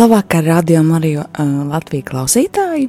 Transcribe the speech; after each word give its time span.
Labvakar, 0.00 0.44
radio 0.44 0.80
Mariju 0.82 1.20
uh, 1.20 1.48
Latviju 1.68 2.06
klausītāji. 2.08 2.86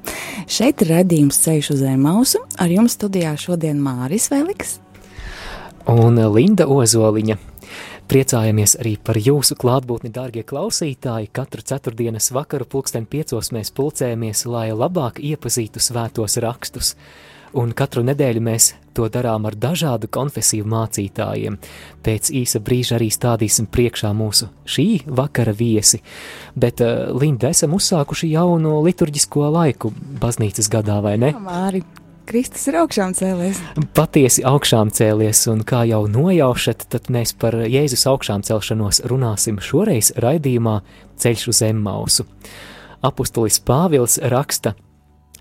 Šeit 0.48 0.80
ir 0.80 0.94
redzījums 0.94 1.42
ceļš 1.44 1.70
uz 1.74 1.82
Zemausu. 1.84 2.40
Ar 2.56 2.72
jums 2.72 2.96
studijā 2.96 3.34
šodien 3.36 3.82
Māris 3.84 4.30
Veliks. 4.32 4.78
Un 5.92 6.16
Linda 6.32 6.70
Ozoliņa. 6.72 7.36
Priecājamies 8.08 8.78
arī 8.80 8.94
par 8.96 9.20
jūsu 9.20 9.58
klātbūtni, 9.60 10.14
dārgie 10.16 10.46
klausītāji. 10.48 11.28
Katru 11.36 11.66
ceturtdienas 11.68 12.32
vakaru 12.32 12.70
pulksten 12.72 13.10
piecos 13.12 13.52
mēs 13.52 13.74
pulcējamies, 13.76 14.46
lai 14.48 14.70
labāk 14.72 15.20
iepazītu 15.20 15.84
svētos 15.84 16.40
rakstus 16.40 16.94
un 17.52 17.76
katru 17.76 18.06
nedēļu 18.08 18.46
mēs 18.48 18.72
to 18.96 19.08
darām 19.12 19.48
ar 19.50 19.56
dažādu 19.56 20.10
konfesiju 20.12 20.68
mācītājiem. 20.72 21.58
Pēc 22.04 22.32
īsa 22.42 22.62
brīža 22.64 22.98
arī 22.98 23.10
stādīsim 23.14 23.70
priekšā 23.72 24.12
mūsu 24.18 24.50
šī 24.66 24.88
vakara 25.08 25.54
viesi, 25.56 26.02
bet, 26.56 26.84
uh, 26.84 27.10
Linda, 27.16 27.52
esam 27.52 27.76
uzsākuši 27.78 28.32
jaunu 28.34 28.80
liturģisko 28.86 29.50
laiku 29.54 29.94
baznīcas 30.22 30.70
gadā, 30.72 31.02
vai 31.04 31.18
ne? 31.22 31.34
Māri, 31.42 31.84
Kristus 32.30 32.68
ir 32.70 32.78
augšām 32.80 33.16
cēlies. 33.18 33.58
Patiesi 33.98 34.46
augšām 34.48 34.92
cēlies, 34.96 35.42
un 35.52 35.66
kā 35.68 35.82
jau 35.90 36.04
nojaušat, 36.12 36.86
tad 36.94 37.10
mēs 37.12 37.34
par 37.36 37.58
Jēzus 37.66 38.06
augšām 38.12 38.46
celšanos 38.48 39.02
runāsim 39.12 39.60
šoreiz 39.60 40.14
raidījumā 40.22 40.78
Ceļš 41.22 41.50
uz 41.52 41.62
Emmausu. 41.68 42.28
Apustulis 43.04 43.60
Pāvils 43.66 44.20
raksta– 44.32 44.76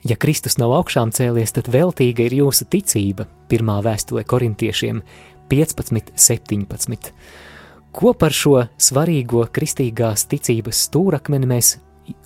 Ja 0.06 0.16
Kristus 0.16 0.56
nav 0.56 0.72
augšām 0.78 1.10
cēlies, 1.12 1.52
tad 1.52 1.68
veltīga 1.68 2.24
ir 2.24 2.38
jūsu 2.38 2.64
ticība. 2.72 3.26
Pirmā 3.50 3.80
vēstule 3.84 4.24
korintiešiem 4.24 5.02
15, 5.52 6.14
17. 6.16 7.10
Ko 7.92 8.14
par 8.14 8.32
šo 8.32 8.62
svarīgo 8.80 9.44
kristīgās 9.52 10.24
ticības 10.30 10.86
stūrakmeni 10.86 11.50
mēs 11.50 11.74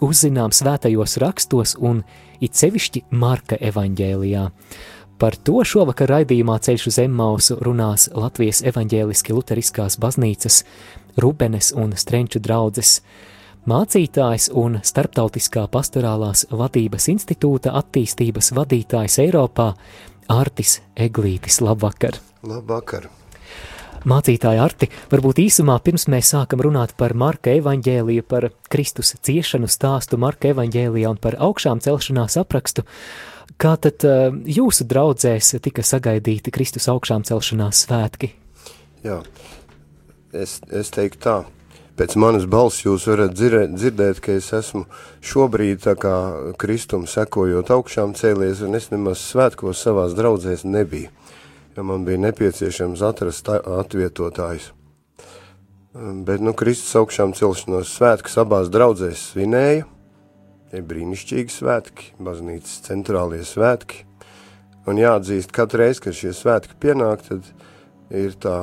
uzzinām 0.04 0.52
svētajos 0.54 1.16
rakstos 1.22 1.74
un 1.80 2.04
it 2.44 2.54
sevišķi 2.54 3.06
Marka 3.16 3.58
evaņģēlijā? 3.58 4.44
Par 5.18 5.36
to 5.46 5.62
šovakar 5.66 6.10
raidījumā 6.10 6.60
Ceļš 6.62 6.88
uz 6.90 6.98
Emmausu 7.00 7.56
runās 7.64 8.06
Latvijas 8.14 8.62
evaņģēliski 8.70 9.34
luteriskās 9.34 9.98
baznīcas 10.02 10.62
Rubenes 11.22 11.72
un 11.78 11.94
Strenču 11.98 12.42
draudzes 12.42 13.00
mācītājs 13.70 14.50
un 14.60 14.78
Starptautiskā 14.84 15.64
pastorālās 15.72 16.44
vadības 16.52 17.08
institūta 17.14 17.72
attīstības 17.78 18.52
vadītājs 18.56 19.18
Eiropā 19.24 19.72
Artis 20.32 20.80
Eglītis. 20.96 21.60
Labvakar! 21.64 22.20
Labvakar! 22.44 23.08
Mācītāja 24.04 24.60
Arti, 24.66 24.90
varbūt 25.08 25.40
īsumā 25.46 25.78
pirms 25.80 26.04
mēs 26.12 26.34
sākam 26.34 26.60
runāt 26.66 26.92
par 27.00 27.14
Marka 27.16 27.54
evaņģēliju, 27.56 28.26
par 28.28 28.50
Kristus 28.68 29.14
ciešanu 29.24 29.70
stāstu 29.72 30.20
Marka 30.20 30.50
evaņģēlijā 30.52 31.14
un 31.14 31.20
par 31.24 31.38
augšām 31.40 31.80
celšanās 31.80 32.36
aprakstu, 32.36 32.84
kā 33.56 33.78
tad 33.80 34.04
uh, 34.04 34.28
jūsu 34.44 34.84
draudzēs 34.90 35.54
tika 35.64 35.80
sagaidīti 35.80 36.52
Kristus 36.52 36.90
augšām 36.92 37.24
celšanās 37.24 37.86
svētki? 37.86 38.34
Jā, 39.08 39.22
es, 40.36 40.58
es 40.68 40.92
teiktu 40.92 41.24
tā, 41.24 41.38
pēc 41.98 42.16
manas 42.20 42.46
balss 42.50 42.84
jūs 42.84 43.06
varat 43.10 43.34
dzirdēt, 43.36 43.74
dzirdēt, 43.78 44.20
ka 44.24 44.36
es 44.38 44.50
esmu 44.56 44.84
šobrīd 45.24 45.84
tā 45.86 45.94
kā 46.00 46.14
kristumu 46.60 47.10
sekojot 47.10 47.70
augšām 47.74 48.14
cēlies, 48.18 48.62
un 48.66 48.78
es 48.78 48.90
nemaz 48.92 49.22
svētkos 49.30 49.82
savās 49.86 50.16
draudzēs 50.18 50.66
nebiju, 50.66 51.10
jo 51.76 51.86
man 51.86 52.06
bija 52.06 52.22
nepieciešams 52.26 53.02
atrast 53.06 53.50
atvietotājus. 53.54 54.72
Bet, 55.94 56.42
nu, 56.42 56.50
Kristus 56.58 56.96
augšām 56.98 57.36
celšanos 57.38 57.92
svētkus 57.94 58.34
abās 58.42 58.70
draudzēs 58.74 59.28
svinēja, 59.30 59.84
tie 60.72 60.80
brīnišķīgi 60.82 61.54
svētki, 61.54 62.08
baznīcas 62.18 62.80
centrālie 62.88 63.44
svētki, 63.46 64.02
un 64.90 64.98
jāatzīst, 64.98 65.54
katru 65.54 65.84
reizi, 65.84 66.02
kad 66.08 66.18
šie 66.18 66.34
svētki 66.34 66.74
pienāk, 66.82 67.22
tad 67.28 67.46
ir 68.10 68.34
tā 68.42 68.56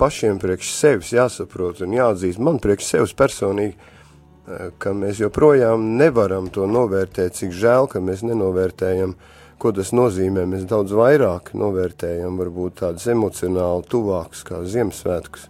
pašiem 0.00 0.38
priekš 0.40 0.72
sevis 0.72 1.12
jāsaprot 1.12 1.82
un 1.84 1.92
jāatzīst, 1.92 2.40
man 2.40 2.60
priekš 2.62 2.86
sevis 2.88 3.12
personīgi, 3.16 3.74
eh, 3.76 4.70
ka 4.80 4.94
mēs 4.96 5.20
joprojām 5.20 5.98
nevaram 6.00 6.48
to 6.52 6.64
novērtēt, 6.66 7.36
cik 7.36 7.52
žēl, 7.52 7.88
ka 7.92 8.00
mēs 8.00 8.24
nenovērtējam, 8.24 9.14
ko 9.60 9.72
tas 9.76 9.92
nozīmē. 9.92 10.46
Mēs 10.48 10.64
daudz 10.64 10.96
vairāk 10.96 11.52
novērtējam, 11.52 12.40
varbūt 12.40 12.80
tādus 12.80 13.06
emocionāli 13.12 13.84
tuvākus 13.92 14.44
kā 14.48 14.62
Ziemassvētkus. 14.64 15.48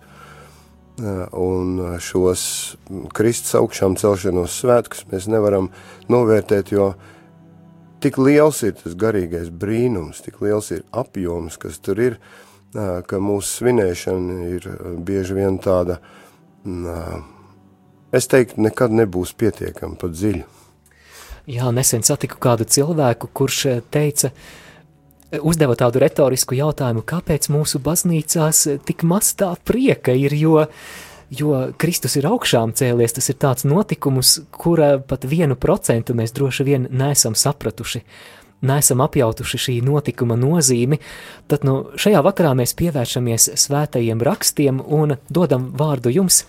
Eh, 1.00 1.26
un 1.32 1.96
šos 2.02 2.76
Kristus 3.14 3.54
augšām 3.54 3.96
celšanos 3.96 4.58
svētkus 4.64 5.06
mēs 5.12 5.30
nevaram 5.30 5.70
novērtēt, 6.08 6.74
jo 6.74 6.94
tik 8.00 8.18
liels 8.18 8.62
ir 8.66 8.72
tas 8.72 8.98
garīgais 8.98 9.48
brīnums, 9.48 10.24
tik 10.26 10.40
liels 10.42 10.72
ir 10.72 10.82
apjoms, 10.92 11.56
kas 11.56 11.78
tur 11.78 12.00
ir, 12.00 12.18
uh, 12.18 12.49
ka 12.72 13.18
mūsu 13.22 13.60
svinēšana 13.60 14.38
ir 14.54 14.70
bieži 15.02 15.36
vien 15.36 15.58
tāda, 15.62 15.98
es 18.14 18.30
teiktu, 18.30 18.62
nekad 18.62 18.94
nebūs 18.94 19.34
pietiekama 19.38 19.98
pat 20.00 20.14
dziļa. 20.14 20.46
Jā, 21.50 21.70
nesen 21.74 22.04
satiku 22.06 22.38
kādu 22.38 22.66
cilvēku, 22.68 23.30
kurš 23.34 23.62
teica, 23.90 24.30
uzdeva 25.42 25.74
tādu 25.78 26.02
retorisku 26.02 26.54
jautājumu, 26.58 27.02
kāpēc 27.06 27.48
mūsu 27.50 27.80
baznīcās 27.82 28.66
tik 28.86 29.06
maz 29.08 29.32
tā 29.38 29.50
prieka 29.66 30.14
ir, 30.14 30.34
jo, 30.36 30.66
jo 31.30 31.62
Kristus 31.80 32.18
ir 32.20 32.28
augšām 32.30 32.74
cēlies, 32.78 33.16
tas 33.16 33.30
ir 33.32 33.38
tāds 33.42 33.66
notikums, 33.66 34.36
kura 34.50 34.98
pat 35.02 35.26
vienu 35.26 35.58
procentu 35.58 36.14
mēs 36.18 36.36
droši 36.36 36.66
vien 36.66 36.86
neesam 36.90 37.34
sapratuši. 37.38 38.04
Neesam 38.60 39.00
apjautuši 39.00 39.58
šī 39.64 39.74
notikuma 39.80 40.36
nozīmi, 40.36 40.98
tad 41.48 41.62
nu, 41.64 41.78
šajā 41.96 42.20
vakarā 42.26 42.52
mēs 42.58 42.74
pievēršamies 42.76 43.54
svētajiem 43.56 44.20
rakstiem 44.20 44.82
un 44.84 45.16
dodam 45.32 45.70
vārdu 45.80 46.12
jums, 46.12 46.42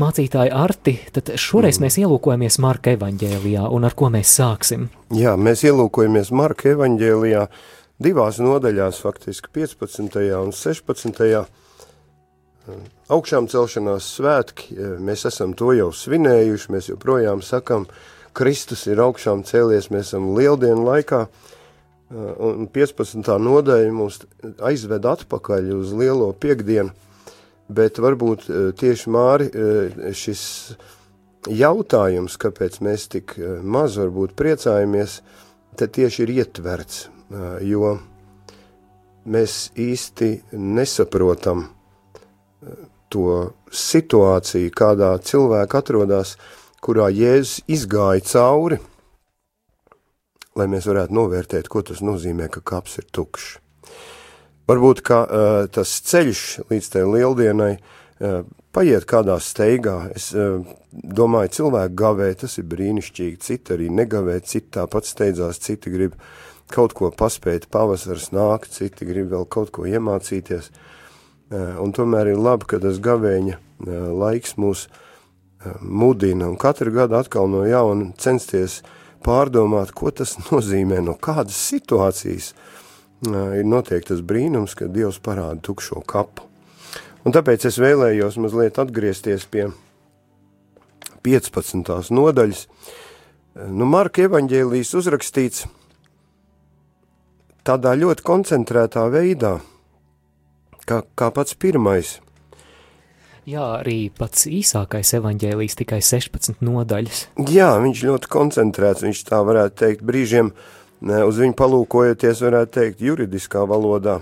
mācītāji 0.00 0.54
Arti, 0.56 0.94
tad 1.12 1.34
šoreiz 1.36 1.76
mm. 1.76 1.84
mēs 1.84 1.98
ielūkojamies 2.00 2.56
Marka 2.64 2.94
evaņģēlijā, 2.96 3.66
un 3.76 3.84
ar 3.84 3.96
ko 3.98 4.08
mēs 4.14 4.32
sāksim? 4.40 4.88
Jā, 5.12 5.34
mēs 5.36 5.66
ielūkojamies 5.68 6.32
Marka 6.32 6.72
evaņģēlijā 6.72 7.44
divās 8.00 8.40
nodaļās, 8.40 9.02
faktiski 9.04 9.52
15. 9.60 10.16
un 10.40 10.56
16. 10.56 11.28
Augšām 13.12 13.52
celšanās 13.52 14.08
svētki, 14.16 14.80
mēs 15.04 15.28
esam 15.28 15.52
to 15.58 15.74
jau 15.76 15.92
svinējuši, 15.92 16.72
mēs 16.72 16.88
joprojām 16.94 17.44
sakam, 17.44 17.84
Kristus 18.32 18.86
ir 18.88 19.04
augšām 19.04 19.44
cēlies, 19.44 19.90
mēs 19.92 20.12
esam 20.14 20.30
lieldienu 20.38 20.86
laikā, 20.86 21.24
uh, 21.26 21.49
un 22.10 22.66
15. 22.66 23.22
nodaļa 23.38 23.92
mums 23.94 24.20
aizved 24.66 25.06
atpakaļ 25.06 25.70
uz 25.76 25.92
lielo 25.94 26.32
piekdienu, 26.34 26.90
bet 27.70 28.00
varbūt 28.02 28.48
tieši 28.80 29.12
Māri 29.14 29.46
šis 30.16 30.42
jautājums, 31.46 32.36
kāpēc 32.40 32.80
mēs 32.82 33.06
tik 33.14 33.36
maz 33.62 33.98
varbūt 34.00 34.34
priecājamies, 34.38 35.20
te 35.78 35.86
tieši 35.86 36.24
ir 36.26 36.34
ietverts, 36.40 37.04
jo 37.62 37.94
mēs 39.30 39.70
īsti 39.78 40.32
nesaprotam 40.58 41.68
to 43.10 43.52
situāciju, 43.70 44.74
kādā 44.74 45.14
cilvēka 45.22 45.82
atrodas, 45.82 46.34
kurā 46.82 47.06
Jēzus 47.14 47.62
izgāja 47.70 48.26
cauri– 48.34 48.82
lai 50.58 50.66
mēs 50.70 50.88
varētu 50.90 51.14
novērtēt, 51.14 51.68
ko 51.70 51.82
tas 51.86 52.02
nozīmē, 52.04 52.48
ka 52.52 52.62
kaps 52.64 52.98
ir 53.00 53.06
tukšs. 53.14 53.58
Varbūt, 54.70 55.02
ka 55.06 55.22
uh, 55.24 55.64
tas 55.72 55.92
ceļš 56.06 56.42
līdz 56.70 56.88
tai 56.92 57.02
lieldienai 57.08 57.72
uh, 57.74 58.44
paiet 58.74 59.06
kādā 59.10 59.34
steigā. 59.42 59.96
Es 60.14 60.30
uh, 60.36 60.60
domāju, 60.92 61.54
cilvēku 61.56 61.96
gavē 61.98 62.28
tas 62.38 62.54
ir 62.60 62.68
brīnišķīgi, 62.70 63.40
citi 63.42 63.74
arī 63.74 63.88
negavē, 63.94 64.38
citi 64.46 64.70
tāpat 64.78 65.08
steidzās, 65.10 65.58
citi 65.64 65.90
grib 65.90 66.14
kaut 66.70 66.94
ko 66.94 67.10
paspēt, 67.10 67.66
pavasars 67.72 68.30
nāk, 68.30 68.68
citi 68.70 69.08
grib 69.08 69.32
vēl 69.32 69.48
kaut 69.50 69.72
ko 69.74 69.88
iemācīties. 69.90 70.70
Uh, 71.50 71.74
un 71.82 71.90
tomēr 71.96 72.30
ir 72.30 72.38
labi, 72.38 72.68
ka 72.70 72.78
tas 72.82 73.02
gavēņa 73.02 73.58
uh, 73.58 74.10
laiks 74.22 74.58
mūs 74.60 74.86
mudina 75.84 76.46
un 76.48 76.54
katru 76.56 76.88
gadu 76.94 77.18
atkal 77.18 77.50
no 77.52 77.66
jauna 77.68 78.14
censties 78.16 78.78
pārdomāt, 79.24 79.94
ko 79.96 80.12
tas 80.14 80.36
nozīmē, 80.48 81.00
no 81.04 81.16
kādas 81.20 81.58
situācijas 81.70 82.52
ir 83.20 83.66
notiek 83.68 84.06
tas 84.06 84.22
brīnums, 84.24 84.76
ka 84.78 84.88
Dievs 84.88 85.20
parāda 85.20 85.60
tukšo 85.60 86.00
kapu. 86.08 86.46
Un 87.28 87.34
tāpēc 87.36 87.66
es 87.68 87.76
vēlējos 87.76 88.38
mazliet 88.40 88.78
atgriezties 88.80 89.44
pie 89.44 89.66
15. 91.26 91.90
nodaļas. 92.16 92.62
Nu, 93.68 93.84
Marka 93.84 94.24
evaņģēlijas 94.24 94.94
uzrakstīts 94.96 95.66
tādā 97.66 97.92
ļoti 97.98 98.24
koncentrētā 98.24 99.04
veidā, 99.12 99.58
kā, 100.88 101.02
kā 101.12 101.28
pats 101.36 101.58
pirmais– 101.60 102.16
Jā, 103.50 103.66
arī 103.80 104.10
pats 104.14 104.44
īsākais 104.46 105.14
evaņģēlijs, 105.18 105.78
tikai 105.80 105.98
16 106.04 106.60
nodaļas. 106.62 107.24
Jā, 107.50 107.72
viņš 107.82 108.02
ļoti 108.06 108.30
koncentrēts, 108.30 109.02
viņš 109.06 109.22
tā 109.26 109.40
varētu 109.46 109.78
teikt, 109.80 110.04
brīžiem 110.06 110.52
uz 111.00 111.40
viņu 111.40 111.56
palūkojoties, 111.58 112.42
varētu 112.46 112.74
teikt, 112.76 113.02
juridiskā 113.02 113.64
valodā. 113.66 114.20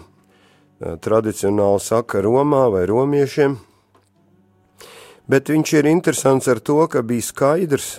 Tradicionāli 0.79 1.83
saka 1.83 2.23
Romā 2.23 2.69
vai 2.71 2.85
romiešiem, 2.87 3.57
bet 5.29 5.51
viņš 5.51 5.73
ir 5.81 5.89
interesants 5.91 6.49
ar 6.49 6.63
to, 6.63 6.79
ka 6.87 7.03
bija 7.03 7.27
skaidrs 7.27 7.97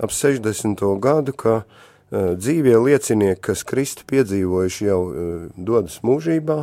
ap 0.00 0.12
60. 0.12 0.84
gadu, 1.00 1.32
ka 1.36 1.54
uh, 1.60 2.34
dzīvie 2.36 2.76
liecinieki, 2.80 3.40
kas 3.50 3.64
Kristu 3.68 4.06
piedzīvojuši, 4.08 4.86
jau 4.88 5.00
uh, 5.06 5.16
dodas 5.56 6.00
mūžībā, 6.06 6.62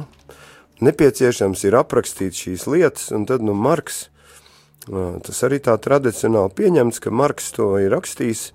nepieciešams 0.84 1.64
ir 1.68 1.78
aprakstīt 1.80 2.38
šīs 2.38 2.68
lietas, 2.70 3.10
un 3.16 3.26
tad, 3.30 3.44
nu, 3.46 3.56
Marks, 3.58 4.08
tas 4.88 5.44
arī 5.48 5.60
tā 5.64 5.76
tradicionāli 5.82 6.54
pieņemts, 6.58 7.02
ka 7.04 7.14
Marks 7.14 7.52
to 7.56 7.74
ir 7.82 7.92
rakstījis, 7.96 8.52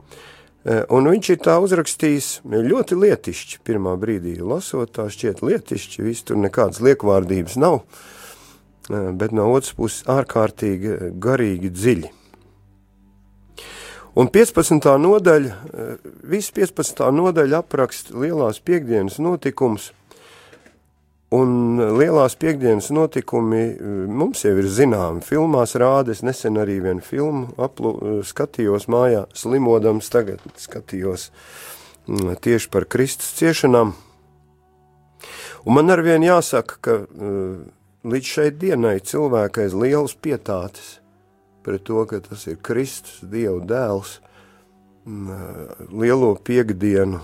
un 0.95 1.11
viņš 1.11 1.31
ir 1.35 1.43
tā 1.43 1.59
uzrakstījis 1.63 2.31
ļoti 2.47 2.99
lietišķi, 3.03 3.61
pirmā 3.67 3.97
brīdī 4.01 4.39
lasot, 4.41 4.95
tā 4.95 5.09
šķiet 5.13 5.43
lietišķi, 5.45 6.07
viss 6.07 6.27
tur 6.29 6.41
nekādas 6.41 6.83
liekvārdības 6.85 7.59
nav, 7.61 7.83
bet 8.89 9.35
no 9.35 9.51
otras 9.53 9.75
puses 9.77 10.07
ārkārtīgi 10.11 11.15
garīgi 11.23 11.73
dziļi. 11.75 12.19
Un 14.13 14.29
15. 14.29 14.85
nodaļa, 15.01 15.55
viss 16.29 16.53
15. 16.53 17.01
nodaļa 17.17 17.63
aprakst 17.65 18.13
lielās 18.13 18.61
piekdienas 18.61 19.19
notikums– 19.25 19.91
Un 21.33 21.81
lielās 21.97 22.35
piekdienas 22.37 22.91
notikumi 22.93 23.63
eh, 23.63 23.93
mums 24.05 24.43
jau 24.45 24.53
ir 24.61 24.69
zināmi. 24.69 25.23
Filmās 25.25 25.73
rāda, 25.81 26.13
es 26.13 26.21
nesen 26.21 26.61
arī 26.61 26.77
vienu 26.85 27.05
filmu 27.05 27.55
aplu, 27.57 27.95
eh, 27.97 28.19
skatījos 28.27 28.85
mājā, 28.93 29.25
slimodams 29.33 30.13
tagad 30.13 30.43
skatījos 30.61 31.31
mm, 32.05 32.35
tieši 32.45 32.69
par 32.73 32.85
Kristus 32.85 33.33
ciešanām. 33.39 33.95
Un 35.65 35.79
man 35.79 35.95
arvien 35.95 36.25
jāsaka, 36.27 36.77
ka 36.85 36.99
eh, 37.01 37.63
līdz 38.05 38.35
šai 38.35 38.51
dienai 38.53 38.99
cilvēkai 39.01 39.71
ir 39.71 39.79
liels 39.87 40.19
pietātes 40.21 40.99
pret 41.65 41.87
to, 41.87 42.03
ka 42.11 42.21
tas 42.21 42.45
ir 42.51 42.59
Kristus, 42.61 43.23
Dieva 43.25 43.63
dēls, 43.65 44.19
mm, 45.07 45.89
lielo 45.97 46.35
piekdienu, 46.45 47.23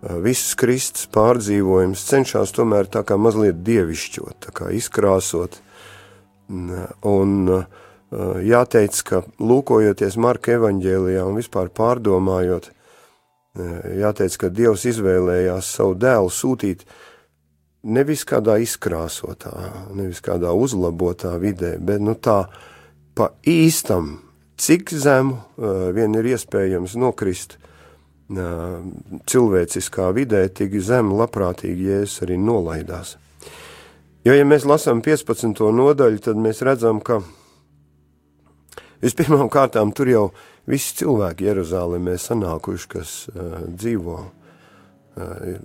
viss 0.00 0.54
Kristus 0.56 1.08
pārdzīvojums 1.12 2.02
cenšas 2.08 2.54
tomēr 2.56 2.88
tā 2.92 3.02
kā 3.06 3.18
mazliet 3.20 3.60
dievišķot, 3.66 4.38
tā 4.46 4.54
kā 4.56 4.70
izkrāsot. 4.72 5.60
Un 6.50 7.34
jāteic, 8.10 9.02
ka 9.06 9.22
lūkojoties 9.38 10.16
Marka 10.20 10.56
evaņģēlijā 10.56 11.26
un 11.28 11.36
vispār 11.38 11.70
pārdomājot, 11.76 12.70
jāteic, 14.00 14.40
ka 14.40 14.50
Dievs 14.54 14.86
izvēlējās 14.88 15.68
savu 15.76 15.94
dēlu 16.00 16.32
sūtīt 16.32 16.86
nevis 17.84 18.24
kādā 18.28 18.58
izkrāsotā, 18.64 19.52
nevis 19.96 20.20
kādā 20.24 20.52
uzlabotā 20.56 21.36
vidē, 21.40 21.76
bet 21.78 22.02
nu 22.02 22.16
tā 22.16 22.42
pa 23.16 23.30
īstam, 23.48 24.16
cik 24.60 24.92
zemu 24.92 25.92
vien 25.96 26.16
ir 26.16 26.32
iespējams 26.34 26.96
nokrist– 26.96 27.58
cilvēciskā 28.30 30.10
vidē 30.14 30.44
tik 30.54 30.76
zem 30.84 31.10
labprātīgi 31.18 31.88
Jēzus 31.90 32.22
arī 32.26 32.38
nolaidās. 32.38 33.16
Jo, 34.24 34.34
ja 34.36 34.44
mēs 34.44 34.66
lasām 34.68 35.00
15. 35.02 35.62
nodaļu, 35.74 36.20
tad 36.22 36.36
mēs 36.38 36.60
redzam, 36.66 37.00
ka 37.00 37.22
vispirmām 39.00 39.48
kārtām 39.50 39.94
tur 39.96 40.10
jau 40.12 40.26
visi 40.68 40.94
cilvēki 41.00 41.48
Jeruzālēmē 41.48 42.18
sanākuši, 42.20 42.88
kas 42.92 43.14
uh, 43.32 43.64
dzīvo 43.66 44.18
uh, 44.20 45.56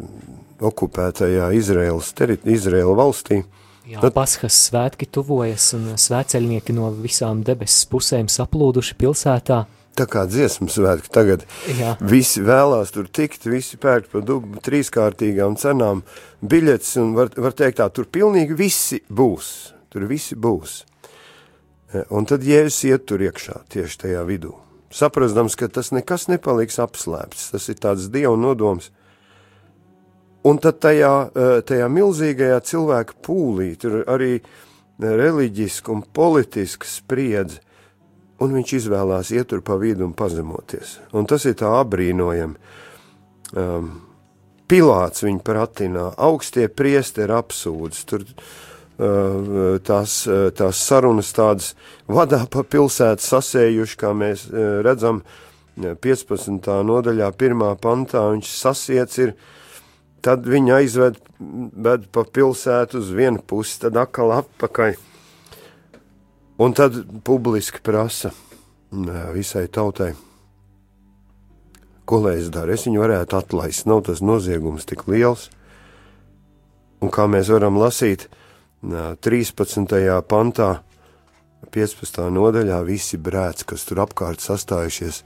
okupētajā 0.71 1.51
Izraēlas, 1.59 2.13
Izraēla 2.41 2.95
valstī. 2.97 3.43
Jā, 3.85 3.99
Tad, 4.01 4.15
Paskas 4.15 4.55
svētki 4.71 5.05
tuvojas 5.13 5.67
un 5.77 5.91
svēceļnieki 5.99 6.73
no 6.73 6.89
visām 6.95 7.43
debesis 7.45 7.85
pusēm 7.91 8.31
saplūduši 8.31 8.95
pilsētā 8.97 9.59
tā 9.97 10.07
kā 10.09 10.25
dziesmu 10.29 10.67
svētki 10.71 11.11
tagad. 11.13 11.45
Jā. 11.79 11.95
Visi 12.03 12.43
vēlās 12.45 12.93
tur 12.95 13.07
tikt, 13.11 13.47
visi 13.49 13.79
pērk 13.81 14.09
pa 14.11 14.21
dubu 14.25 14.59
trīskārtīgām 14.65 15.57
cenām 15.59 16.03
biļetes, 16.45 16.95
un 17.01 17.15
var, 17.17 17.31
var 17.37 17.55
teikt 17.57 17.79
tā, 17.81 17.89
tur 17.93 18.09
pilnīgi 18.11 18.57
visi 18.57 19.01
būs, 19.09 19.53
tur 19.93 20.07
visi 20.09 20.37
būs. 20.39 20.83
E, 21.95 22.03
un 22.11 22.27
tad 22.29 22.45
Jēzus 22.45 22.83
iet 22.89 23.07
tur 23.09 23.23
iekšā, 23.25 23.61
tieši 23.71 24.01
tajā 24.05 24.25
vidū. 24.27 24.53
Saprastams, 24.95 25.57
ka 25.59 25.67
tas 25.71 25.91
nekas 25.95 26.29
nepaliks 26.31 26.79
apslēpts, 26.83 27.49
tas 27.55 27.67
ir 27.71 27.79
tāds 27.81 28.07
Dieva 28.13 28.35
nodoms. 28.39 28.91
Un 30.45 30.59
tad 30.61 30.77
tajā, 30.83 31.13
e, 31.33 31.49
tajā 31.65 31.89
milzīgajā 31.89 32.61
cilvēka 32.69 33.17
pūlī, 33.25 33.73
tur 33.81 34.03
arī 34.05 34.37
reliģiska 35.01 35.91
un 35.91 36.03
politiska 36.15 36.87
spriedze, 36.87 37.64
un 38.43 38.55
viņš 38.57 38.73
izvēlās 38.79 39.31
iet 39.35 39.49
tur 39.51 39.63
pa 39.65 39.77
vidu 39.79 40.05
un 40.07 40.15
pazemoties. 40.17 40.99
Un 41.15 41.27
tas 41.29 41.45
ir 41.47 41.57
tā 41.59 41.71
abrīnojami. 41.79 42.57
Um, 43.55 43.93
Pilāts 44.65 45.21
viņu 45.21 45.43
pratinā, 45.45 46.07
augstie 46.25 46.65
priesteri 46.73 47.35
apsūdz, 47.37 47.99
tur 48.09 48.23
uh, 48.25 49.75
tās, 49.85 50.23
uh, 50.25 50.47
tās 50.57 50.79
sarunas 50.81 51.29
tādas 51.37 51.75
vadā 52.09 52.41
pa 52.49 52.63
pilsētu 52.65 53.21
sasējuši, 53.21 53.99
kā 54.01 54.09
mēs 54.17 54.47
uh, 54.49 54.79
redzam 54.85 55.21
15. 55.77 56.71
nodaļā, 56.89 57.29
pirmā 57.37 57.75
pantā, 57.77 58.23
viņš 58.33 58.51
sasiets 58.57 59.21
ir, 59.21 59.35
tad 60.25 60.49
viņa 60.49 60.79
aizved 60.79 61.21
pa 62.15 62.23
pilsētu 62.25 63.03
uz 63.03 63.11
vienu 63.13 63.43
pusi, 63.45 63.77
tad 63.83 63.99
atkal 64.01 64.33
atpakaļ 64.39 64.95
Un 66.57 66.71
tad 66.73 66.95
publiski 67.23 67.81
prasa 67.83 68.29
visai 69.35 69.65
tautai, 69.67 70.13
ko 72.07 72.21
lai 72.23 72.37
es 72.39 72.47
daru. 72.53 72.71
Es 72.71 72.85
viņu 72.87 73.01
varētu 73.03 73.35
atlaist, 73.35 73.83
nav 73.89 74.05
tas 74.07 74.21
noziegums 74.23 74.87
tik 74.87 75.03
liels. 75.11 75.49
Un 77.03 77.11
kā 77.11 77.27
mēs 77.27 77.51
varam 77.51 77.75
lasīt 77.81 78.29
13. 78.85 79.97
pantā, 80.31 80.69
15. 81.75 82.23
nodaļā, 82.31 82.79
visi 82.87 83.19
brēc, 83.19 83.65
kas 83.67 83.83
tur 83.89 84.05
apkārt 84.05 84.39
sastājušies, 84.39 85.25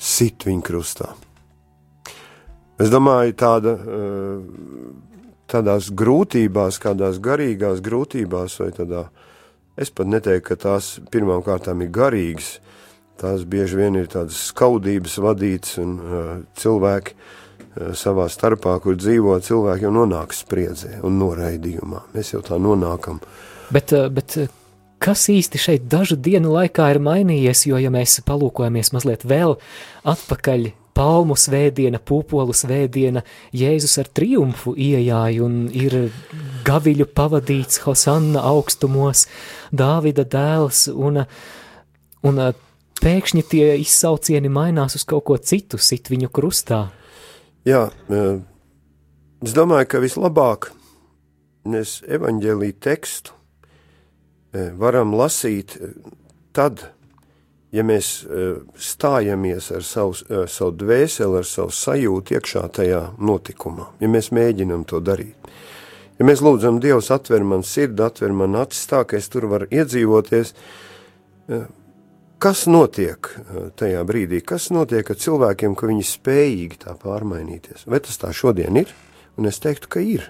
sit 0.00 0.48
viņu 0.48 0.64
krustā. 0.64 1.12
Es 2.80 2.88
domāju, 2.88 3.36
tāda, 3.36 3.76
tādās 5.50 5.90
grūtībās, 5.92 6.80
kādās 6.80 7.20
garīgās 7.20 7.82
grūtībās 7.84 8.56
vai 8.62 8.70
tādā 8.72 9.10
Es 9.80 9.88
pat 9.88 10.10
neteiktu, 10.12 10.44
ka 10.50 10.58
tās 10.60 10.98
pirmām 11.12 11.40
kārtām 11.44 11.80
ir 11.80 11.88
garīgas. 11.94 12.58
Tās 13.20 13.46
bieži 13.48 13.78
vien 13.78 13.96
ir 13.96 14.08
tādas 14.12 14.38
skaudības 14.50 15.16
vadītas, 15.24 15.78
un 15.80 15.94
uh, 15.96 16.30
cilvēki 16.60 17.14
uh, 17.16 17.92
savā 17.96 18.26
starpā, 18.32 18.76
kur 18.84 18.98
dzīvo, 19.00 19.38
cilvēki 19.44 19.86
jau 19.86 19.92
nonāk 19.94 20.36
spriedzē 20.36 21.00
un 21.04 21.16
noraidījumā. 21.20 22.06
Mēs 22.12 22.34
jau 22.34 22.42
tā 22.44 22.60
nonākam. 22.60 23.22
Bet, 23.72 23.92
uh, 23.96 24.08
bet 24.12 24.36
uh, 24.40 24.52
kas 25.00 25.24
īsti 25.32 25.60
šeit 25.60 25.88
dažu 25.88 26.18
dienu 26.20 26.52
laikā 26.58 26.90
ir 26.92 27.00
mainījies, 27.04 27.64
jo, 27.70 27.80
ja 27.80 27.92
mēs 27.92 28.20
palūkojamies 28.28 28.92
mazliet 28.96 29.24
vēl 29.28 29.56
atpakaļ 30.12 30.70
palmu 30.96 31.36
svētdiena, 31.38 32.00
pupolu 32.04 32.52
svētdiena, 32.56 33.22
Jēzus 33.56 33.96
ar 34.02 34.10
triumfu 34.12 34.74
iejāja 34.76 35.46
un 35.46 35.62
ir 35.72 36.10
gaviļu 36.66 37.06
pavadīts 37.16 37.80
Hosanna 37.86 38.42
augstumos, 38.50 39.26
Dāvida 39.70 40.24
dēls, 40.26 40.88
un, 40.92 41.22
un 42.26 42.40
pēkšņi 43.00 43.44
tie 43.50 43.66
izsaucieni 43.80 44.50
mainās 44.52 44.98
uz 44.98 45.06
kaut 45.08 45.26
ko 45.30 45.38
citu, 45.38 45.78
sit 45.78 46.10
viņu 46.12 46.30
krustā. 46.34 46.86
Jā, 47.68 47.88
es 49.44 49.56
domāju, 49.56 49.90
ka 49.90 50.00
vislabāk 50.02 50.70
mēs 51.68 52.00
evaņģēlī 52.08 52.72
tekstu 52.80 53.36
varam 54.52 55.14
lasīt 55.14 55.76
tad, 56.56 56.82
ja 57.72 57.84
mēs 57.86 58.24
stājamies 58.80 59.70
ar 59.76 59.84
savu, 59.86 60.16
savu 60.50 60.72
dvēseli, 60.80 61.40
ar 61.40 61.46
savu 61.46 61.74
sajūtu 61.74 62.36
iekšā 62.36 62.64
tajā 62.80 63.02
notikumā, 63.18 63.92
ja 64.02 64.10
mēs 64.10 64.32
mēģinam 64.34 64.84
to 64.90 65.02
darīt. 65.04 65.36
Ja 66.20 66.26
mēs 66.28 66.42
lūdzam, 66.44 66.82
Dievs, 66.84 67.08
atver 67.14 67.40
man 67.48 67.62
sirdi, 67.64 68.02
atver 68.04 68.34
man 68.36 68.58
acis 68.60 68.84
tā, 68.90 69.06
ka 69.08 69.16
es 69.16 69.30
tur 69.32 69.46
varu 69.48 69.64
iedzīvoties, 69.72 70.52
kas 72.44 72.64
notiek 72.68 73.30
tajā 73.80 74.02
brīdī, 74.04 74.42
kas 74.44 74.68
notiek 74.68 75.08
ar 75.08 75.16
cilvēkiem, 75.16 75.72
ka 75.72 75.88
viņi 75.88 76.04
spējīgi 76.04 76.82
tā 76.84 76.92
pārmainīties? 77.00 77.86
Vai 77.88 78.02
tas 78.04 78.20
tā 78.20 78.34
šodien 78.36 78.76
ir? 78.82 78.92
Un 79.40 79.48
es 79.48 79.62
teiktu, 79.64 79.88
ka 79.96 80.04
ir. 80.04 80.28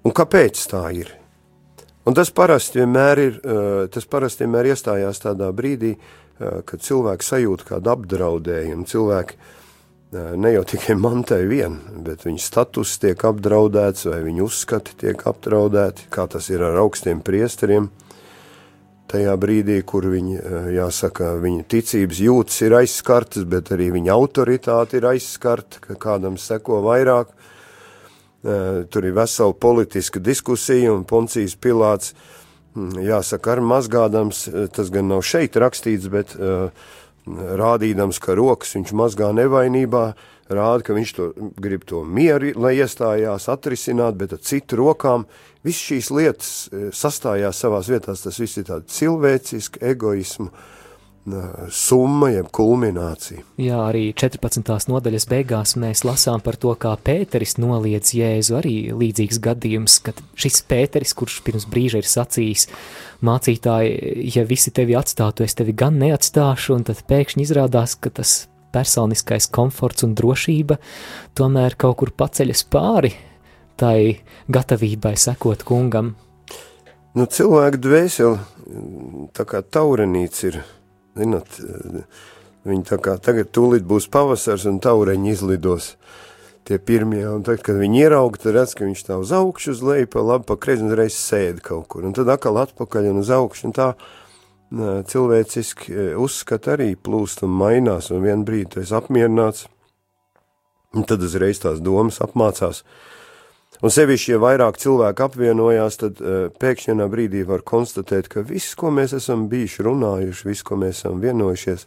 Un 0.00 0.16
kāpēc 0.16 0.64
tā 0.72 0.86
ir? 0.96 1.12
Un 2.08 2.16
tas 2.16 2.32
parasti 2.32 2.80
vienmēr 2.80 3.20
ir, 3.20 3.36
tas 3.92 4.08
parasti 4.08 4.46
vienmēr 4.46 4.72
iestājās 4.72 5.20
tādā 5.22 5.52
brīdī, 5.52 5.92
kad 6.40 6.80
cilvēki 6.80 7.28
sajūt 7.28 7.68
kādu 7.68 7.92
apdraudējumu, 7.92 8.88
cilvēki 8.88 9.36
ne 10.12 10.52
jau 10.52 10.62
tikai 10.68 10.96
mantai 11.00 11.42
vien, 11.48 11.78
bet 12.04 12.26
viņa 12.26 12.42
status 12.42 12.98
tiek 13.02 13.24
apdraudēts 13.24 14.06
vai 14.10 14.20
viņa 14.26 14.44
uzskati 14.44 14.96
tiek 15.04 15.26
apdraudēti, 15.28 16.08
kā 16.12 16.26
tas 16.28 16.50
ir 16.52 16.64
ar 16.66 16.80
augstiem 16.84 17.22
priesteriem. 17.24 17.90
Tajā 19.12 19.32
brīdī, 19.36 19.78
kur 19.84 20.06
viņi, 20.08 20.38
jāsaka, 20.72 21.34
viņa 21.42 21.64
ticības 21.68 22.20
jūtas 22.24 22.60
ir 22.64 22.76
aizskartas, 22.78 23.44
bet 23.44 23.72
arī 23.74 23.90
viņa 23.92 24.12
autoritāte 24.14 25.00
ir 25.00 25.08
aizskarta, 25.10 25.82
ka 25.84 25.98
kādam 26.00 26.38
seko 26.40 26.80
vairāk, 26.86 27.34
Eh, 28.42 28.84
tur 28.90 29.04
ir 29.06 29.14
vesela 29.14 29.52
politiska 29.54 30.18
diskusija, 30.18 30.90
un 30.92 31.04
Poncijas 31.04 31.54
Pilāts, 31.54 32.10
hm, 32.74 32.96
jāsaka, 32.98 33.52
ar 33.52 33.60
mazgādams, 33.62 34.48
eh, 34.48 34.66
tas 34.66 34.90
gan 34.90 35.06
nav 35.06 35.22
šeit 35.22 35.54
rakstīts, 35.54 36.10
bet 36.10 36.34
uh, 36.34 36.70
rādīdams, 37.26 38.18
ka 38.22 38.36
rokas 38.38 38.74
viņš 38.76 38.92
mazgā 38.98 39.30
nevainībā, 39.36 40.04
rāda, 40.52 40.84
ka 40.86 40.96
viņš 40.96 41.14
to 41.16 41.30
grib 41.62 41.86
to 41.88 42.02
mieru, 42.04 42.52
lai 42.58 42.74
iestājās 42.80 43.48
atrisināt, 43.52 44.18
bet 44.20 44.34
ar 44.36 44.42
citu 44.42 44.80
rokām 44.82 45.26
viss 45.64 45.86
šīs 45.88 46.10
lietas 46.12 46.52
sastājās 46.96 47.62
savās 47.62 47.88
vietās, 47.92 48.24
tas 48.26 48.40
viss 48.42 48.58
ir 48.58 48.66
tāda 48.68 48.88
cilvēciska 48.90 49.84
egoisma, 49.92 50.50
uh, 50.50 50.81
summa, 51.70 52.28
jeb 52.32 52.48
kulminācija. 52.54 53.44
Jā, 53.62 53.78
arī 53.86 54.08
14. 54.18 54.90
nodaļas 54.90 55.26
beigās 55.30 55.76
mēs 55.78 56.02
lasām 56.06 56.42
par 56.42 56.58
to, 56.58 56.74
kā 56.74 56.96
Pēteris 56.98 57.56
noliedz 57.62 58.14
Jēzu, 58.18 58.56
arī 58.58 58.74
līdzīgs 58.90 59.38
gadījums, 59.42 60.00
kad 60.02 60.18
šis 60.34 60.62
Pēteris, 60.66 61.14
kurš 61.18 61.38
pirms 61.46 61.68
brīža 61.70 62.02
ir 62.02 62.10
sacījis, 62.10 62.66
mācītāji, 63.22 64.32
ja 64.34 64.46
visi 64.48 64.74
tevi 64.74 64.98
atstātu, 64.98 65.46
es 65.46 65.54
tevi 65.58 65.76
gan 65.78 66.00
neatstāšu, 66.02 66.74
un 66.74 66.88
tad 66.90 67.04
pēkšņi 67.06 67.46
izrādās, 67.46 67.94
ka 67.94 68.10
tas 68.10 68.48
personiskais 68.72 69.50
komforts 69.52 70.06
un 70.06 70.16
drošība 70.18 70.78
tomēr 71.38 71.76
kaut 71.78 72.00
kur 72.00 72.12
paceļas 72.16 72.64
pāri 72.72 73.12
tai 73.78 74.18
gatavībai 74.52 75.14
sekot 75.18 75.64
kungam. 75.68 76.14
Nu, 77.12 77.26
cilvēku 77.28 77.80
dvēseli, 77.84 78.38
tā 79.36 79.44
kā 79.48 79.60
taurenīts 79.60 80.46
ir 80.48 80.62
Zinot, 81.18 81.58
viņi 82.68 82.84
tā 82.88 82.98
kā 83.02 83.18
tagad 83.20 83.50
tūlīt 83.52 83.84
būs 83.88 84.08
pavasars 84.12 84.64
un 84.70 84.78
taureņi 84.82 85.34
izlidos. 85.34 85.92
Tie 86.62 86.78
pirmie, 86.78 87.24
un 87.26 87.42
tad, 87.42 87.58
kad 87.66 87.74
viņi 87.74 88.04
ierauga, 88.04 88.38
tad 88.38 88.54
redz, 88.54 88.76
ka 88.78 88.86
viņš 88.86 89.00
tā 89.08 89.16
uz 89.18 89.32
augšu, 89.34 89.72
uz 89.74 89.80
leju, 89.82 90.06
pa 90.12 90.22
labi, 90.22 90.46
pa 90.46 90.56
kreisi, 90.62 90.84
un 90.86 90.94
reiz 90.94 91.16
sēd 91.18 91.58
kaut 91.66 91.88
kur, 91.90 92.06
un 92.06 92.14
tad 92.14 92.30
atkal 92.30 92.60
atpakaļ 92.62 93.08
un 93.10 93.18
uz 93.24 93.32
augšu, 93.34 93.66
un 93.66 93.74
tā 93.74 93.88
cilvēciski 95.10 96.14
uzskata 96.22 96.76
arī 96.76 96.92
plūst 96.94 97.42
un 97.44 97.52
mainās, 97.58 98.12
un 98.14 98.22
vien 98.24 98.44
brīdi 98.46 98.76
tu 98.76 98.84
esi 98.84 98.94
apmierināts, 98.96 99.66
un 100.94 101.04
tad 101.08 101.24
uzreiz 101.26 101.60
tās 101.60 101.82
domas 101.82 102.22
apmācās, 102.24 102.84
Un 103.82 103.90
sevišķi, 103.90 104.36
ja 104.36 104.38
vairāk 104.38 104.78
cilvēku 104.78 105.24
apvienojās, 105.26 105.98
tad 105.98 106.20
uh, 106.22 106.46
pēkšņi 106.62 106.92
vienā 106.92 107.08
brīdī 107.10 107.42
var 107.48 107.64
konstatēt, 107.66 108.30
ka 108.30 108.44
viss, 108.46 108.76
ko 108.78 108.92
mēs 108.94 109.16
esam 109.18 109.48
bijuši 109.50 109.86
runājuši, 109.88 110.48
viss, 110.48 110.66
ko 110.66 110.78
mēs 110.78 111.02
esam 111.02 111.18
vienojušies, 111.22 111.86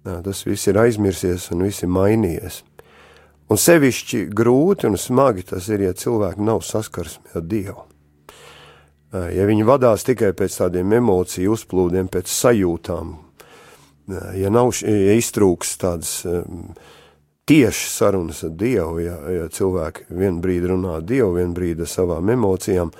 tas 0.00 0.42
viss 0.46 0.68
ir 0.70 0.78
aizmirsies 0.80 1.50
un 1.52 1.66
viss 1.66 1.84
ir 1.84 1.90
mainījies. 1.92 2.62
Un 3.50 3.58
sevišķi 3.58 4.28
grūti 4.32 4.86
un 4.86 4.96
smagi 4.96 5.44
tas 5.50 5.66
ir, 5.68 5.82
ja 5.84 5.96
cilvēki 5.96 6.44
nav 6.46 6.62
saskarsmi 6.64 7.34
ar 7.34 7.44
Dievu. 7.44 7.82
Ja 9.10 9.46
viņi 9.48 9.66
vadās 9.66 10.06
tikai 10.06 10.30
pēc 10.38 10.60
tādiem 10.60 10.92
emociju 11.00 11.56
uzplūdiem, 11.56 12.06
pēc 12.14 12.30
sajūtām, 12.30 13.16
ja 14.38 14.52
nav, 14.54 14.70
ja 14.86 15.16
iztrūks 15.18 15.74
tādas 15.82 16.12
tieši 17.48 17.90
sarunas 17.90 18.44
ar 18.44 18.52
Dievu, 18.54 19.00
ja, 19.02 19.16
ja 19.30 19.48
cilvēki 19.50 20.06
vien 20.14 20.40
brīdi 20.42 20.70
runā 20.70 21.00
Dievu, 21.02 21.34
vien 21.38 21.54
brīdi 21.56 21.86
ar 21.86 21.90
savām 21.90 22.30
emocijām, 22.30 22.92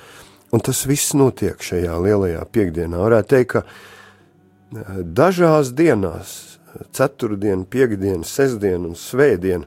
un 0.51 0.65
tas 0.67 0.83
viss 0.89 1.15
notiek 1.15 1.61
šajā 1.63 1.99
lielajā 2.03 2.43
piekdienā. 2.53 2.99
Varētu 2.99 3.31
teikt, 3.35 3.53
ka 3.55 3.63
eh, 3.67 5.03
dažās 5.05 5.75
dienās, 5.77 6.37
ceturtdien, 6.95 7.65
piekdien, 7.67 8.25
sestdien 8.27 8.87
un 8.89 8.97
svētdien, 8.99 9.67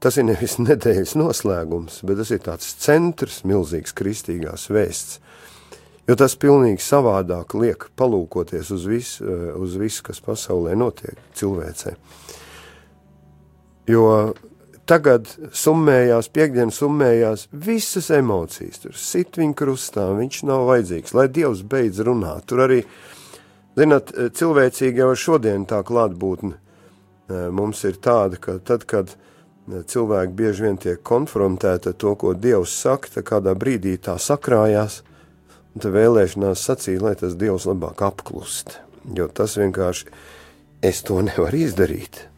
tas 0.00 0.18
ir 0.18 0.28
nevis 0.30 0.58
nedēļas 0.68 1.16
noslēgums, 1.18 2.02
bet 2.06 2.22
tas 2.22 2.34
ir 2.34 2.44
tāds 2.46 2.74
centrs, 2.84 3.42
milzīgs 3.48 3.96
kristīgās 3.96 4.68
vēsts, 4.70 5.18
jo 6.06 6.16
tas 6.18 6.34
pilnīgi 6.38 6.82
savādāk 6.82 7.54
liek 7.58 7.90
palūkoties 7.98 8.70
uz 8.78 8.86
visu, 8.90 9.26
eh, 9.26 9.48
uz 9.58 9.74
visu 9.80 10.06
kas 10.06 10.22
pasaulē 10.22 10.78
notiek 10.78 11.18
cilvēcei. 11.34 11.96
Jo 13.88 14.34
tagad 14.90 15.28
summējās, 15.54 16.28
piekdienas 16.34 16.80
summējās 16.80 17.46
visas 17.66 18.10
emocijas, 18.14 18.82
tur 18.82 18.96
sit 18.98 19.38
viņa 19.38 19.56
krustā, 19.58 20.08
viņš 20.18 20.42
nav 20.48 20.66
vajadzīgs, 20.70 21.14
lai 21.14 21.28
Dievs 21.30 21.62
beidz 21.70 22.02
runāt. 22.06 22.48
Tur 22.50 22.64
arī, 22.66 22.80
zināt, 23.78 24.10
cilvēcīgi 24.36 25.02
jau 25.04 25.12
šodien 25.14 25.66
tā 25.70 25.82
klātbūtne 25.86 26.56
e, 26.56 27.44
mums 27.54 27.84
ir 27.86 28.00
tāda, 28.02 28.40
ka 28.42 28.56
tad, 28.66 28.86
kad 28.90 29.14
e, 29.14 29.84
cilvēki 29.92 30.34
bieži 30.40 30.66
vien 30.66 30.80
tiek 30.82 31.04
konfrontēti 31.06 31.92
ar 31.92 31.98
to, 32.02 32.16
ko 32.18 32.34
Dievs 32.34 32.74
saka, 32.82 33.14
tad 33.14 33.28
kādā 33.30 33.54
brīdī 33.58 33.94
tā 34.02 34.16
sakrājās, 34.18 35.02
un 35.74 35.86
tad 35.86 35.94
vēlēšanās 35.94 36.66
sacīja, 36.66 37.04
lai 37.06 37.14
tas 37.20 37.38
Dievs 37.38 37.68
labāk 37.70 38.02
apklust, 38.10 38.80
jo 39.14 39.30
tas 39.30 39.54
vienkārši, 39.60 40.10
es 40.82 41.04
to 41.06 41.22
nevaru 41.22 41.62
izdarīt. 41.62 42.29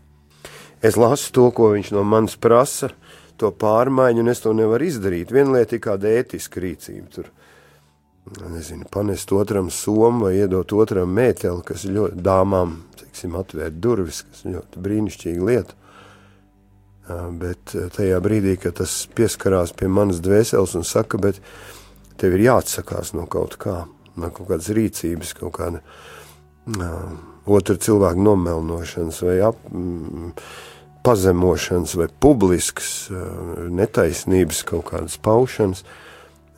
Es 0.83 0.99
lasu 0.99 1.31
to, 1.35 1.51
ko 1.55 1.71
viņš 1.77 1.93
no 1.95 2.03
manis 2.07 2.35
prasa, 2.43 2.91
to 3.39 3.53
pārmaiņu, 3.55 4.23
un 4.23 4.33
es 4.33 4.43
to 4.43 4.53
nevaru 4.57 4.89
izdarīt. 4.89 5.33
Viena 5.35 5.59
lieta 5.59 5.77
ir 5.77 5.83
kāda 5.85 6.11
ētiska 6.21 6.63
rīcība. 6.63 7.07
Tur, 7.15 7.29
nezinu, 8.51 8.87
panest 8.91 9.33
otram 9.35 9.71
somu 9.71 10.27
vai 10.27 10.35
iedot 10.41 10.75
otram 10.75 11.15
mēteli, 11.15 11.63
kas 11.67 11.87
ļoti 11.87 12.23
dāmām, 12.23 12.81
teiksim, 12.99 13.39
atvērt 13.39 13.79
durvis, 13.83 14.25
kas 14.27 14.45
ļoti 14.49 14.83
brīnišķīga 14.83 15.49
lieta. 15.51 15.79
Bet 17.39 17.75
tajā 17.97 18.21
brīdī, 18.23 18.57
kad 18.63 18.79
tas 18.79 18.95
pieskarās 19.15 19.75
pie 19.79 19.89
manas 19.91 20.23
dvēseles 20.23 20.77
un 20.79 20.87
saka, 20.87 21.19
bet 21.19 21.41
tev 22.19 22.37
ir 22.37 22.47
jāatsakās 22.47 23.11
no 23.19 23.27
kaut 23.31 23.59
kā, 23.61 23.85
no 24.19 24.31
kaut 24.35 24.51
kādas 24.51 24.71
rīcības, 24.75 25.35
kaut 25.39 25.57
kāda 25.59 25.83
uh, 25.83 27.11
otra 27.47 27.77
cilvēka 27.77 28.23
nomelnošanas 28.23 29.23
vai 29.27 29.41
ap, 29.49 29.59
mm, 29.71 30.31
pazemošanas 31.03 31.95
vai 31.95 32.09
publiskas 32.21 33.11
eh, 33.11 33.17
netaisnības 33.71 34.63
kaut 34.67 34.87
kādas 34.93 35.19
paušanas. 35.23 35.85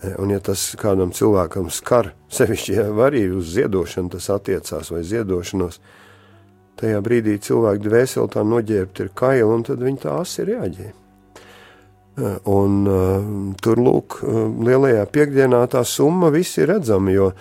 Eh, 0.02 0.14
un 0.20 0.34
ja 0.34 0.40
tas 0.44 0.74
kādam 0.80 1.14
cilvēkam 1.16 1.70
skar, 1.72 2.12
sevišķi 2.36 2.76
ja 2.76 2.88
arī 3.06 3.26
uz 3.32 3.54
ziedošanu 3.56 4.12
tas 4.16 4.28
attiecās 4.34 4.92
vai 4.92 5.02
ziedošanos, 5.06 5.80
tajā 6.80 7.00
brīdī 7.06 7.38
cilvēku 7.40 7.86
dvēseli 7.86 8.34
tā 8.34 8.44
noģērbta 8.44 9.06
ir 9.06 9.14
kaila 9.16 9.56
un 9.56 9.64
tad 9.66 9.82
viņi 9.82 10.04
tā 10.04 10.18
asi 10.20 10.46
reaģē. 10.46 10.92
Eh, 12.14 12.38
un 12.46 13.54
tur, 13.62 13.80
lūk, 13.80 14.20
lielajā 14.68 15.06
piekdienā 15.10 15.64
tā 15.72 15.86
summa 15.88 16.28
viss 16.34 16.60
ir 16.60 16.68
redzama, 16.74 17.14
jo 17.14 17.32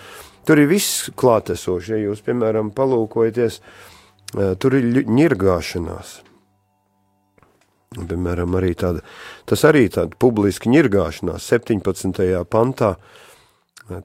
tur 0.48 0.62
ir 0.62 0.72
viss 0.72 1.10
klātesoši. 1.14 1.94
Ja 1.94 2.06
jūs, 2.08 2.24
piemēram, 2.24 2.72
palūkojaties, 2.74 3.60
tur 4.58 4.74
ir 4.74 5.04
ņirgāšanās, 5.06 6.23
Piemēram, 7.94 8.56
arī 8.58 8.72
tāda, 8.78 9.04
tas 9.46 9.62
arī 9.68 9.86
tāda 9.92 10.18
publiska 10.18 10.70
ņirgāšanās 10.72 11.46
17. 11.52 12.20
pantā, 12.50 12.96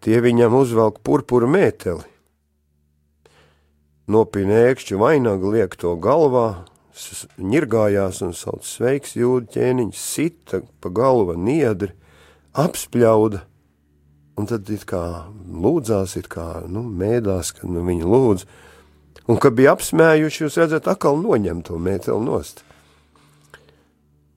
tie 0.06 0.20
viņam 0.22 0.58
uzvelk 0.60 1.02
purpura 1.06 1.50
mēteli. 1.50 2.06
Nopina 4.10 4.64
ēkšķu 4.70 4.98
vainagu, 5.02 5.52
liek 5.54 5.76
to 5.78 5.96
galvā, 6.02 6.66
ņirgājās 7.38 8.24
un 8.26 8.34
sauc 8.38 8.66
sveiks 8.66 9.16
jūdu 9.18 9.54
ķēniņš, 9.56 10.00
sita 10.02 10.64
pa 10.82 10.92
galva 10.94 11.38
niedri, 11.38 11.94
apspļauda 12.58 13.46
un 14.40 14.48
tad 14.48 14.70
it 14.72 14.86
kā 14.88 15.04
lūdzās, 15.36 16.16
it 16.20 16.30
kā, 16.32 16.64
nu, 16.72 16.86
mēdās, 16.88 17.52
ka 17.58 17.68
nu, 17.68 17.84
viņi 17.88 18.08
lūdz, 18.08 18.46
un 19.30 19.40
kad 19.42 19.56
bija 19.58 19.76
apsmējuši, 19.76 20.46
jūs 20.46 20.58
redzat, 20.62 20.88
atkal 20.88 21.20
noņem 21.20 21.64
to 21.68 21.80
mēteli 21.82 22.24
nost. 22.24 22.64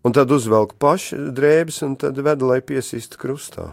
Un 0.03 0.15
tad 0.17 0.33
uzvelk 0.35 0.75
paši 0.83 1.19
drēbes, 1.35 1.83
un 1.87 1.95
tad 2.01 2.19
veda, 2.19 2.47
lai 2.47 2.59
piesīst 2.65 3.15
krustā. 3.21 3.71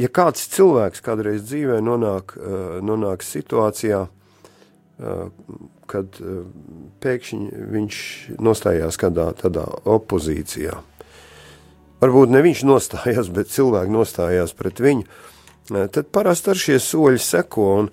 Ja 0.00 0.08
kāds 0.08 0.46
cilvēks 0.52 1.02
kādreiz 1.04 1.42
dzīvē 1.44 1.80
nonāk, 1.84 2.32
nonāk 2.84 3.24
situācijā, 3.24 4.06
kad 5.90 6.20
pēkšņi 7.04 7.66
viņš 7.72 7.98
nostājās 8.40 9.00
kādā 9.00 9.26
tādā 9.36 9.66
opozīcijā, 9.88 10.78
varbūt 12.00 12.32
ne 12.32 12.42
viņš 12.44 12.64
nostājās, 12.68 13.30
bet 13.32 13.52
cilvēki 13.52 13.94
nostājās 13.94 14.54
pret 14.56 14.80
viņu, 14.80 15.04
eh, 15.04 15.88
tad 15.92 16.10
parasti 16.12 16.52
ar 16.52 16.60
šie 16.60 16.78
soļi 16.80 17.20
seko, 17.20 17.68
un, 17.78 17.90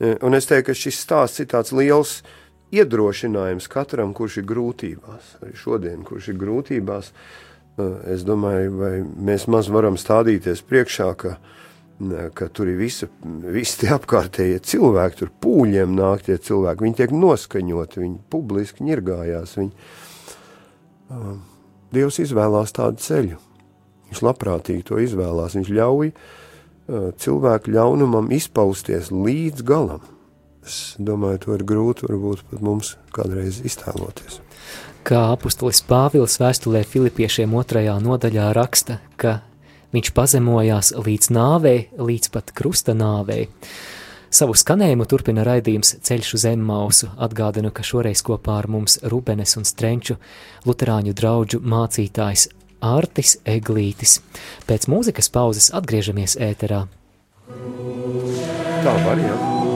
eh, 0.00 0.16
un 0.22 0.34
es 0.34 0.46
teiktu, 0.46 0.66
ka 0.66 0.72
šis 0.72 1.04
stāsts 1.04 1.40
ir 1.40 1.46
tāds 1.46 1.72
liels 1.72 2.22
iedrošinājums 2.74 3.68
katram, 3.72 4.14
kurš 4.16 4.40
ir 4.42 4.48
grūtībās, 4.48 5.36
arī 5.42 5.54
šodien, 5.56 6.02
kurš 6.06 6.32
ir 6.32 6.40
grūtībās, 6.40 7.12
eh, 7.12 7.94
es 8.14 8.26
domāju, 8.28 8.74
vai 8.78 8.94
mēs 9.02 9.48
maz 9.48 9.70
varam 9.72 9.96
stādīties 10.00 10.64
priekšā, 10.68 11.12
ka, 11.16 11.36
ka 12.34 12.48
tur 12.54 12.68
ir 12.68 12.78
visa, 12.78 13.08
visi 13.42 13.80
tie 13.82 13.94
apkārtējie 13.96 14.60
cilvēki, 14.62 15.18
tur 15.22 15.30
pūļiem 15.42 15.96
nāk 15.98 16.26
tie 16.28 16.38
cilvēki, 16.38 16.84
viņi 16.86 16.98
tiek 17.00 17.14
noskaņoti, 17.14 18.02
viņi 18.04 18.18
publiski 18.30 18.84
ņirgājās, 18.86 19.56
viņi, 19.58 19.72
Dievs 21.88 22.18
izvēlās 22.20 22.74
tādu 22.76 23.00
ceļu. 23.00 23.38
Viņš 24.08 24.20
labprātīgi 24.24 24.84
to 24.90 24.98
izvēlās. 25.00 25.56
Viņš 25.56 25.70
ļauj 25.72 26.10
uh, 26.12 27.08
cilvēku 27.20 27.72
ļaunumam 27.72 28.28
izpausties 28.36 29.12
līdz 29.12 29.64
galam. 29.68 30.04
Es 30.68 30.94
domāju, 31.00 31.40
to 31.46 31.54
ir 31.56 31.64
grūti 31.64 32.04
varbūt 32.04 32.44
pat 32.50 32.60
mums 32.64 32.92
kādreiz 33.16 33.62
iztēloties. 33.64 34.42
Kā 35.08 35.30
apustulis 35.32 35.80
Pāvils 35.88 36.36
vēstulē 36.36 36.82
Filipiešiem 36.84 37.54
otrajā 37.56 37.94
nodaļā 38.04 38.50
raksta, 38.52 38.98
ka 39.16 39.38
viņš 39.96 40.10
pazemojās 40.12 40.92
līdz 40.92 41.30
nāvei, 41.32 41.78
līdz 41.96 42.28
pat 42.34 42.52
krusta 42.52 42.92
nāvei. 42.92 43.46
Savu 44.28 44.52
skanējumu 44.60 45.06
turpina 45.08 45.40
raidījums 45.48 45.94
Ceļš 46.04 46.34
uz 46.36 46.44
Zemmausu. 46.44 47.08
Atgādinu, 47.16 47.72
ka 47.72 47.80
šoreiz 47.80 48.20
kopā 48.26 48.58
ar 48.60 48.68
mums 48.68 48.98
Rubenes 49.08 49.56
un 49.56 49.64
Strenču 49.64 50.18
luterāņu 50.68 51.16
draugu 51.16 51.62
mācītājs 51.64 52.50
Artis 52.84 53.38
Eglītis. 53.48 54.18
Pēc 54.68 54.84
mūzikas 54.92 55.32
pauzes 55.32 55.72
atgriežamies 55.72 56.36
ēterā. 56.36 56.84
Tā 58.84 58.98
var, 59.08 59.24
jā. 59.24 59.67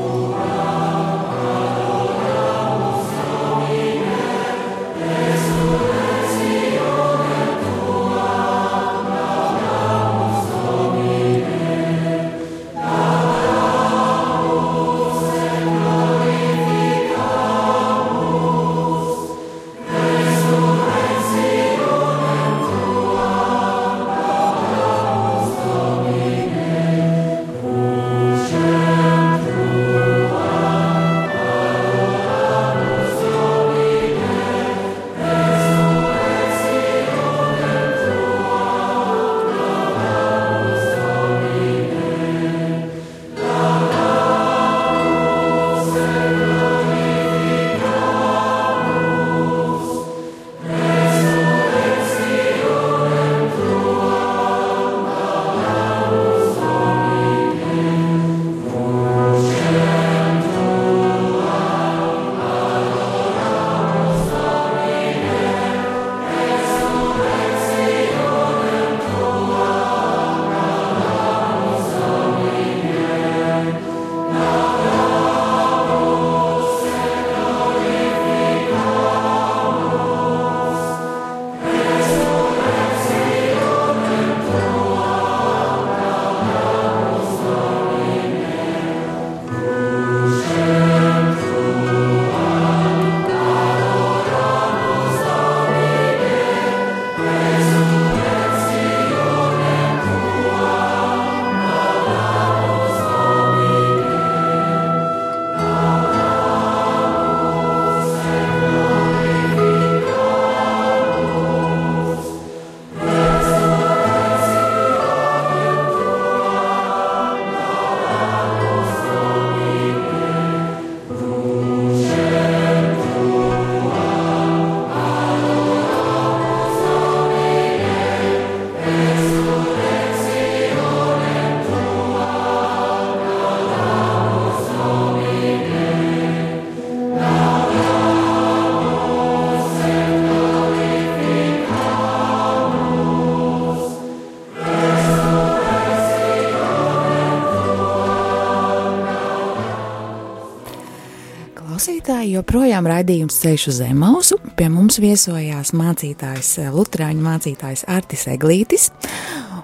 Joprojām 152.42 152.88
raidījums 152.90 153.36
ceļš 153.38 153.64
uz 153.70 153.76
Zemausu. 153.78 154.36
Pie 154.58 154.66
mums 154.72 154.98
viesojās 155.02 155.70
mācītājs, 155.78 156.48
eh, 156.58 156.70
Lutāņu 156.74 157.22
mācītājs 157.22 157.84
Artis 157.86 158.26
Eglītis. 158.26 158.90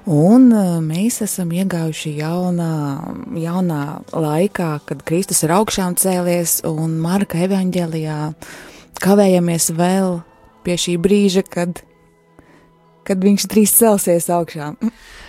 Un 0.07 0.53
eh, 0.53 0.79
mēs 0.85 1.19
esam 1.27 1.51
iegājuši 1.51 2.15
jaunā, 2.21 2.75
jaunā 3.35 3.83
laikā, 4.15 4.71
kad 4.87 5.03
Kristus 5.03 5.43
ir 5.43 5.57
augšām 5.57 5.99
cēlies 5.99 6.61
un 6.69 7.01
Marka 7.03 7.41
evaņģēlijā 7.49 8.21
kavējamies 9.03 9.73
vēl 9.75 10.21
pie 10.63 10.79
šī 10.79 10.99
brīža, 11.03 11.43
kad, 11.51 11.83
kad 13.09 13.19
viņš 13.25 13.49
drīz 13.51 13.75
celsies 13.75 14.31
augšām. 14.31 14.79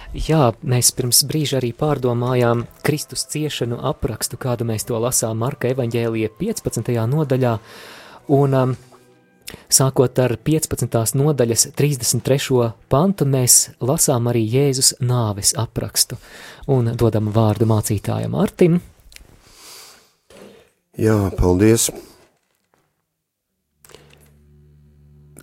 Jā, 0.10 0.56
mēs 0.66 0.90
pirms 0.98 1.20
brīža 1.30 1.60
arī 1.60 1.70
pārdomājām 1.78 2.64
Kristus 2.82 3.28
ciešanu 3.30 3.78
aprakstu, 3.92 4.40
kādu 4.42 4.66
mēs 4.66 4.88
to 4.90 4.98
lasām 4.98 5.38
Marka 5.38 5.70
evaņģēlija 5.70 6.32
15. 6.40 6.90
nodaļā, 7.12 7.52
un 8.34 8.56
um, 8.58 8.74
sākot 9.70 10.18
ar 10.24 10.34
15. 10.34 11.14
nodaļas 11.14 11.68
33. 11.78 12.72
pantu, 12.90 13.30
mēs 13.30 13.60
lasām 13.86 14.32
arī 14.34 14.42
Jēzus 14.50 14.96
nāves 14.98 15.54
aprakstu 15.54 16.18
un 16.66 16.90
dodam 16.98 17.30
vārdu 17.30 17.70
mācītājam 17.70 18.34
Artim. 18.34 18.82
Jā, 20.98 21.20
paldies! 21.38 21.92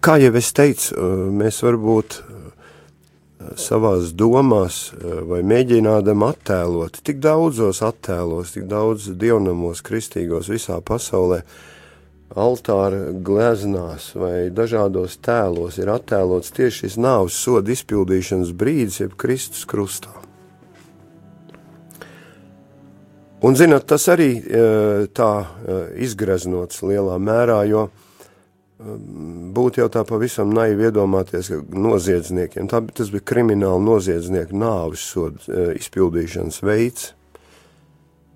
Kā 0.03 0.19
jau 0.19 0.35
es 0.39 0.51
teicu, 0.55 1.07
mēs 1.39 1.63
varbūt 1.63 2.25
savās 3.61 4.11
domās 4.17 4.91
vai 5.29 5.43
mēģinādam 5.47 6.25
attēlot 6.27 7.01
tik 7.07 7.21
daudzos 7.23 7.83
attēlos, 7.87 8.55
tik 8.57 8.67
daudz 8.71 9.09
dievnamos 9.15 9.83
kristīgos 9.87 10.51
visā 10.53 10.81
pasaulē, 10.85 11.43
altāra 12.37 13.13
gleznās 13.25 14.11
vai 14.19 14.49
dažādos 14.51 15.19
tēlos 15.23 15.79
ir 15.79 15.93
attēlots 15.95 16.55
tieši 16.57 16.87
šis 16.87 16.99
nāves 17.01 17.39
soda 17.39 17.73
izpildīšanas 17.73 18.51
brīdis, 18.57 19.03
jeb 19.05 19.15
Kristus 19.21 19.65
krustā. 19.69 20.13
Un, 23.47 23.55
zināt, 23.55 23.85
tas 23.87 24.09
arī 24.11 24.31
tā 25.15 25.31
izgreznots 26.03 26.81
lielā 26.83 27.19
mērā, 27.23 27.61
jo 27.69 27.87
būtu 28.77 29.81
jau 29.81 29.89
tā 29.93 30.03
pavisam 30.05 30.51
naivi 30.53 30.91
iedomāties, 30.91 31.49
ka 31.49 31.81
noziedzniekiem, 31.81 32.69
tā, 32.69 32.83
tas 32.93 33.13
bija 33.15 33.25
krimināla 33.33 33.81
noziedznieku 33.81 34.57
nāvis 34.57 35.07
soda 35.15 35.71
izpildīšanas 35.79 36.61
veids, 36.67 37.15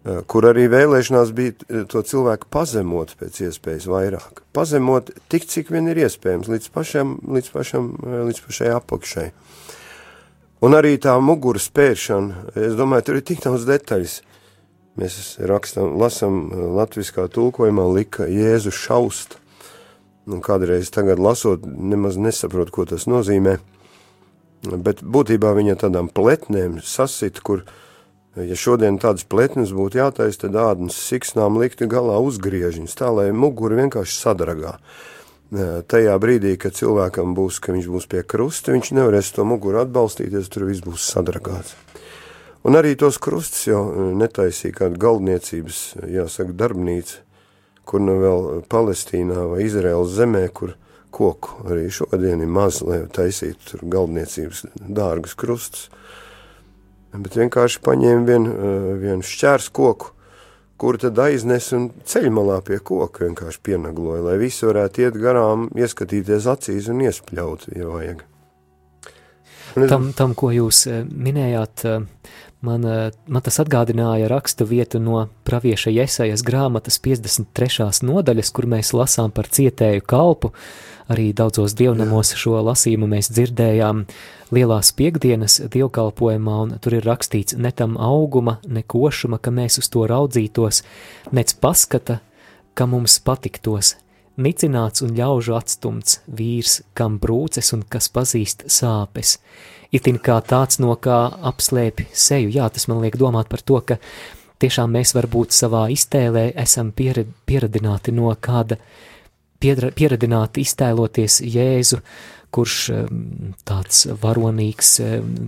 Eh, 0.00 0.22
kur 0.24 0.46
arī 0.48 0.64
vēlēšanās 0.72 1.30
bija 1.36 1.52
eh, 1.52 1.82
to 1.84 2.00
cilvēku 2.00 2.48
pazemot 2.48 3.10
pēc 3.20 3.42
iespējas 3.44 3.84
vairāk. 3.90 4.40
Pazemot 4.56 5.10
tik, 5.28 5.44
cik 5.44 5.68
vien 5.74 5.90
ir 5.92 6.00
iespējams, 6.06 6.48
līdz, 6.48 6.68
pašam, 6.72 7.18
līdz, 7.28 7.50
pašam, 7.52 7.90
līdz 8.30 8.40
pašai 8.46 8.70
apakšai. 8.78 9.26
Un 10.64 10.76
arī 10.76 10.94
tā 11.00 11.18
muguras 11.20 11.68
pēršana, 11.76 12.46
es 12.56 12.78
domāju, 12.80 13.10
tur 13.10 13.20
ir 13.20 13.26
tik 13.28 13.44
daudz 13.44 13.68
detaļas. 13.68 14.16
Mēs 15.00 15.20
rakstam, 15.48 15.92
lasam 16.00 16.48
latviskā 16.78 17.28
tulkojumā 17.32 17.84
lika 17.92 18.24
Jēzu 18.28 18.72
šaust. 18.72 19.36
Un 20.30 20.42
kādreiz 20.44 20.92
tagad 20.94 21.18
lasot, 21.18 21.64
nemaz 21.66 22.18
nesaprot, 22.20 22.70
ko 22.70 22.86
tas 22.86 23.08
nozīmē. 23.10 23.58
Bet 24.70 25.00
būtībā 25.02 25.54
viņa 25.56 25.78
tādām 25.80 26.10
pletnēm 26.12 26.78
sasit, 26.84 27.40
kur 27.42 27.64
Ja 28.38 28.54
šodien 28.54 29.00
tādas 29.02 29.24
pletnes 29.26 29.72
būtu 29.74 29.98
jātaisa, 29.98 30.44
tad 30.44 30.54
ādams 30.54 30.94
siksnām 30.94 31.56
liktu 31.58 31.88
galā 31.90 32.20
uzgriežiņus, 32.22 32.92
tā 32.94 33.08
lai 33.10 33.32
muguri 33.34 33.80
vienkārši 33.80 34.14
sadragā. 34.14 34.76
Tajā 35.90 36.14
brīdī, 36.22 36.54
kad 36.62 36.76
cilvēkam 36.78 37.34
būs, 37.34 37.58
ka 37.58 37.74
viņš 37.74 37.88
būs 37.90 38.06
pie 38.06 38.22
krusta, 38.22 38.70
viņš 38.70 38.92
nevarēs 38.94 39.32
to 39.34 39.42
muguru 39.42 39.80
atbalstīties, 39.82 40.46
tur 40.46 40.68
viss 40.68 40.84
būs 40.86 41.08
sadragāts. 41.10 41.74
Un 42.62 42.78
arī 42.78 42.94
tos 42.94 43.18
krustus 43.18 43.66
jau 43.66 43.82
netaisīja 44.14 44.78
kāda 44.78 45.00
galdniecības, 45.00 45.80
jāsaka, 46.14 46.54
darbnīca, 46.54 47.24
kur 47.88 48.02
nu 48.04 48.18
vēl 48.20 48.62
Palestīnā 48.70 49.46
vai 49.52 49.64
Izraels 49.66 50.12
zemē, 50.16 50.46
kur 50.54 50.76
koku 51.10 51.64
arī 51.70 51.88
šodien 51.92 52.42
ir 52.44 52.50
maz, 52.50 52.82
lai 52.86 53.02
taisītu 53.10 53.72
tur 53.72 53.88
galdniecības 53.96 54.66
dārgus 54.78 55.34
krustus 55.38 55.88
bet 57.18 57.36
vienkārši 57.38 57.82
paņēma 57.84 58.26
vienu 58.26 58.54
eh, 58.54 58.88
vien 59.00 59.22
šķērs 59.26 59.70
koku, 59.74 60.12
kuru 60.80 61.00
tad 61.02 61.18
aiznes 61.26 61.70
un 61.76 61.90
ceļmalā 62.08 62.60
pie 62.66 62.80
koka 62.84 63.26
vienkārši 63.26 63.62
pienagloja, 63.66 64.24
lai 64.30 64.36
visi 64.40 64.68
varētu 64.68 65.06
iet 65.06 65.18
garām, 65.20 65.68
ieskatīties 65.76 66.48
acīs 66.50 66.90
un 66.92 67.02
iespļaut, 67.04 67.70
ja 67.76 67.88
vajag. 67.90 68.26
Tam, 69.90 70.10
tam, 70.18 70.34
ko 70.34 70.50
jūs 70.54 70.84
eh, 70.90 71.02
minējāt, 71.06 71.86
eh, 71.86 72.38
man, 72.66 72.84
man 73.26 73.44
tas 73.44 73.60
atgādināja 73.62 74.28
rakstu 74.30 74.66
vietu 74.68 75.00
no 75.02 75.26
pravieša 75.48 75.92
Jesajas 75.94 76.44
grāmatas 76.46 77.00
53. 77.02 77.90
nodaļas, 78.06 78.52
kur 78.54 78.68
mēs 78.70 78.92
lasām 78.96 79.32
par 79.34 79.48
cietēju 79.48 80.04
kalpu, 80.06 80.52
arī 81.10 81.30
daudzos 81.36 81.74
dievnamos 81.78 82.34
šo 82.38 82.60
lasījumu 82.68 83.08
mēs 83.10 83.30
dzirdējām, 83.34 84.04
lielās 84.54 84.92
piekdienas 84.98 85.60
dievkalpojumā, 85.72 86.58
un 86.64 86.76
tur 86.82 86.98
ir 86.98 87.06
rakstīts 87.06 87.56
ne 87.58 87.72
tam 87.74 87.96
auguma, 87.98 88.58
ne 88.66 88.82
košuma, 88.82 89.40
ka 89.42 89.52
mēs 89.54 89.80
uz 89.82 89.90
to 89.90 90.06
raudzītos, 90.10 90.84
nec 91.34 91.54
paskata, 91.58 92.20
ka 92.74 92.86
mums 92.86 93.18
patiktos, 93.26 93.96
nicināts 94.40 95.02
un 95.04 95.16
ļaužu 95.18 95.56
atstumts 95.58 96.20
vīrs, 96.26 96.80
kam 96.94 97.18
brūces 97.22 97.74
un 97.76 97.84
kas 97.88 98.10
pazīst 98.12 98.68
sāpes. 98.70 99.38
Itin 99.90 100.20
kā 100.22 100.36
tāds, 100.46 100.78
no 100.78 100.94
kā 100.94 101.18
apslēpi 101.50 102.06
seju, 102.14 102.52
jā, 102.54 102.68
tas 102.70 102.86
man 102.86 103.00
liek 103.02 103.16
domāt 103.18 103.50
par 103.50 103.62
to, 103.66 103.80
ka 103.82 103.96
tiešām 104.62 104.92
mēs 104.94 105.14
varbūt 105.16 105.54
savā 105.56 105.88
iztēlē 105.90 106.50
esam 106.62 106.92
pieradināti 106.94 108.14
no 108.14 108.30
kāda, 108.38 108.78
pieradināti 109.60 110.62
iztēloties 110.62 111.40
Jēzu, 111.42 112.00
kurš 112.50 112.76
tāds 113.66 114.04
varonīgs, 114.22 114.92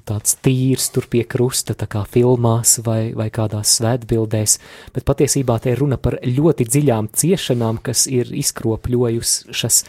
tāds 0.06 0.36
tīrs 0.44 0.88
tur 0.94 1.08
pie 1.10 1.24
krusta, 1.26 1.74
tā 1.78 1.88
kā 1.90 2.04
filmās 2.08 2.76
vai, 2.86 3.12
vai 3.18 3.28
kādās 3.34 3.76
svētbildēs, 3.78 4.58
bet 4.94 5.06
patiesībā 5.08 5.58
te 5.62 5.74
ir 5.74 5.82
runa 5.82 5.98
par 6.02 6.18
ļoti 6.22 6.66
dziļām 6.70 7.10
ciešanām, 7.18 7.82
kas 7.82 8.06
ir 8.10 8.30
izkropļojušas 8.42 9.82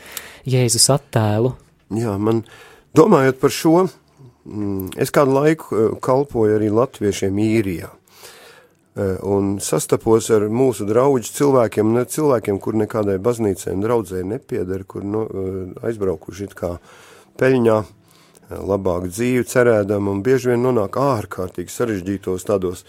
Jēzus 0.49 0.89
attēlu. 0.93 1.53
Jā, 1.93 2.17
man 2.17 2.41
domājot 2.97 3.41
par 3.41 3.53
šo, 3.53 3.77
es 4.99 5.11
kādu 5.13 5.37
laiku 5.37 5.75
eh, 5.75 5.91
kalpoju 6.03 6.57
arī 6.57 6.69
latviešiem 6.73 7.37
īrijā 7.39 7.89
eh, 7.89 9.17
un 9.23 9.57
sastapos 9.63 10.29
ar 10.35 10.49
mūsu 10.51 10.87
draugu 10.89 11.23
cilvēkiem, 11.23 11.93
ne 11.95 12.03
cilvēkiem, 12.03 12.59
kur 12.59 12.75
nekādai 12.79 13.19
baznīcai 13.23 13.75
un 13.77 13.85
draudzēji 13.85 14.29
nepieder, 14.33 14.83
kur 14.83 15.05
no, 15.07 15.25
eh, 15.27 15.87
aizbraukuši 15.87 16.49
it 16.49 16.57
kā 16.59 16.77
peļņā, 17.39 17.83
labāku 18.53 19.07
dzīvi 19.09 19.47
cerēdam 19.49 20.11
un 20.11 20.19
bieži 20.21 20.51
vien 20.51 20.61
nonāk 20.61 20.99
ārkārtīgi 20.99 21.71
sarežģītos 21.73 22.43
tādos 22.45 22.83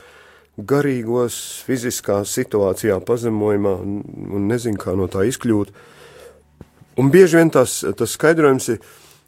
garīgos, 0.58 1.36
fiziskā 1.64 2.18
situācijā 2.28 2.98
pazemojumā 3.06 3.72
un, 3.80 3.94
un 4.34 4.50
nezin, 4.50 4.76
kā 4.76 4.92
no 4.98 5.06
tā 5.08 5.24
izkļūt. 5.30 5.70
Un 7.00 7.08
bieži 7.10 7.40
vien 7.40 7.50
tas, 7.54 7.80
tas 7.96 8.12
skaidrojums 8.18 8.68
ir, 8.74 8.82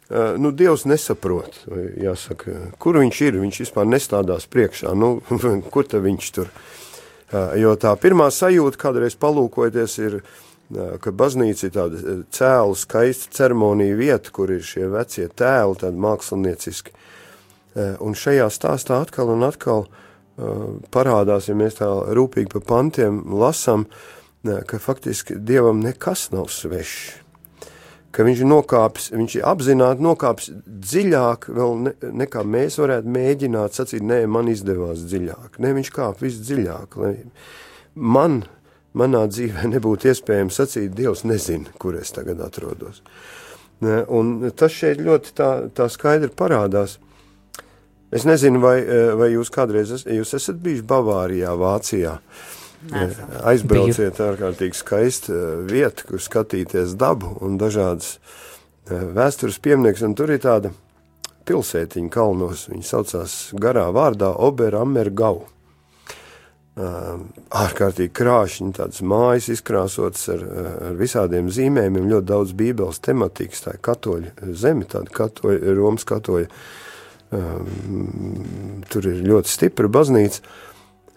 nu, 0.09 0.51
Dievs 0.55 0.85
nesaprot, 0.87 1.61
jāsaka, 1.99 2.71
kur 2.79 2.99
viņš 3.01 3.21
ir, 3.27 3.39
viņš 3.43 3.61
vispār 3.65 3.87
nestādās 3.89 4.47
priekšā, 4.51 4.95
nu, 4.95 5.17
kur 5.73 5.87
tad 5.87 6.05
viņš 6.07 6.33
tur. 6.35 6.51
Jo 7.59 7.73
tā 7.75 7.91
pirmā 7.99 8.29
sajūta, 8.31 8.79
kādreiz 8.79 9.17
palūkojoties, 9.19 9.97
ir, 9.99 10.21
uh, 10.21 10.45
ka 11.01 11.13
baznīca 11.15 11.67
ir 11.67 11.73
tāda 11.75 12.15
cēlu 12.33 12.75
skaista 12.75 13.31
ceremonija 13.37 13.95
vieta, 13.95 14.31
kur 14.35 14.51
ir 14.51 14.65
šie 14.65 14.87
vecie 14.91 15.27
tēli, 15.29 15.79
tādi 15.79 16.01
mākslinieciski. 16.03 16.95
Un 18.03 18.17
šajā 18.17 18.49
stāstā 18.51 19.01
atkal 19.05 19.31
un 19.35 19.45
atkal 19.47 19.85
parādās, 20.93 21.47
ja 21.47 21.55
mēs 21.57 21.79
tā 21.79 21.87
rūpīgi 22.17 22.51
pa 22.55 22.63
pantiem 22.73 23.21
lasam, 23.37 23.87
ka 24.43 24.79
faktiski 24.81 25.37
Dievam 25.39 25.79
nekas 25.83 26.29
nav 26.33 26.51
svešs. 26.53 27.26
Ka 28.15 28.23
viņš 28.25 28.41
ir 28.41 28.49
nokāpis, 28.49 29.09
viņš 29.13 29.37
apzināti 29.45 30.03
nokāpis 30.05 30.51
dziļāk 30.65 31.49
ne, 31.83 31.93
nekā 32.23 32.43
mēs 32.47 32.79
varētu 32.79 33.11
mēģināt 33.13 33.77
sacīt, 33.77 34.05
nē, 34.05 34.21
man 34.31 34.49
izdevās 34.51 35.03
dziļāk. 35.09 35.59
Nē, 35.61 35.73
viņš 35.77 35.91
kāp 35.93 36.23
visdziļāk, 36.23 36.97
man 37.95 38.39
manā 38.97 39.25
dzīvē 39.29 39.67
nebūtu 39.75 40.11
iespējams 40.13 40.61
sacīt, 40.61 40.93
Dievs 40.97 41.25
nezina, 41.27 41.73
kur 41.81 41.99
es 41.99 42.13
tagad 42.15 42.41
atrodos. 42.45 43.03
Un 43.83 44.37
tas 44.57 44.73
šeit 44.73 45.03
ļoti 45.03 45.35
tā, 45.37 45.51
tā 45.75 45.85
skaidri 45.93 46.31
parādās. 46.33 46.97
Es 48.09 48.23
nezinu, 48.25 48.61
vai, 48.63 48.77
vai 49.19 49.33
jūs 49.33 49.51
kādreiz 49.53 49.91
es, 49.93 50.07
jūs 50.07 50.31
esat 50.39 50.57
bijis 50.63 50.85
Bavārijā, 50.87 51.51
Vācijā. 51.59 52.15
Nesam. 52.17 52.56
Aizbrauciet 53.47 54.19
ārkārtīgi 54.21 54.77
skaistu 54.77 55.37
vietu, 55.67 56.11
kur 56.11 56.21
skatīties 56.21 56.93
dabu 56.99 57.33
un 57.43 57.57
dažādas 57.59 58.17
vēstures 58.87 59.57
pieminieks, 59.63 60.03
un 60.05 60.13
tur 60.15 60.31
ir 60.31 60.43
tāda 60.43 60.71
pilsētiņa 61.47 62.11
kalnos, 62.13 62.67
viņa 62.71 62.87
saucās 62.87 63.37
garā 63.57 63.87
vārdā 63.95 64.31
Oberammergau. 64.47 65.47
Ārkārtīgi 66.77 68.13
krāšņi, 68.13 68.75
tādas 68.77 69.01
mājas 69.01 69.47
izkrāsotas 69.49 70.27
ar, 70.29 70.43
ar 70.91 70.99
visādiem 70.99 71.49
zīmējumiem, 71.49 72.11
ļoti 72.11 72.29
daudz 72.29 72.53
bībeles 72.59 73.01
tematikas, 73.01 73.63
tā 73.65 73.73
ir 73.73 73.81
katoļa 73.87 74.51
zeme, 74.53 74.85
tāda 74.85 75.09
katoļa, 75.17 75.73
Romas 75.79 76.05
katoļa, 76.05 76.51
um, 77.33 78.83
tur 78.93 79.09
ir 79.09 79.25
ļoti 79.25 79.55
stipra 79.55 79.89
baznīca, 79.89 80.45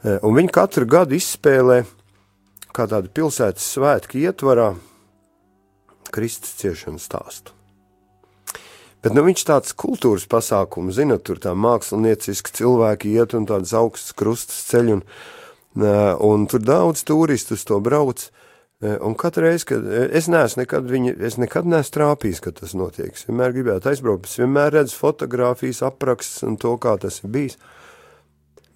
un 0.05 0.37
viņi 0.37 0.53
katru 0.55 0.87
gadu 0.89 1.17
izspēlē 1.19 1.83
kā 2.77 2.87
tādu 2.91 3.11
pilsētas 3.15 3.67
svētku 3.75 4.21
ietvarā 4.23 4.73
Kristus 6.15 6.57
ciešanas 6.61 7.07
stāstu. 7.09 7.57
Bet 9.01 9.15
nu, 9.17 9.25
viņš 9.25 9.45
tāds 9.49 9.73
kultūras 9.73 10.27
pasākums, 10.29 10.99
zina, 10.99 11.17
tur 11.17 11.41
tā 11.41 11.55
mākslinieciski 11.57 12.53
cilvēki 12.59 13.15
iet 13.17 13.33
un 13.39 13.47
tādas 13.49 13.73
augstas 13.77 14.13
krustas 14.13 14.67
ceļ 14.69 14.97
un, 14.99 15.05
uh, 15.07 15.39
Un 16.21 16.47
tur 16.51 16.61
daudz 16.61 17.05
turistu 17.07 17.55
uz 17.55 17.63
to 17.65 17.79
brauc, 17.81 18.27
Un 18.81 19.13
katru 19.15 19.45
reizi, 19.45 19.67
kad 19.69 19.85
es 19.93 20.25
neesmu 20.33 20.63
nekad, 20.63 20.87
viņa, 20.89 21.13
es 21.29 21.35
nekad 21.37 21.67
neesmu 21.69 21.93
trāpījis, 21.99 22.39
ka 22.41 22.53
tas 22.57 22.71
notiek. 22.73 23.13
Es 23.13 23.27
vienmēr 23.29 23.53
gribētu 23.53 23.91
aizbraukt, 23.91 24.25
es 24.25 24.39
vienmēr 24.41 24.73
redzu 24.73 24.97
fotogrāfijas, 24.97 25.83
aprakstus 25.85 26.47
un 26.49 26.57
to, 26.57 26.73
kā 26.81 26.95
tas 27.03 27.21
ir 27.21 27.29
bijis. 27.35 27.59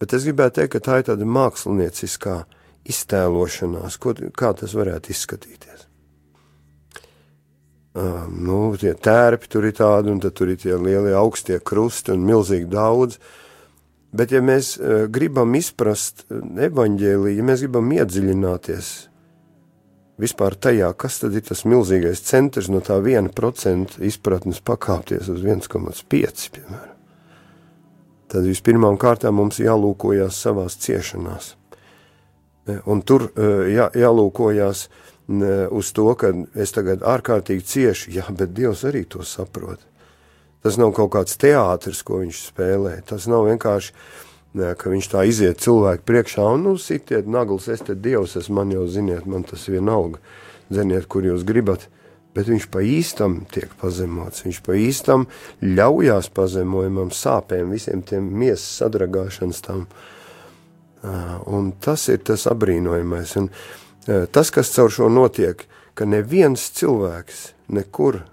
Bet 0.02 0.14
es 0.16 0.26
gribētu 0.26 0.60
teikt, 0.60 0.74
ka 0.74 0.82
tā 0.82 0.98
ir 1.00 1.08
tāda 1.08 1.26
mākslinieciskā 1.28 2.42
iztēlošanās, 2.90 3.96
ko, 4.00 4.14
kā 4.36 4.52
tas 4.58 4.74
varētu 4.76 5.14
izskatīties. 5.14 5.86
Uh, 7.94 8.24
nu, 8.26 8.74
tie 8.74 8.90
tērpi 8.98 9.48
tur 9.48 9.68
ir 9.68 9.76
tādi, 9.78 10.10
un 10.10 10.18
tur 10.18 10.50
ir 10.50 10.58
tie 10.58 10.74
lielie 10.74 11.14
augstie 11.14 11.60
krusti 11.62 12.10
un 12.10 12.24
milzīgi 12.26 12.66
daudz. 12.72 13.20
Bet, 14.14 14.34
ja 14.34 14.42
mēs 14.42 14.74
uh, 14.80 15.04
gribam 15.10 15.54
izprast 15.54 16.26
evaņģēliju, 16.30 17.36
ja 17.38 17.46
mēs 17.46 17.62
gribam 17.62 17.92
iedziļināties 17.94 18.90
vispār 20.20 20.58
tajā, 20.58 20.90
kas 20.98 21.20
tad 21.22 21.38
ir 21.38 21.46
tas 21.46 21.64
milzīgais 21.66 22.22
centrs 22.26 22.70
no 22.70 22.82
tā 22.84 22.98
1% 22.98 23.98
izpratnes 24.10 24.62
pakāpties 24.62 25.30
uz 25.30 25.46
1,5 25.46 26.50
piemēram. 26.54 26.93
Tad 28.34 28.46
vispirmām 28.48 28.98
kārtām 28.98 29.38
mums 29.38 29.60
jālūkojas 29.62 30.40
savās 30.42 30.74
ciešanās. 30.82 31.54
Un 32.90 33.02
tur 33.06 33.28
e, 33.30 33.48
jā, 33.76 33.88
jālūkojas 33.94 34.88
uz 35.70 35.90
to, 35.96 36.08
ka 36.18 36.32
es 36.58 36.74
tagad 36.74 37.04
ārkārtīgi 37.06 37.64
cieši, 37.64 38.14
jā, 38.18 38.26
bet 38.34 38.52
Dievs 38.56 38.82
arī 38.88 39.04
to 39.08 39.22
saprot. 39.24 39.80
Tas 40.64 40.76
nav 40.80 40.92
kaut 40.96 41.12
kāds 41.14 41.38
teātris, 41.40 42.02
ko 42.04 42.22
viņš 42.24 42.42
spēlē. 42.50 42.98
Tas 43.06 43.28
nav 43.30 43.46
vienkārši 43.46 43.94
ka 44.54 44.90
viņš 44.90 45.08
tā 45.10 45.24
iziet 45.26 45.62
cilvēku 45.62 46.06
priekšā 46.06 46.44
un, 46.54 46.62
nu, 46.68 46.74
sitiet 46.78 47.26
nagls, 47.26 47.66
es 47.68 47.82
te 47.82 47.96
dievs, 47.98 48.36
es 48.38 48.48
man 48.48 48.70
jau 48.70 48.86
ziniet, 48.86 49.26
man 49.26 49.42
tas 49.42 49.66
vienalga, 49.66 50.20
ziniet, 50.70 51.08
kur 51.10 51.26
jūs 51.26 51.42
gribat, 51.46 51.88
bet 52.34 52.50
viņš 52.50 52.66
pa 52.72 52.82
īstam 52.82 53.38
tiek 53.52 53.72
pazemots, 53.80 54.44
viņš 54.46 54.60
pa 54.66 54.76
īstam 54.78 55.28
ļaujās 55.62 56.30
pazemojumam, 56.34 57.12
sāpēm, 57.14 57.72
visiem 57.74 58.02
tiem 58.06 58.26
miesas 58.40 58.82
sadragāšanas 58.82 59.62
tam, 59.64 59.86
un 61.46 61.72
tas 61.84 62.08
ir 62.12 62.22
tas 62.26 62.48
abrīnojamais, 62.50 63.36
un 63.40 63.50
tas, 64.34 64.50
kas 64.50 64.72
caur 64.74 64.92
šo 64.92 65.10
notiek, 65.12 65.66
ka 65.94 66.08
neviens 66.08 66.70
cilvēks 66.74 67.46
nekur, 67.74 68.24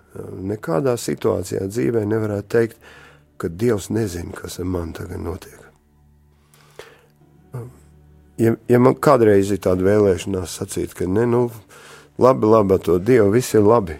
nekādā 0.51 0.97
situācijā 0.99 1.67
dzīvē 1.69 2.03
nevarētu 2.09 2.51
teikt, 2.51 2.81
ka 3.41 3.49
Dievs 3.49 3.89
nezina, 3.89 4.33
kas 4.37 4.59
ar 4.61 4.67
mani 4.69 4.93
tagad 4.97 5.21
notiek. 5.23 5.57
Ja, 8.41 8.55
ja 8.69 8.79
man 8.81 8.97
kādreiz 8.97 9.51
ir 9.53 9.61
tāda 9.61 9.85
vēlēšanās 9.85 10.57
sacīt, 10.57 10.95
ka 10.97 11.05
ne, 11.09 11.27
nu, 11.29 11.41
labi, 12.19 12.49
labi, 12.49 12.79
to 12.83 12.97
Dievu 12.99 13.31
viss 13.35 13.55
ir 13.55 13.63
labi, 13.65 13.95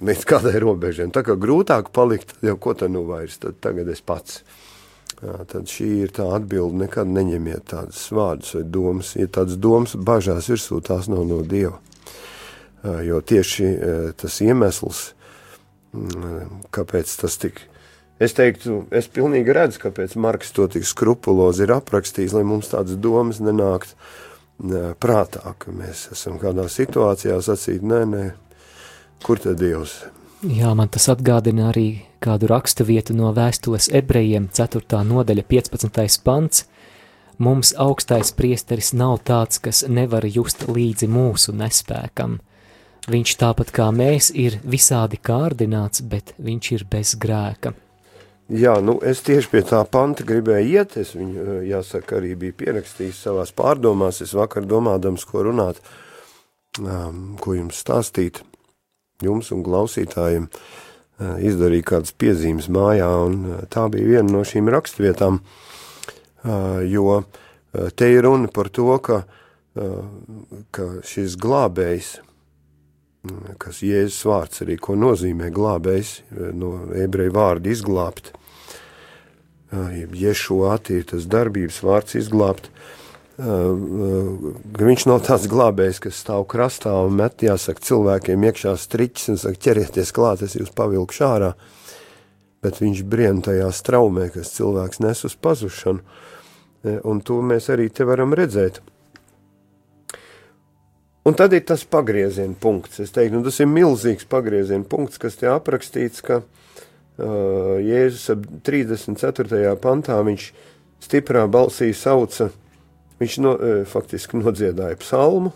līdz 0.00 0.24
kādai 0.28 0.56
robežai. 0.62 1.08
Tā 1.12 1.24
kā 1.26 1.36
grūtāk 1.40 1.90
palikt, 1.96 2.36
jau 2.44 2.56
ko 2.60 2.76
tad 2.78 2.94
nu 2.94 3.04
vairs, 3.08 3.40
tad 3.42 3.60
tagad 3.64 3.90
es 3.92 4.00
pats. 4.00 4.42
Jā, 5.16 5.36
tad 5.48 5.70
šī 5.72 5.90
ir 6.04 6.10
tā 6.12 6.26
atbilde, 6.36 6.76
nekad 6.82 7.08
neņemiet 7.08 7.70
tādas 7.72 8.02
vārdus 8.12 8.56
vai 8.58 8.64
domas. 8.68 9.14
Ja 9.16 9.28
tādas 9.32 9.56
domas 9.56 9.94
bažās 9.96 10.50
virsū, 10.52 10.82
tās 10.84 11.08
nav 11.08 11.24
no 11.28 11.40
Dieva. 11.40 11.78
Jo 13.06 13.22
tieši 13.24 13.70
tas 14.20 14.36
iemesls, 14.44 15.06
kāpēc 16.76 17.16
tas 17.22 17.40
tik 17.40 17.64
Es 18.16 18.32
teiktu, 18.32 18.86
es 18.96 19.10
pilnīgi 19.12 19.52
redzu, 19.52 19.80
kāpēc 19.82 20.14
Marks 20.16 20.54
to 20.56 20.64
tik 20.72 20.86
skrupulozi 20.88 21.66
ir 21.66 21.74
aprakstījis, 21.74 22.32
lai 22.32 22.46
mums 22.48 22.70
tādas 22.72 22.96
domas 22.96 23.42
nenākt 23.44 23.92
prātā, 25.00 25.54
ka 25.58 25.72
mēs 25.72 26.08
esam 26.12 26.38
kādā 26.40 26.66
situācijā 26.70 27.38
sacīt, 27.44 27.82
nē, 27.84 28.02
nē, 28.08 28.24
kur 29.24 29.40
tad 29.42 29.60
Dievs? 29.60 30.04
Jā, 30.46 30.74
man 30.76 30.88
tas 30.92 31.08
atgādina 31.08 31.70
arī 31.70 32.02
kādu 32.20 32.48
rakstu 32.50 32.84
vietu 32.84 33.14
no 33.16 33.32
vēstules 33.36 33.88
ebrejiem, 33.92 34.48
4. 34.52 35.02
nodaļa, 35.04 35.44
15. 35.48 36.20
pants. 36.24 36.66
Mums 37.38 37.74
augstais 37.76 38.32
priesteris 38.32 38.94
nav 38.96 39.18
tāds, 39.28 39.60
kas 39.60 39.84
nevar 39.88 40.24
just 40.24 40.64
līdzi 40.68 41.08
mūsu 41.08 41.52
nespēkam. 41.52 42.38
Viņš 43.06 43.34
tāpat 43.38 43.72
kā 43.76 43.90
mēs 43.92 44.32
ir 44.34 44.58
visādi 44.64 45.20
kārdināts, 45.20 46.00
bet 46.00 46.32
viņš 46.38 46.70
ir 46.72 46.86
bez 46.90 47.12
grēka. 47.20 47.74
Jā, 48.46 48.76
nu 48.78 49.00
es 49.02 49.24
tieši 49.26 49.48
pie 49.50 49.60
tā 49.66 49.80
panta 49.90 50.22
gribēju 50.22 50.68
iet, 50.70 50.92
es 51.00 51.16
viņu, 51.18 51.34
eh, 51.42 51.62
jāsaka, 51.66 52.20
arī 52.20 52.36
biju 52.38 52.54
pierakstījis 52.54 53.24
savās 53.26 53.50
pārdomās, 53.50 54.20
es 54.22 54.34
vakar 54.38 54.62
domādams, 54.62 55.24
ko 55.26 55.42
runāt, 55.42 55.80
um, 56.78 57.36
ko 57.40 57.56
jums 57.58 57.82
stāstīt, 57.82 58.42
jums 59.20 59.50
un 59.50 59.64
klausītājiem, 59.64 60.46
uh, 60.46 61.34
izdarīju 61.42 61.82
kādas 61.90 62.12
piezīmes 62.14 62.68
mājā, 62.70 63.10
un 63.26 63.34
uh, 63.50 63.66
tā 63.66 63.90
bija 63.90 64.06
viena 64.06 64.30
no 64.30 64.44
šīm 64.46 64.70
rakstvietām, 64.70 65.40
uh, 66.44 66.86
jo 66.86 67.24
te 67.96 68.12
ir 68.12 68.22
runa 68.22 68.46
par 68.48 68.70
to, 68.70 68.94
ka, 69.02 69.24
ka 70.72 70.84
šis 71.04 71.34
glābējs, 71.36 72.20
kas 73.62 73.82
Jēzus 73.84 74.24
vārds 74.28 74.62
arī, 74.64 74.76
ko 74.80 74.96
nozīmē 74.98 75.50
glābējs, 75.54 76.20
no 76.56 76.72
ebreju 76.96 77.34
vārda 77.36 77.72
izglābt. 77.72 78.32
Ješuāti 79.72 81.00
ir 81.00 81.08
tas 81.10 81.26
darbības 81.30 81.82
vārds 81.84 82.16
izglābt. 82.18 82.70
Viņš 83.36 85.06
nav 85.10 85.24
tāds 85.26 85.48
glābējs, 85.52 86.00
kas 86.06 86.22
stāv 86.22 86.46
krastā 86.48 86.94
un 87.04 87.18
met, 87.18 87.42
jāsaka, 87.44 87.84
cilvēkiem 87.84 88.46
iekšā 88.48 88.76
striķis 88.80 89.32
un 89.34 89.40
saka, 89.42 89.60
ķerieties 89.66 90.14
klāt, 90.16 90.44
es 90.46 90.56
jūs 90.56 90.72
pavilkšu 90.72 91.26
ārā. 91.26 91.52
Bet 92.64 92.80
viņš 92.80 93.04
brien 93.04 93.42
tajā 93.44 93.68
straumē, 93.74 94.30
kas 94.32 94.54
cilvēks 94.56 95.02
nes 95.04 95.24
uz 95.28 95.36
pazušanu. 95.36 96.00
Un 97.04 97.20
to 97.26 97.42
mēs 97.44 97.68
arī 97.74 97.90
te 97.92 98.06
varam 98.08 98.32
redzēt. 98.38 98.80
Un 101.26 101.34
tad 101.34 101.56
ir 101.56 101.64
tas 101.66 101.82
pagrieziena 101.82 102.54
punkts. 102.60 103.00
Es 103.02 103.10
teiktu, 103.10 103.40
nu, 103.40 103.42
tas 103.46 103.58
ir 103.58 103.66
milzīgs 103.66 104.28
pagrieziena 104.30 104.86
punkts, 104.86 105.18
kas 105.18 105.34
te 105.40 105.48
aprakstīts, 105.50 106.22
ka 106.22 106.38
uh, 106.38 107.80
Jēzus 107.82 108.28
ap 108.36 108.44
34. 108.68 109.72
pantā 109.82 110.20
viņš 110.22 110.44
stiprā 111.02 111.42
balsī 111.50 111.90
sauca, 111.98 112.52
viņš 113.18 113.38
no, 113.42 113.56
uh, 113.56 113.82
faktiski 113.90 114.38
nodziedāja 114.38 115.00
psalmu. 115.02 115.50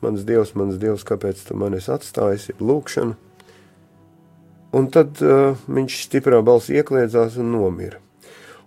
Mans 0.00 0.24
Dievs, 0.24 0.54
mans 0.56 0.80
Dievs, 0.80 1.04
kāpēc 1.04 1.44
tu 1.44 1.56
mani 1.60 1.80
atstājis, 1.80 2.48
ir 2.54 2.64
lūkšana. 2.64 3.16
Un 4.76 4.88
tad 4.92 5.20
uh, 5.20 5.52
viņš 5.68 6.00
stiprā 6.08 6.40
balsī 6.44 6.80
iekliedzās 6.80 7.36
un 7.40 7.52
nomira. 7.52 8.00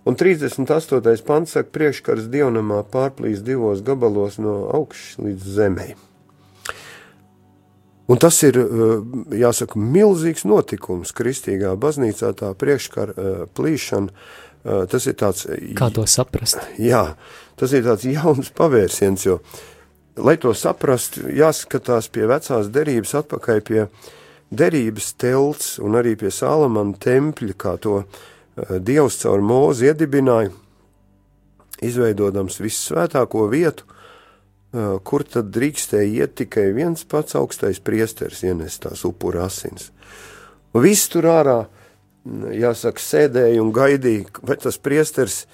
Un 0.04 0.14
38. 0.14 1.24
pants 1.26 1.52
saka, 1.52 1.68
priekškars 1.74 2.30
dievnamā 2.32 2.80
pārplīs 2.88 3.42
divos 3.44 3.82
gabalos 3.84 4.38
no 4.40 4.62
augšas 4.72 5.18
līdz 5.20 5.50
zemei. 5.58 5.90
Un 8.10 8.18
tas 8.18 8.40
ir, 8.42 8.56
eh, 8.58 8.64
jāsaka, 9.38 9.76
milzīgs 9.78 10.46
notikums 10.48 11.12
kristīgā 11.12 11.76
baznīcā, 11.78 12.32
tā 12.34 12.54
priekškara 12.58 13.12
eh, 13.12 13.44
plīšana. 13.54 14.08
Eh, 14.64 14.86
tas 14.90 15.06
ir 15.06 15.14
tāds. 15.14 15.46
Kā 15.76 15.92
to 15.92 16.02
saprast? 16.08 16.58
Jā, 16.78 17.14
tas 17.56 17.72
ir 17.72 17.84
tāds 17.84 18.08
jauns 18.08 18.50
pavērsiens, 18.50 19.28
jo, 19.28 19.38
lai 20.16 20.36
to 20.36 20.56
saprastu, 20.56 21.28
jāskatās 21.28 22.10
pie 22.10 22.26
vecās 22.26 22.72
derības 22.72 23.14
atpakaļ 23.20 23.62
pie 23.68 23.86
derības 24.50 25.14
telts 25.14 25.78
un 25.78 25.94
arī 25.94 26.16
pie 26.18 26.32
Salamana 26.34 26.98
tempļa, 26.98 27.54
kā 27.54 27.78
to 27.78 28.00
uh, 28.00 28.20
Dievs 28.68 29.20
caur 29.22 29.42
mūzi 29.44 29.88
iedibināja, 29.90 30.50
izveidodams 31.84 32.60
vissvētāko 32.60 33.46
vietu, 33.50 33.84
eh, 34.74 34.98
kur 35.04 35.24
tad 35.24 35.50
drīkstēja 35.54 36.24
iet 36.24 36.36
tikai 36.42 36.70
viens 36.76 37.04
pats 37.04 37.36
augstais 37.38 37.80
priesteris, 37.80 38.44
ienest 38.44 38.84
tās 38.84 39.04
upura 39.04 39.46
asins. 39.46 39.90
Viss 40.74 41.08
tur 41.08 41.22
ārā, 41.22 41.66
mm, 42.26 42.52
jāsaka, 42.60 43.00
sēdēja 43.00 43.60
un 43.60 43.72
gaidīja, 43.72 44.26
vai 44.42 44.56
tas 44.56 44.78
priesteris 44.78 45.46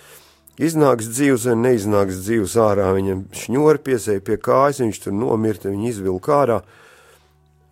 iznāks 0.59 1.09
dzīvs 1.09 1.47
vai 1.47 1.55
neiznāks 1.55 2.25
dzīvs 2.25 2.57
ārā. 2.57 2.93
Viņam 2.97 3.25
šņori 3.33 3.79
piesēja 3.79 4.25
pie 4.25 4.37
kājas, 4.37 4.81
viņš 4.81 5.03
tur 5.05 5.13
nomirta, 5.13 5.71
viņu 5.71 5.89
izvilka 5.89 6.33
ārā. 6.33 6.63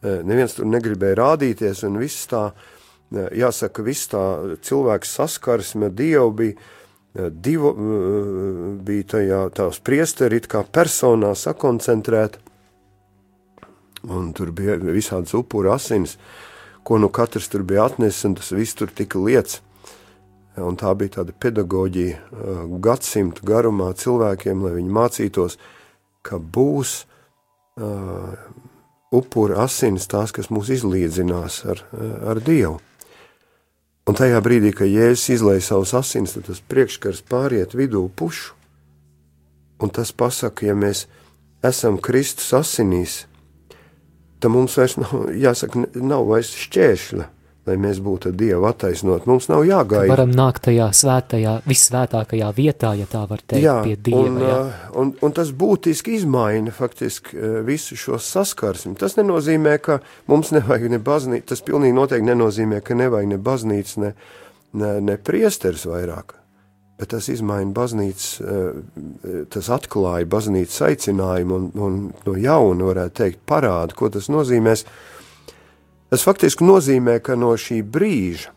Eh, 0.05 0.23
neviens 0.23 0.55
tur 0.55 0.67
negribēja 0.67 1.17
rādīties, 1.17 1.85
un 1.85 1.99
viss 1.99 2.27
tā 2.27 2.53
jāsaka, 3.15 3.85
viss 3.87 4.11
tā 4.13 4.23
cilvēks 4.65 5.13
saskarsme 5.19 5.91
Dievu 5.95 6.33
bija, 6.39 6.71
divu, 7.31 7.75
bija 8.85 9.11
tajā 9.15 9.43
tās 9.55 9.79
priesteri 9.85 10.41
it 10.43 10.49
kā 10.51 10.65
personā 10.67 11.35
sakoncentrēta, 11.39 12.41
un 14.11 14.33
tur 14.37 14.51
bija 14.53 14.77
visādas 14.83 15.35
upura 15.39 15.77
asins, 15.79 16.19
ko 16.85 16.99
nu 17.01 17.09
katrs 17.09 17.49
tur 17.49 17.65
bija 17.65 17.87
atnesis, 17.89 18.25
un 18.29 18.35
tas 18.41 18.53
viss 18.53 18.77
tur 18.77 18.93
tika 18.93 19.21
lietas. 19.23 19.63
Un 20.61 20.77
tā 20.79 20.93
bija 20.95 21.17
tāda 21.17 21.33
pedagoģija 21.35 22.69
gadsimtu 22.85 23.43
garumā 23.49 23.89
cilvēkiem, 23.99 24.61
lai 24.63 24.77
viņi 24.77 24.93
mācītos, 24.95 25.57
ka 26.23 26.39
būs 26.39 26.93
uh, 27.83 28.37
upura 29.15 29.65
asins, 29.65 30.07
tās, 30.11 30.33
kas 30.35 30.51
mūs 30.55 30.71
izlīdzinās 30.77 31.61
ar, 31.71 31.83
ar 32.31 32.41
Dievu. 32.45 32.79
Un 34.05 34.17
tajā 34.19 34.41
brīdī, 34.45 34.75
kad 34.77 34.91
Jēzus 34.91 35.31
izlaiž 35.39 35.65
savus 35.65 35.95
asins, 35.97 36.35
tad 36.37 36.45
tas 36.51 36.61
priekškars 36.61 37.23
pāriet 37.31 37.73
vidū 37.77 38.05
pušu. 38.13 38.53
Un 39.81 39.91
tas 39.91 40.13
pasaka, 40.13 40.67
ja 40.69 40.75
mēs 40.77 41.07
esam 41.65 41.97
Kristus 41.97 42.53
asinīs, 42.57 43.25
tad 44.41 44.53
mums 44.53 44.77
vairs 44.77 44.99
nav, 45.01 45.31
jāsaka, 45.33 45.87
nav 45.97 46.29
vairs 46.29 46.53
šķēršļa 46.67 47.31
lai 47.65 47.77
mēs 47.81 48.01
būtu 48.05 48.33
Dieva 48.37 48.71
attaisnot. 48.75 49.25
Mums 49.29 49.49
nav 49.49 49.65
jāgaida. 49.65 50.11
Varam 50.13 50.33
nākt 50.37 50.67
tajā 50.67 50.91
svētajā, 50.97 51.55
visvētākajā 51.69 52.51
vietā, 52.57 52.93
ja 52.99 53.09
tā 53.11 53.25
var 53.31 53.41
teikt, 53.41 53.65
jā, 53.65 53.79
pie 53.87 53.97
Dieva. 53.97 54.23
Un, 54.29 54.39
jā. 54.45 54.61
Un, 55.01 55.13
un 55.25 55.35
tas 55.37 55.53
būtiski 55.57 56.19
izmaina 56.19 56.75
faktiski 56.75 57.41
visu 57.65 57.99
šo 57.99 58.21
saskarsmi. 58.21 58.95
Tas 59.01 59.17
nenozīmē, 59.21 59.79
ka 59.85 60.01
mums 60.31 60.53
nevajag 60.55 60.93
ne 60.93 61.01
baznīca, 61.03 61.51
tas 61.55 61.65
pilnīgi 61.65 61.97
noteikti 61.97 62.29
nenozīmē, 62.29 62.83
ka 62.85 62.97
nevajag 63.01 63.33
ne 63.33 63.41
baznīca, 63.51 64.01
ne, 64.05 64.15
ne, 64.81 64.95
ne 65.09 65.19
priesteris 65.21 65.89
vairāk. 65.89 66.37
Bet 66.95 67.11
tas 67.11 67.27
izmaina 67.33 67.73
baznīcas, 67.75 68.37
tas 69.51 69.71
atklāja 69.75 70.29
baznīcas 70.31 70.85
aicinājumu 70.87 71.57
un, 71.57 71.65
un 71.75 71.97
no 72.23 72.37
jauna, 72.39 72.87
varētu 72.87 73.19
teikt, 73.19 73.41
parāda, 73.51 73.97
ko 73.99 74.13
tas 74.15 74.29
nozīmēs 74.31 74.85
Tas 76.15 76.23
faktiski 76.23 76.63
nozīmē, 76.63 77.17
ka 77.27 77.35
no 77.35 77.49
šī 77.59 77.81
brīža 77.83 78.53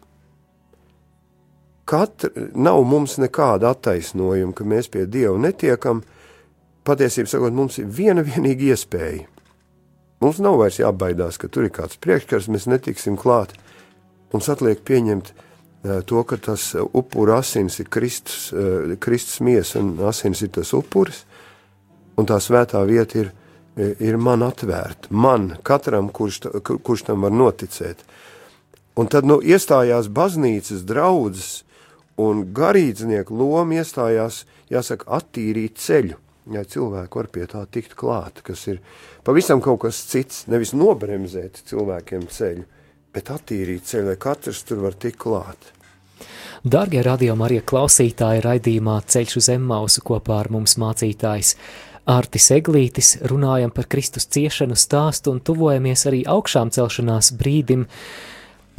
katra, 1.89 2.29
nav 2.53 2.83
mums 2.85 3.15
nekāda 3.17 3.71
attaisnojuma, 3.73 4.53
ka 4.53 4.61
mēs 4.61 4.91
pie 4.93 5.07
Dieva 5.09 5.39
netiekam. 5.41 6.03
Patiesībā 6.85 7.31
sakot, 7.31 7.55
mums 7.57 7.79
ir 7.81 7.87
viena 7.89 8.21
vienīga 8.21 8.75
iespēja. 8.75 9.25
Mums 10.21 10.37
nav 10.45 10.59
vairs 10.61 10.77
jābaidās, 10.77 11.41
ka 11.41 11.49
tur 11.49 11.65
ir 11.65 11.73
kāds 11.73 11.97
priekškars, 11.97 12.51
mēs 12.53 12.69
netiksim 12.69 13.17
klāt. 13.17 13.55
Mums 14.35 14.51
atliek 14.53 14.85
pieņemt 14.85 15.33
uh, 15.33 16.05
to, 16.05 16.21
ka 16.29 16.37
tas 16.37 16.69
upura 16.77 17.39
asins 17.41 17.79
ir 17.81 17.89
Kristus, 17.89 18.51
uh, 18.53 18.93
Kristus 19.01 19.41
miesa 19.41 19.81
un 19.81 19.95
asins 20.05 20.45
ir 20.45 20.53
tas 20.59 20.77
upuris, 20.77 21.23
un 22.21 22.29
tā 22.29 22.37
svētā 22.37 22.85
vieta 22.85 23.23
ir 23.25 23.33
ir 23.77 24.17
man 24.17 24.43
atvērta. 24.45 25.09
Man, 25.09 25.51
katram, 25.63 26.09
kurš, 26.09 26.41
kurš 26.63 27.07
tam 27.09 27.25
var 27.27 27.35
noticēt. 27.35 28.03
Un 28.97 29.09
tad 29.11 29.27
nu, 29.29 29.37
iestājās 29.45 30.09
baznīcas 30.09 30.85
draudzes 30.89 31.61
un 32.17 32.47
garīdznieku 32.57 33.35
loma 33.37 33.77
iestājās, 33.77 34.45
jāsaka, 34.73 35.05
attīrīt 35.19 35.77
ceļu, 35.77 36.17
ja 36.53 36.63
cilvēki 36.65 37.21
var 37.21 37.29
pie 37.29 37.45
tā 37.51 37.61
tikt 37.69 37.93
klāt, 37.99 38.41
kas 38.45 38.65
ir 38.71 38.81
pavisam 39.27 39.61
kaut 39.61 39.83
kas 39.85 40.01
cits, 40.09 40.47
nevis 40.49 40.73
nobremzēt 40.73 41.61
cilvēkiem 41.69 42.25
ceļu, 42.33 42.65
bet 43.13 43.29
attīrīt 43.33 43.85
ceļu, 43.85 44.09
lai 44.09 44.21
katrs 44.21 44.63
tur 44.65 44.81
var 44.87 44.97
tikt 44.97 45.21
klāt. 45.21 45.73
Dargie 46.65 47.03
radījumi 47.05 47.43
arī 47.45 47.59
klausītāji 47.61 48.41
raidījumā 48.41 48.97
Ceļš 49.05 49.35
uz 49.37 49.49
Emmausu 49.53 50.01
kopā 50.03 50.39
ar 50.41 50.49
mums 50.51 50.73
mācītājs 50.81 51.53
Ārtis 52.07 52.45
Eglītis 52.55 53.17
runājam 53.27 53.71
par 53.75 53.89
Kristus 53.91 54.29
ciešanu 54.31 54.77
stāstu 54.79 55.33
un 55.33 55.41
tuvojamies 55.43 56.05
arī 56.07 56.21
augšām 56.23 56.71
celšanās 56.71 57.33
brīdim. 57.35 57.83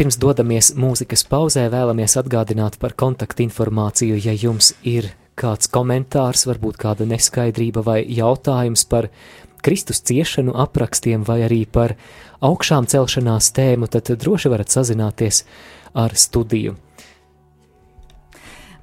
Pirms 0.01 0.17
dodamies 0.23 0.71
mūzikas 0.79 1.27
pauzē, 1.29 1.67
vēlamies 1.69 2.17
atgādināt 2.17 2.79
par 2.81 2.97
kontaktinformāciju, 2.97 4.17
ja 4.25 4.33
jums 4.33 4.73
ir 4.81 5.11
kāds 5.38 5.69
komentārs, 5.69 6.47
varbūt 6.49 6.81
kāda 6.81 7.05
neskaidrība 7.11 7.85
vai 7.85 8.01
jautājums 8.07 8.87
par 8.88 9.11
Kristus 9.61 10.01
ciešanu 10.09 10.57
aprakstiem 10.57 11.27
vai 11.29 11.43
arī 11.45 11.67
par 11.69 11.99
augšām 12.41 12.88
celšanās 12.88 13.53
tēmu, 13.53 13.93
tad 13.93 14.09
droši 14.09 14.55
varat 14.55 14.73
sazināties 14.73 15.45
ar 15.93 16.17
studiju. 16.17 16.79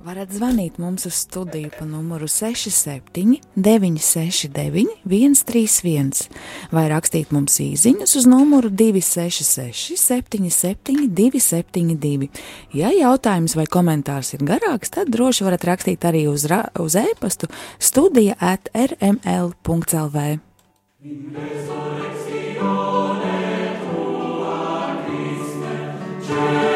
Varat 0.05 0.29
zvanīt 0.29 0.75
mums 0.77 1.07
uz 1.09 1.15
studiju 1.17 1.71
pa 1.79 1.85
numuru 1.89 2.27
67, 2.29 3.39
969, 3.57 5.01
131, 5.01 6.29
vai 6.69 6.83
rakstīt 6.91 7.31
mums 7.33 7.55
īsiņas 7.63 8.13
uz 8.19 8.27
numuru 8.29 8.69
266, 8.69 9.97
77, 9.97 11.09
272. 11.09 12.29
Ja 12.77 12.93
jautājums 12.93 13.57
vai 13.57 13.65
komentārs 13.65 14.37
ir 14.37 14.45
garāks, 14.45 14.93
tad 14.93 15.09
droši 15.09 15.41
varat 15.47 15.65
rakstīt 15.71 16.05
arī 16.05 16.29
uz, 16.29 16.45
ra 16.53 16.69
uz 16.77 16.93
e-pastu 17.01 17.49
studija 17.81 18.37
at 18.37 18.69
rml.lv. 18.77 20.37
Resurrectione 21.01 23.41
tua, 23.89 25.01
Christe, 25.09 26.74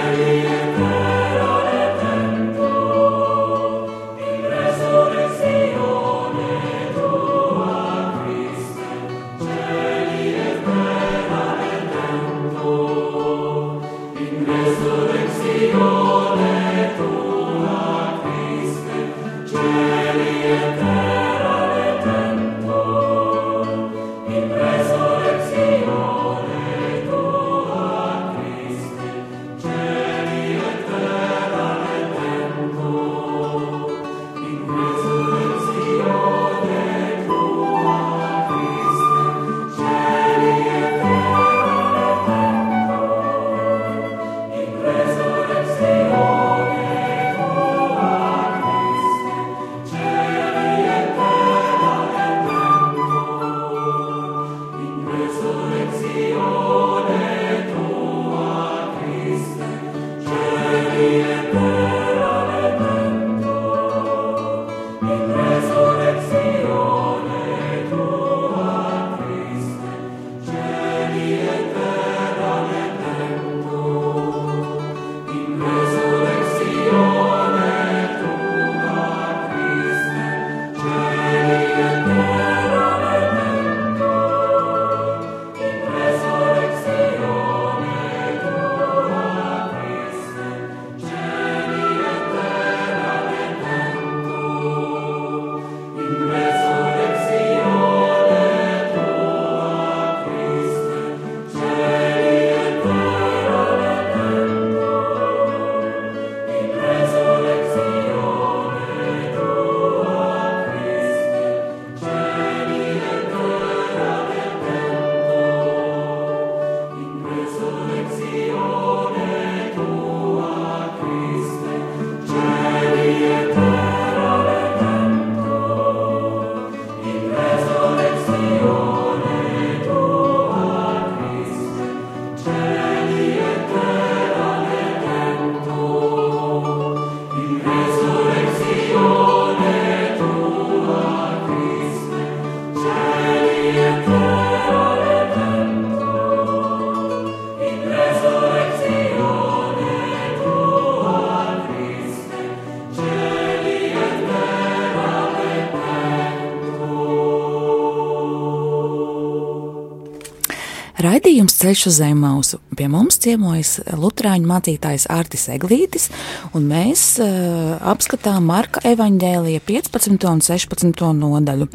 ceļš 161.60 161.86
uz 161.90 161.98
Zemausu. 162.00 162.60
Pie 162.78 162.88
mums 162.92 163.20
ciemojas 163.22 163.76
Lutāņu 164.00 164.48
mācītājs 164.48 165.08
Artis 165.12 165.48
Eglītis, 165.52 166.08
un 166.56 166.70
mēs 166.70 167.04
uh, 167.24 167.76
apskatām 167.92 168.48
Marka 168.50 168.84
evaņģēlija 168.88 169.64
15. 169.68 170.28
un 170.30 170.44
16. 170.46 171.04
nodaļu. 171.20 171.70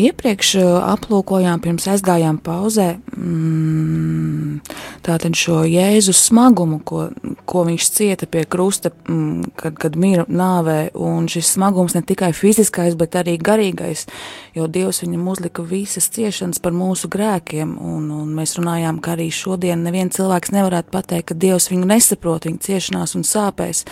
Iepriekš 0.00 0.54
uh, 0.62 0.70
aplūkojām, 0.94 1.60
pirms 1.64 1.88
aizgājām 1.92 2.40
pauzē, 2.44 2.88
mm, 3.16 4.60
tātad 5.06 5.36
šo 5.38 5.60
Jēzus 5.68 6.24
smagumu, 6.30 6.80
ko, 6.88 7.08
ko 7.48 7.64
viņš 7.68 7.88
cieta 7.96 8.28
pie 8.30 8.44
krusta, 8.44 8.90
mm, 8.92 9.52
kad, 9.58 9.76
kad 9.80 9.96
mira 9.96 10.26
nāvē, 10.28 10.90
un 10.94 11.28
šis 11.30 11.54
smagums 11.56 11.96
ne 11.96 12.02
tikai 12.06 12.30
fiziskais, 12.36 12.96
bet 12.98 13.16
arī 13.18 13.38
garīgais, 13.40 14.06
jo 14.56 14.68
Dievs 14.68 15.02
viņam 15.04 15.28
uzlika 15.32 15.64
visas 15.64 16.10
ciešanas 16.14 16.60
par 16.62 16.76
mūsu 16.76 17.10
grēkiem, 17.12 17.76
un, 17.80 18.10
un 18.12 18.32
mēs 18.36 18.58
runājām, 18.60 19.00
ka 19.04 19.16
arī 19.16 19.30
šodien 19.32 19.84
neviens 19.86 20.18
cilvēks 20.18 20.52
nevarētu 20.54 20.92
pateikt, 20.92 21.30
ka 21.30 21.38
Dievs 21.46 21.70
viņu 21.72 21.88
nesaprot, 21.88 22.48
viņa 22.48 22.66
ciešanās 22.68 23.16
un 23.18 23.24
sāpēs. 23.26 23.86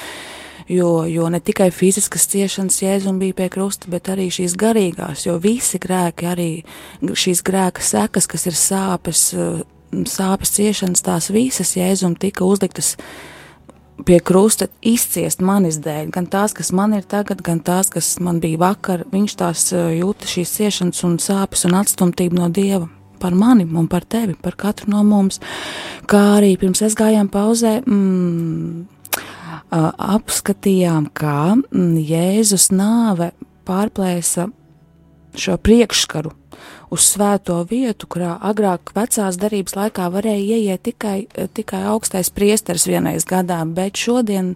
Jo, 0.67 1.05
jo 1.07 1.29
ne 1.31 1.39
tikai 1.39 1.69
fiziskas 1.71 2.25
ciešanas 2.27 2.81
jēzum 2.83 3.21
bija 3.23 3.37
pie 3.39 3.47
krusta, 3.55 3.87
bet 3.93 4.09
arī 4.11 4.27
šīs 4.35 4.57
garīgās, 4.59 5.23
jo 5.29 5.37
visi 5.39 5.79
grēki, 5.79 6.27
arī 6.27 6.49
šīs 7.07 7.45
grēka 7.47 7.85
sekas, 7.87 8.27
kas 8.27 8.49
ir 8.51 8.59
sāpes, 8.59 9.23
sāpes 10.11 10.55
ciešanas, 10.57 11.05
tās 11.07 11.31
visas 11.31 11.77
jēzum 11.79 12.19
tika 12.19 12.45
uzliktas 12.45 12.97
pie 14.05 14.19
krusta 14.21 14.69
izciest 14.85 15.41
manis 15.41 15.79
dēļ, 15.85 16.11
gan 16.15 16.27
tās, 16.31 16.53
kas 16.57 16.73
man 16.77 16.93
ir 16.97 17.07
tagad, 17.09 17.41
gan 17.47 17.63
tās, 17.65 17.89
kas 17.93 18.17
man 18.21 18.41
bija 18.43 18.61
vakar, 18.61 19.07
viņš 19.13 19.37
tās 19.41 19.71
jūta 19.73 20.29
šīs 20.29 20.53
ciešanas 20.59 21.05
un 21.09 21.17
sāpes 21.23 21.65
un 21.69 21.79
atstumtību 21.81 22.37
no 22.37 22.51
Dieva 22.53 22.91
par 23.21 23.33
mani 23.33 23.65
un 23.65 23.89
par 23.89 24.05
tevi, 24.05 24.37
par 24.37 24.57
katru 24.61 24.91
no 24.93 25.03
mums. 25.07 25.41
Kā 26.07 26.37
arī 26.37 26.53
pirms 26.61 26.83
es 26.85 26.97
gājām 26.99 27.31
pauzē, 27.33 27.79
mm, 27.87 28.85
apskatījām, 30.17 31.09
kā 31.17 31.57
mm, 31.57 31.97
Jēzus 32.07 32.71
nāve 32.77 33.33
pārplēsa 33.67 34.51
šo 35.41 35.57
priekšskaru 35.57 36.33
uz 36.91 37.03
svēto 37.03 37.59
vietu, 37.69 38.07
kurā 38.11 38.37
agrāk 38.47 38.93
vecās 38.97 39.39
darības 39.41 39.77
laikā 39.77 40.07
varēja 40.15 40.57
ieiet 40.57 40.85
tikai, 40.87 41.27
tikai 41.57 41.83
augstais 41.91 42.31
priesteris 42.31 42.87
vienreiz 42.87 43.27
gadā, 43.29 43.59
bet 43.67 43.99
šodien 43.99 44.55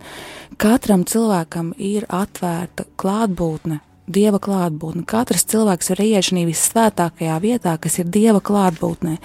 katram 0.61 1.05
cilvēkam 1.05 1.75
ir 1.77 2.07
atvērta 2.09 2.87
klātbūtne 3.01 3.81
dieva 4.11 4.41
klātbūtne. 4.43 5.05
Katrs 5.09 5.47
cilvēks 5.51 5.93
var 5.93 6.03
ieiet 6.05 6.27
šajā 6.27 6.47
visvētākajā 6.49 7.37
vietā, 7.43 7.77
kas 7.79 8.01
ir 8.01 8.11
dieva 8.11 8.41
klātbūtnē. 8.43 9.17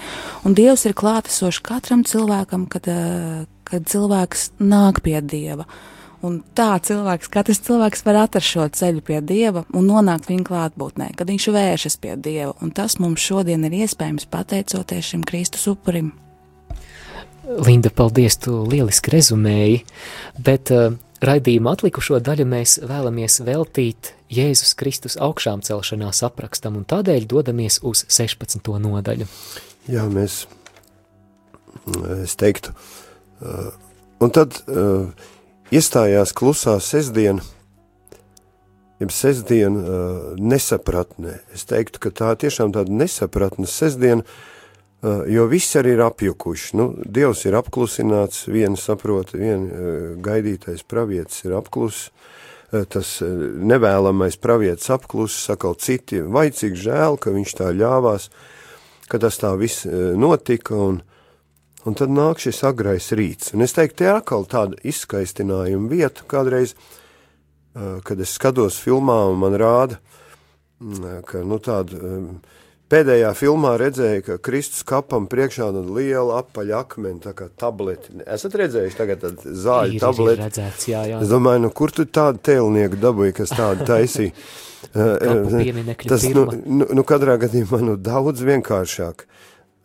Un 0.45 0.57
dievs 0.57 0.85
ir 0.85 0.95
klātesošs 0.97 1.61
katram 1.65 2.03
cilvēkam, 2.05 2.67
kad, 2.69 2.87
eh, 2.87 3.45
kad 3.63 3.85
cilvēks 3.85 4.51
nāk 4.59 5.01
pie 5.01 5.21
dieva. 5.21 5.65
Un 6.25 6.39
tā 6.57 6.73
cilvēks, 6.81 7.29
katrs 7.29 7.61
cilvēks 7.65 8.05
var 8.07 8.23
atrast 8.23 8.49
šo 8.49 8.65
ceļu 8.73 9.03
pie 9.05 9.21
dieva 9.21 9.65
un 9.75 9.89
nonākt 9.89 10.29
viņa 10.31 10.45
klātbūtnē, 10.47 11.11
kad 11.17 11.29
viņš 11.29 11.47
vēršas 11.53 11.97
pie 12.01 12.15
dieva. 12.17 12.53
Un 12.65 12.71
tas 12.73 12.97
mums 13.01 13.21
šodien 13.21 13.65
ir 13.67 13.75
iespējams 13.83 14.29
pateicoties 14.31 15.11
šim 15.11 15.25
Kristus 15.27 15.67
upurim. 15.69 16.13
Linda, 17.45 17.91
paldies, 17.93 18.39
tu 18.41 18.63
lieliski 18.65 19.11
rezumēji, 19.13 19.83
bet 20.41 20.71
uh, 20.73 20.95
raidījuma 21.21 21.75
atlikušo 21.75 22.17
daļu 22.25 22.47
mēs 22.49 22.79
vēlamies 22.81 23.37
veltīt 23.45 24.15
Jēzus 24.33 24.73
Kristus 24.79 25.19
augšām 25.21 25.61
celšanās 25.65 26.23
aprakstam, 26.25 26.79
un 26.79 26.87
tādēļ 26.89 27.27
dodamies 27.29 27.77
uz 27.85 28.01
16. 28.09 28.65
nodaļu. 28.81 29.29
Jā, 29.93 30.07
mēs, 30.09 30.39
es 32.17 32.33
teiktu, 32.41 32.73
uh, 33.45 33.69
un 34.25 34.33
tad 34.33 34.57
uh, 34.65 35.29
iestājās 35.73 36.33
klusā 36.35 36.75
sestdiena, 36.83 37.43
jeb 39.01 39.11
sestdiena 39.11 39.81
uh, 39.81 40.27
nesapratnē. 40.39 41.39
Es 41.55 41.65
teiktu, 41.69 42.01
ka 42.05 42.13
tā 42.15 42.33
tiešām 42.45 42.75
tāda 42.75 42.93
nesapratne 42.93 43.67
sestdiena, 43.69 44.23
uh, 44.25 45.25
jo 45.31 45.47
viss 45.51 45.75
arī 45.79 45.97
ir 45.97 46.05
apjukuši. 46.05 46.77
Nu, 46.79 46.91
Dievs 47.03 47.45
ir 47.49 47.57
apklusināts, 47.59 48.45
viena 48.47 48.79
saprota, 48.79 49.37
viena 49.41 49.67
uh, 49.67 50.09
gaidītais 50.23 50.85
pravietis 50.87 51.43
ir 51.47 51.57
apklusis, 51.59 52.11
Eh, 52.75 52.83
tas 52.89 53.19
eh, 53.21 53.29
nevēlamais 53.69 54.39
pravietis 54.41 54.89
apklusis, 54.93 55.43
sakal 55.51 55.75
citi, 55.79 56.19
vai 56.21 56.49
cik 56.55 56.73
žēl, 56.79 57.19
ka 57.21 57.33
viņš 57.35 57.57
tā 57.59 57.69
ļāvās, 57.75 58.29
ka 59.11 59.19
tas 59.21 59.37
tā 59.41 59.53
viss 59.59 59.85
eh, 59.85 60.15
notika, 60.17 60.73
un, 60.73 61.03
un 61.85 61.97
tad 61.97 62.13
nāk 62.13 62.41
šis 62.43 62.63
agrais 62.67 63.11
rīts. 63.15 63.53
Un 63.55 63.65
es 63.65 63.75
teiktu, 63.77 64.03
te 64.03 64.11
atkal 64.11 64.47
tāda 64.49 64.79
izskaistinājuma 64.83 65.91
vieta, 65.91 66.25
kādreiz, 66.29 66.75
kad 67.75 68.19
es 68.21 68.35
skatos 68.37 68.79
filmā 68.81 69.21
un 69.31 69.41
man 69.43 69.57
rāda, 69.59 70.01
ka, 71.27 71.43
nu, 71.45 71.59
tāda 71.63 72.13
Pēdējā 72.85 73.31
filmā 73.33 73.71
redzēja, 73.81 74.21
ka 74.21 74.35
Kristus 74.45 74.83
kapam 74.85 75.23
priekšā 75.25 75.71
ir 75.73 75.87
liela 75.89 76.43
apaļa 76.43 76.83
akmeņa, 76.83 77.21
tā 77.23 77.31
kā 77.33 77.47
tableti. 77.57 78.13
Esat 78.29 78.57
redzējuši 78.61 78.99
tagad 78.99 79.23
tādu 79.23 79.53
zāļu 79.63 80.01
tableti? 80.03 80.41
Redzēts, 80.43 80.85
jā, 80.91 81.01
jā. 81.09 81.21
Es 81.25 81.31
domāju, 81.31 81.63
nu 81.63 81.71
kur 81.73 81.89
tu 81.95 82.05
tādu 82.05 82.43
tēlnieku 82.45 82.99
dabūji, 83.01 83.33
kas 83.41 83.55
tādu 83.57 83.87
taisīja? 83.89 84.35
Tas, 86.05 86.27
nu, 86.29 86.45
nu, 86.45 86.85
nu, 86.93 87.03
katrā 87.09 87.39
gadījumā, 87.41 87.81
nu, 87.87 87.97
daudz 87.97 88.45
vienkāršāk. 88.45 89.25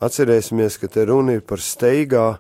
Atcerēsimies, 0.01 0.79
ka 0.81 0.89
te 0.89 1.03
runa 1.05 1.35
ir 1.37 1.43
par 1.45 1.61
steigā 1.61 2.39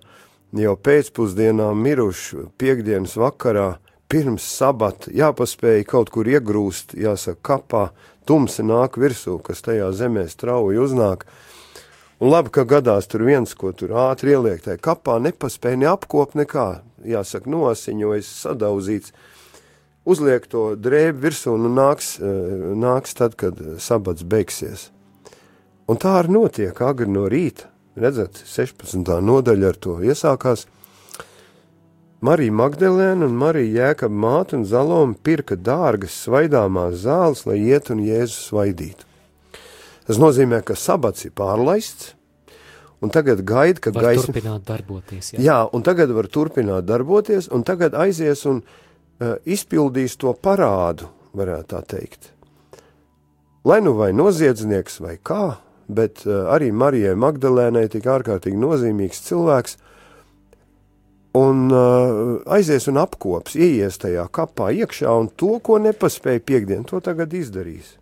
jau 0.56 0.72
pēcpusdienā 0.80 1.66
mirušu 1.76 2.46
piekdienas 2.56 3.18
vakarā, 3.20 3.74
pirms 4.08 4.46
sabata, 4.48 5.11
jāpaspēja 5.12 5.84
kaut 5.90 6.08
kur 6.14 6.28
iegrūst, 6.30 6.94
jāsaka, 6.96 7.40
kapā, 7.44 7.82
tumsa 8.24 8.64
nāk 8.64 8.96
virsū, 8.96 9.36
kas 9.44 9.61
tajā 9.66 9.90
zemē 9.92 10.24
strauji 10.32 10.80
uznāk. 10.80 11.26
Un 12.20 12.32
labi, 12.32 12.48
ka 12.52 12.64
gadās 12.68 13.08
tur 13.12 13.26
viens, 13.28 13.52
ko 13.52 13.74
tur 13.76 13.92
ātri 14.08 14.32
ieliek 14.32 14.64
tajā 14.64 14.80
kapā, 14.80 15.18
nepaspēja 15.20 15.82
neapkop 15.84 16.32
nekā, 16.40 16.68
jāsaka, 17.12 17.48
nosiņojas, 17.52 18.30
sadauzīts. 18.40 19.12
Uzliek 20.08 20.48
to 20.48 20.70
drēbi 20.80 21.28
virsū 21.28 21.58
un 21.61 21.68
nāks, 21.76 22.14
eh, 22.24 22.72
nāks 22.72 23.12
tad, 23.20 23.36
kad 23.36 23.61
sabats 23.76 24.24
beigsies. 24.24 24.88
Un 25.91 25.99
tā 25.99 26.20
arī 26.20 26.36
notiek 26.36 26.84
agri 26.86 27.11
no 27.11 27.26
rīta. 27.30 27.66
Redzat, 27.99 28.38
16. 28.47 29.03
nodaļa 29.26 29.72
ar 29.72 29.80
to 29.82 29.99
iesākās– 30.07 30.66
Marija 32.20 32.53
Magdalēna 32.53 33.24
un 33.30 33.36
Marija 33.41 33.86
Jēkab 33.86 34.12
māte 34.12 34.59
un 34.59 34.66
Zaloma 34.68 35.16
pirka 35.24 35.57
dārgas 35.57 36.18
svaidāmās 36.26 36.99
zāles, 37.07 37.47
lai 37.49 37.57
iet 37.64 37.88
un 37.95 38.03
Jēzu 38.05 38.36
svaidītu. 38.36 39.07
Tas 40.05 40.20
nozīmē, 40.20 40.59
ka 40.61 40.76
sabats 40.76 41.24
ir 41.24 41.32
pārlaists, 41.32 42.11
un 43.01 43.12
tagad 43.14 43.41
gaida, 43.49 43.80
ka 43.80 43.95
gaisma... 43.97 44.26
Var 44.26 44.34
turpināt 44.34 44.68
darboties, 44.68 45.32
jā. 45.32 45.41
Jā, 45.47 45.57
un 45.72 45.86
tagad 45.86 46.12
var 46.12 46.28
turpināt 46.28 46.84
darboties, 46.91 47.49
un 47.57 47.64
tagad 47.64 47.97
aizies 47.97 48.45
un 48.51 48.61
uh, 48.61 49.38
izpildīs 49.49 50.20
to 50.20 50.36
parādu, 50.36 51.09
varētu 51.32 51.72
tā 51.72 51.80
teikt. 51.95 52.34
Lai 53.64 53.80
nu 53.80 53.97
vai 53.97 54.11
noziedznieks 54.12 55.01
vai 55.01 55.16
kā, 55.16 55.55
bet 55.95 56.24
uh, 56.26 56.49
arī 56.55 56.70
Marijai 56.72 57.16
Magdalēnai 57.18 57.88
tik 57.93 58.09
ārkārtīgi 58.11 58.61
nozīmīgs 58.61 59.24
cilvēks– 59.28 59.78
un 61.32 61.70
uh, 61.70 62.43
aizies 62.51 62.88
un 62.91 62.99
apkops, 62.99 63.55
ieies 63.55 64.01
tajā 64.03 64.26
kapā 64.34 64.70
iekšā, 64.74 65.11
un 65.14 65.30
to, 65.38 65.59
ko 65.62 65.78
nepaspēja 65.82 66.43
piekdien, 66.43 66.86
to 66.86 67.01
tagad 67.05 67.34
izdarīs. 67.36 67.95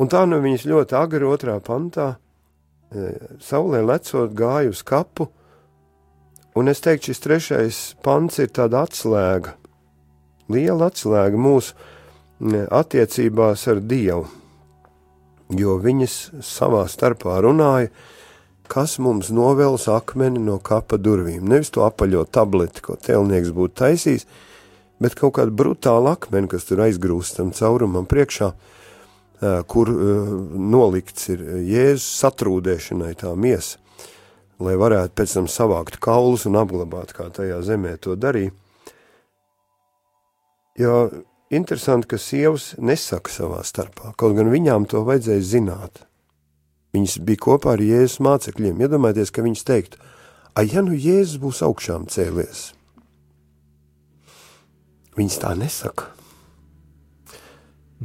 Un 0.00 0.10
tā 0.12 0.24
nu 0.28 0.40
viņas 0.42 0.66
ļoti 0.68 0.96
agri 0.98 1.28
otrā 1.28 1.58
pantā, 1.62 2.16
e, 2.90 3.12
saulē 3.44 3.82
lecot 3.84 4.32
gāja 4.34 4.72
uz 4.72 4.80
kapu, 4.82 5.28
un 6.58 6.68
es 6.72 6.82
teiktu, 6.82 7.12
šis 7.12 7.22
trešais 7.22 7.80
pants 8.02 8.40
ir 8.42 8.50
tāda 8.50 8.82
atslēga, 8.88 9.54
liela 10.52 10.90
atslēga 10.90 11.38
mūsu 11.38 11.76
attiecībās 12.72 13.68
ar 13.70 13.82
Dievu, 13.84 14.26
jo 15.50 15.76
viņas 15.82 16.16
savā 16.44 16.84
starpā 16.90 17.40
runāja, 17.42 17.90
kas 18.72 18.96
mums 19.02 19.28
novels 19.34 19.88
akmeni 19.90 20.40
no 20.40 20.58
kapa 20.62 20.96
durvīm. 20.96 21.44
Nevis 21.48 21.72
to 21.74 21.82
apaļo 21.84 22.24
tableti, 22.32 22.80
ko 22.84 22.96
tēlnieks 22.96 23.52
būtu 23.52 23.76
taisījis, 23.82 24.26
bet 25.02 25.16
kaut 25.18 25.34
kādu 25.36 25.52
brutālu 25.58 26.12
akmeni, 26.12 26.48
kas 26.48 26.64
tur 26.68 26.84
aizgrūstam 26.86 27.50
caurumam 27.56 28.06
priekšā, 28.08 28.52
kur 29.68 29.90
nolikts 29.90 31.28
ir 31.34 31.42
Jēzus 31.66 32.06
satrūdēšanai 32.22 33.12
tā 33.18 33.34
miesa, 33.34 33.80
lai 34.62 34.76
varētu 34.78 35.16
pēc 35.18 35.34
tam 35.34 35.50
savākt 35.50 35.98
kaulus 36.00 36.46
un 36.46 36.60
apglabāt, 36.60 37.12
kā 37.16 37.26
tajā 37.34 37.58
zemē 37.66 37.96
to 38.00 38.14
darīja. 38.14 38.54
Jo 40.78 40.94
interesanti, 41.52 42.08
ka 42.12 42.20
sievas 42.20 42.72
nesaka 42.78 43.32
savā 43.32 43.60
starpā, 43.66 44.14
kaut 44.16 44.38
gan 44.38 44.50
viņām 44.52 44.88
to 44.90 45.04
vajadzēja 45.08 45.50
zināt– 45.56 46.02
Viņas 46.92 47.20
bija 47.24 47.40
kopā 47.40 47.76
ar 47.76 47.82
Jēzus 47.82 48.20
mācekļiem. 48.24 48.80
Iedomājieties, 48.84 49.32
ka 49.32 49.44
viņas 49.44 49.68
teiktu, 49.68 50.00
ai, 50.52 50.66
ja 50.68 50.84
nu 50.84 50.92
Jēzus 50.92 51.40
būs 51.40 51.62
augšām 51.64 52.04
cēlies. 52.12 52.72
Viņas 55.16 55.38
tā 55.40 55.54
nesaka. 55.56 56.10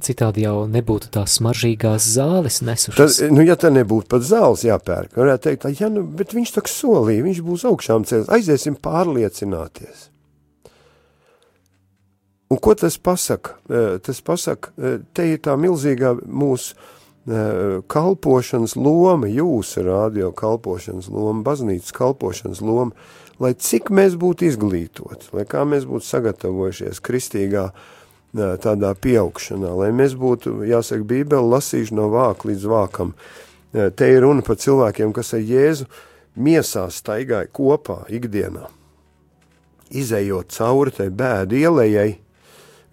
Citādi 0.03 0.43
jau 0.43 0.67
nebūtu 0.69 1.09
tās 1.11 1.39
smaržīgās 1.39 2.05
zāles 2.13 2.61
nesušas. 2.61 3.17
Tad, 3.17 3.31
nu, 3.33 3.41
ja 3.43 3.55
tā 3.59 3.71
nebūtu 3.73 4.11
pat 4.11 4.23
zāles 4.27 4.63
jāpērk, 4.67 5.15
varētu 5.17 5.49
teikt, 5.49 5.65
ja, 5.81 5.89
nu, 5.91 6.05
bet 6.19 6.35
viņš 6.37 6.53
tā 6.53 6.63
solīja, 6.69 7.25
viņš 7.25 7.41
būs 7.47 7.65
augšām 7.67 8.05
cēlies, 8.07 8.29
aiziesim 8.37 8.77
pārliecināties. 8.77 10.06
Un 12.47 12.59
ko 12.63 12.75
tas 12.79 12.95
pasaka? 12.97 13.57
Tas 14.03 14.21
pasaka, 14.23 14.71
te 15.13 15.25
ir 15.33 15.41
tā 15.43 15.57
milzīgā 15.59 16.13
mūsu 16.23 16.77
kalpošanas 17.91 18.77
loma, 18.79 19.27
jūsu 19.27 19.83
radio 19.83 20.31
kalpošanas 20.31 21.09
loma, 21.11 21.43
baznīcas 21.43 21.91
kalpošanas 21.91 22.61
loma, 22.63 22.95
lai 23.43 23.51
cik 23.51 23.91
mēs 23.91 24.15
būtu 24.15 24.47
izglītoti, 24.47 25.33
lai 25.35 25.43
kā 25.49 25.65
mēs 25.67 25.83
būtu 25.89 26.07
sagatavojušies 26.07 27.01
kristīgā 27.03 27.65
tādā 28.63 28.93
pieaugšanā, 28.95 29.73
lai 29.81 29.89
mēs 29.95 30.15
būtu, 30.19 30.61
jāsaka, 30.69 31.03
bībeli 31.07 31.51
lasījuši 31.51 31.97
no 31.99 32.07
vāka 32.13 32.47
līdz 32.47 32.67
vākam. 32.71 33.11
Te 33.75 34.07
ir 34.07 34.23
runa 34.23 34.45
par 34.45 34.55
cilvēkiem, 34.61 35.11
kas 35.15 35.33
ar 35.35 35.43
Jēzu 35.43 35.89
miesā 36.39 36.85
staigāja 36.93 37.49
kopā 37.51 38.05
ikdienā, 38.07 38.69
izējot 39.91 40.55
cauri 40.55 40.95
tai 40.95 41.09
bēdu 41.11 41.59
ielējai, 41.59 42.15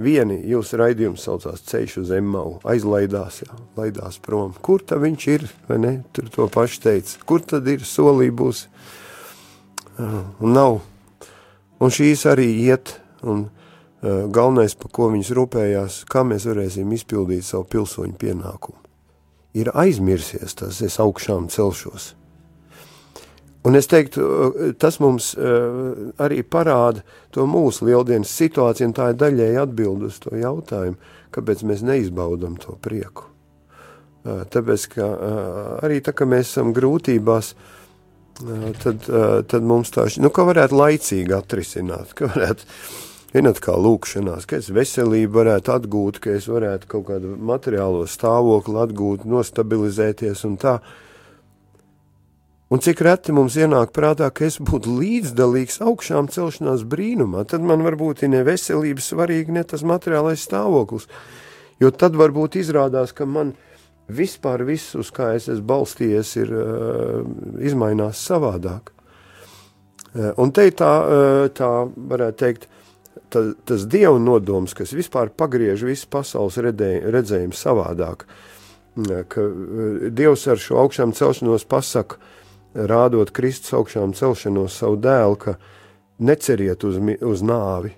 Vieni 0.03 0.40
jūsu 0.51 0.78
raidījums 0.80 1.22
saucās 1.22 1.62
Ceļš 1.68 2.01
uz 2.01 2.09
Emmau, 2.16 2.57
aizlaidās, 2.66 3.45
jā, 3.45 3.59
laidās 3.78 4.18
prom. 4.18 4.57
Kur 4.59 4.82
tad 4.82 5.05
viņš 5.05 5.26
ir? 5.30 5.45
Tur 6.16 6.30
to 6.34 6.49
pašu 6.51 6.80
teica. 6.82 7.20
Kur 7.22 7.45
tad 7.47 7.68
ir 7.70 7.84
solī 7.86 8.32
būs? 8.34 8.64
Un 10.01 10.51
nav. 10.57 10.80
Un 11.78 11.95
šīs 11.95 12.24
arī 12.26 12.49
iet, 12.64 12.97
un 13.22 13.47
uh, 13.47 14.26
galvenais, 14.34 14.74
par 14.78 14.90
ko 14.95 15.12
viņas 15.12 15.30
rūpējās, 15.38 16.01
kā 16.11 16.24
mēs 16.26 16.49
varēsim 16.51 16.90
izpildīt 16.97 17.47
savu 17.47 17.66
pilsoņu 17.70 18.18
pienākumu. 18.18 18.80
Ir 19.55 19.70
aizmirsies 19.78 20.57
tas, 20.59 20.80
es 20.82 20.99
augšām 21.03 21.47
celšos. 21.55 22.14
Un 23.65 23.75
es 23.75 23.87
teiktu, 23.89 24.21
eh, 24.21 24.73
tas 24.77 24.99
mums 25.01 25.31
uh, 25.41 26.11
arī 26.21 26.43
parāda 26.45 27.01
to 27.33 27.47
mūsu 27.49 27.87
lieldienas 27.89 28.33
situāciju, 28.37 28.91
un 28.91 28.97
tā 28.97 29.07
ir 29.12 29.21
daļēji 29.23 29.61
atbild 29.62 30.03
uz 30.11 30.19
to 30.21 30.35
jautājumu, 30.37 30.99
kāpēc 31.33 31.62
mēs 31.65 31.85
neizbaudam 31.87 32.59
to 32.61 32.77
prieku. 32.85 33.31
Uh, 34.25 34.43
tāpēc, 34.53 34.85
ka 34.93 35.09
arī 35.85 36.03
tā, 36.05 36.12
ka 36.17 36.29
mēs 36.29 36.53
esam 36.53 36.75
grūtībās, 36.77 37.55
tad, 38.83 39.09
tad 39.49 39.62
mums 39.65 39.93
tā, 39.95 40.05
nu, 40.21 40.29
ka 40.35 40.45
varētu 40.49 40.77
laicīgi 40.77 41.37
atrisināt, 41.37 42.12
ka 42.19 42.29
varētu, 42.35 42.67
vienot 43.33 43.61
kā 43.65 43.77
lūkšanās, 43.79 44.49
ka 44.51 44.59
es 44.61 44.69
veselību 44.75 45.39
varētu 45.39 45.73
atgūt, 45.77 46.21
ka 46.25 46.35
es 46.37 46.51
varētu 46.51 46.91
kaut 46.91 47.07
kādu 47.09 47.33
materiālo 47.53 48.05
stāvokli 48.11 48.81
atgūt, 48.85 49.25
nostabilizēties 49.29 50.45
un 50.49 50.59
tā, 50.61 50.77
uh, 50.81 51.01
Un 52.75 52.81
cik 52.83 53.05
reti 53.07 53.31
mums 53.31 53.55
ienāk 53.55 53.93
prātā, 53.95 54.27
ka 54.35 54.49
es 54.49 54.57
būtu 54.59 54.97
līdzdalīgs 54.99 55.77
augšām 55.85 56.27
celšanās 56.35 56.81
brīnumā, 56.91 57.45
tad 57.47 57.62
man 57.62 57.85
varbūt 57.87 58.25
ir 58.27 58.33
ne 58.33 58.41
veselība 58.43 59.05
svarīga, 59.05 59.55
ne 59.55 59.62
tas 59.62 59.85
materiālais 59.87 60.43
stāvoklis. 60.43 61.07
Jo 61.79 61.93
tad 61.95 62.18
varbūt 62.18 62.59
izrādās, 62.59 63.14
ka 63.14 63.29
man 63.31 63.53
vispār 64.11 64.66
viss, 64.66 64.97
uz 64.99 65.12
kā 65.14 65.31
es 65.39 65.47
esmu 65.53 65.68
balstījies, 65.70 66.35
ir 66.43 66.51
uh, 66.51 67.22
izmainās 67.62 68.27
savādāk. 68.27 68.91
Uh, 68.91 70.33
un 70.43 70.51
te 70.51 70.66
tā, 70.75 70.93
uh, 70.99 71.47
tā 71.55 71.70
varētu 71.95 72.43
teikt, 72.43 72.68
ta, 73.31 73.47
tas 73.70 73.87
dieva 73.87 74.18
nodoms, 74.18 74.75
kas 74.75 74.99
vispār 74.99 75.31
pagriež 75.31 75.87
visu 75.87 76.11
pasaules 76.11 76.59
redzējumu 76.59 77.55
savādāk, 77.55 78.27
ka 79.31 79.51
dievs 80.11 80.49
ar 80.51 80.59
šo 80.59 80.83
augšām 80.83 81.14
celšanos 81.14 81.70
pasaka, 81.70 82.34
rādot 82.75 83.31
Kristus 83.35 83.75
augšām 83.77 84.14
celšanos 84.16 84.77
savu 84.79 84.99
dēlu, 85.01 85.39
ka 85.39 85.57
neceriet 86.18 86.85
uz, 86.85 86.99
uz 87.22 87.45
nāvi. 87.47 87.95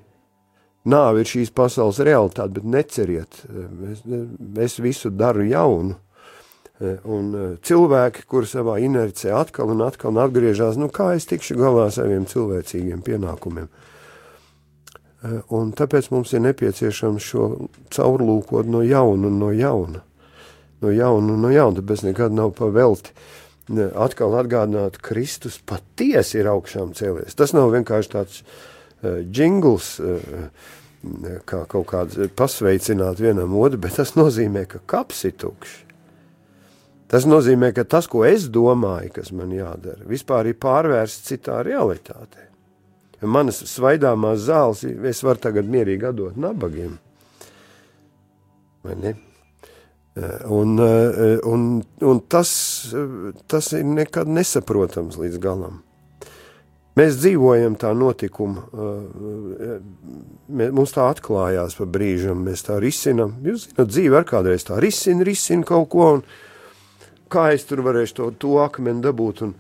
Nāve 0.87 1.25
ir 1.25 1.31
šīs 1.31 1.51
pasaules 1.51 1.99
realitāte, 1.99 2.61
bet 2.61 2.67
neceriet. 2.71 3.41
Es, 3.91 4.05
es 4.63 4.77
visu 4.79 5.11
daru 5.11 5.47
jaunu. 5.49 5.97
Un 7.09 7.31
cilvēki, 7.65 8.27
kur 8.29 8.45
savā 8.47 8.77
inercē 8.85 9.33
atkal 9.33 9.73
un 9.73 9.81
atkal 9.87 10.19
atgriežas, 10.21 10.77
nu 10.77 10.91
kā 10.93 11.15
es 11.17 11.25
tikšu 11.27 11.57
galā 11.57 11.87
ar 11.89 11.95
saviem 11.97 12.27
cilvēcīgiem 12.29 13.01
pienākumiem. 13.03 13.71
Un 15.57 15.73
tāpēc 15.75 16.11
mums 16.13 16.35
ir 16.37 16.45
nepieciešams 16.45 17.31
šo 17.33 17.47
caurlūkot 17.97 18.69
no 18.69 18.85
jauna 18.85 19.33
un 19.33 19.41
no 19.41 19.49
jauna. 19.57 20.05
No 20.85 20.93
jauna 20.93 21.33
un 21.33 21.43
no 21.43 21.51
jauna, 21.51 21.81
tāpēc 21.81 22.05
nekad 22.11 22.37
nav 22.37 22.53
pavelti. 22.61 23.11
Uh, 23.11 23.46
atkal 23.75 24.37
atgādināt, 24.39 25.01
ka 25.01 25.15
Kristus 25.15 25.59
patiesi 25.59 26.41
ir 26.41 26.51
augšām 26.53 26.95
cēlies. 26.97 27.37
Tas 27.39 27.55
nav 27.57 27.73
vienkārši 27.75 28.13
tāds 28.13 28.43
uh, 28.43 29.23
jingls, 29.25 29.97
uh, 30.01 30.51
kā 31.47 31.65
kaut 31.71 31.89
kāds 31.91 32.19
pasveicināt 32.39 33.21
vienam 33.23 33.55
otru, 33.59 33.81
bet 33.87 33.99
tas 33.99 34.15
nozīmē, 34.19 34.67
ka 34.71 34.83
kaps 34.87 35.25
ir 35.29 35.37
tukšs. 35.43 35.83
Tas 37.07 37.27
nozīmē, 37.29 37.71
ka 37.71 37.85
tas, 37.87 38.09
ko 38.11 38.25
es 38.27 38.49
domāju, 38.51 39.13
kas 39.21 39.31
man 39.31 39.53
jādara, 39.55 40.03
vispār 40.11 40.51
ir 40.51 40.59
pārvērsts 40.59 41.29
citā 41.29 41.61
realitātē. 41.67 42.49
Manas 43.23 43.63
svaidāmās 43.71 44.43
zāles 44.49 44.83
es 44.85 45.23
varu 45.25 45.41
tagad 45.41 45.71
mierīgi 45.71 46.11
atdot 46.11 46.37
nabagiem. 46.37 46.99
Vai 48.85 48.97
ne? 49.01 49.15
Eh, 50.17 50.23
un, 50.47 50.79
eh, 50.79 51.39
un, 51.45 51.85
un 52.01 52.21
tas, 52.27 52.51
tas 53.47 53.67
ir 53.77 53.85
nekad 53.85 54.31
nesaprotams 54.33 55.19
līdz 55.21 55.37
galam. 55.45 55.83
Mēs 56.97 57.19
dzīvojam 57.21 57.77
tā 57.77 57.91
notikuma, 57.93 58.63
eh, 58.73 59.77
mums 60.49 60.97
tā 60.97 61.11
atklājās 61.13 61.77
pa 61.77 61.85
brīžam, 61.85 62.47
mēs 62.49 62.65
tā 62.65 62.81
risinam. 62.81 63.37
Jūs 63.45 63.69
zināt, 63.69 63.93
dzīve 63.93 64.17
ar 64.17 64.25
kādreiz 64.25 64.65
tā 64.65 64.81
risina, 64.81 65.21
risina 65.21 65.69
kaut 65.69 65.91
ko, 65.93 66.09
un 66.17 66.25
kā 67.29 67.53
es 67.53 67.69
tur 67.69 67.85
varēšu 67.85 68.17
to, 68.17 68.33
to 68.41 68.57
akmeni 68.65 69.05
dabūt, 69.05 69.45
un, 69.45 69.55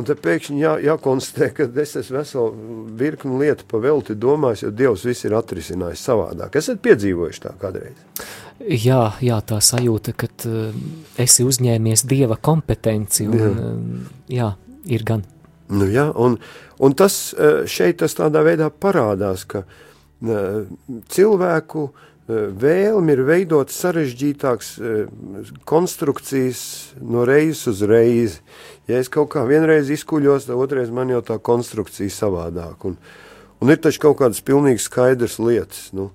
un 0.00 0.08
te 0.08 0.16
pēkšņi 0.16 0.64
jā, 0.64 0.78
jākonstatē, 0.88 1.52
ka 1.58 1.68
es 1.84 1.98
esmu 2.00 2.22
veselu 2.22 2.68
virkni 2.96 3.36
lietu 3.44 3.68
pa 3.68 3.84
velti 3.84 4.16
domājis, 4.16 4.64
jo 4.64 4.72
Dievs 4.72 5.04
viss 5.04 5.28
ir 5.28 5.36
atrisinājis 5.36 6.08
savādāk. 6.08 6.56
Esat 6.56 6.80
piedzīvojuši 6.80 7.44
tā 7.44 7.58
kādreiz? 7.60 8.00
Jā, 8.60 9.14
jā, 9.24 9.38
tā 9.40 9.56
sajūta, 9.64 10.12
ka 10.20 10.28
uh, 10.44 10.74
esi 11.20 11.44
uzņēmies 11.48 12.04
dieva 12.08 12.36
kompetenci, 12.36 13.24
un 13.30 13.38
jā, 13.38 13.48
uh, 13.48 14.10
jā 14.28 14.48
ir 14.92 15.04
gan. 15.08 15.24
Nu, 15.72 15.86
jā, 15.88 16.10
un, 16.12 16.36
un 16.82 16.96
tas 16.98 17.32
uh, 17.32 17.62
šeit 17.64 18.02
tas 18.02 18.16
tādā 18.18 18.42
veidā 18.44 18.68
parādās, 18.68 19.46
ka 19.48 19.62
uh, 19.64 20.66
cilvēku 21.08 21.86
uh, 21.88 21.94
vēlmi 22.60 23.16
ir 23.16 23.22
veidot 23.24 23.72
sarežģītākas 23.72 24.72
uh, 24.76 25.52
konstrukcijas 25.64 26.62
no 27.00 27.24
reizes 27.24 27.64
uz 27.72 27.84
reizi. 27.88 28.42
Ja 28.90 29.00
es 29.00 29.08
kaut 29.08 29.32
kā 29.32 29.46
vienreiz 29.48 29.88
izkuļos, 29.94 30.50
tad 30.50 30.60
otrais 30.60 30.92
man 30.92 31.14
jau 31.14 31.22
tā 31.24 31.38
konstrukcija 31.40 32.12
savādāk. 32.12 32.84
Un, 32.90 33.00
un 33.62 33.72
ir 33.72 33.80
taču 33.80 34.04
kaut 34.04 34.20
kādas 34.20 34.44
pilnīgi 34.44 34.84
skaidras 34.84 35.38
lietas. 35.40 35.86
Nu, 35.96 36.10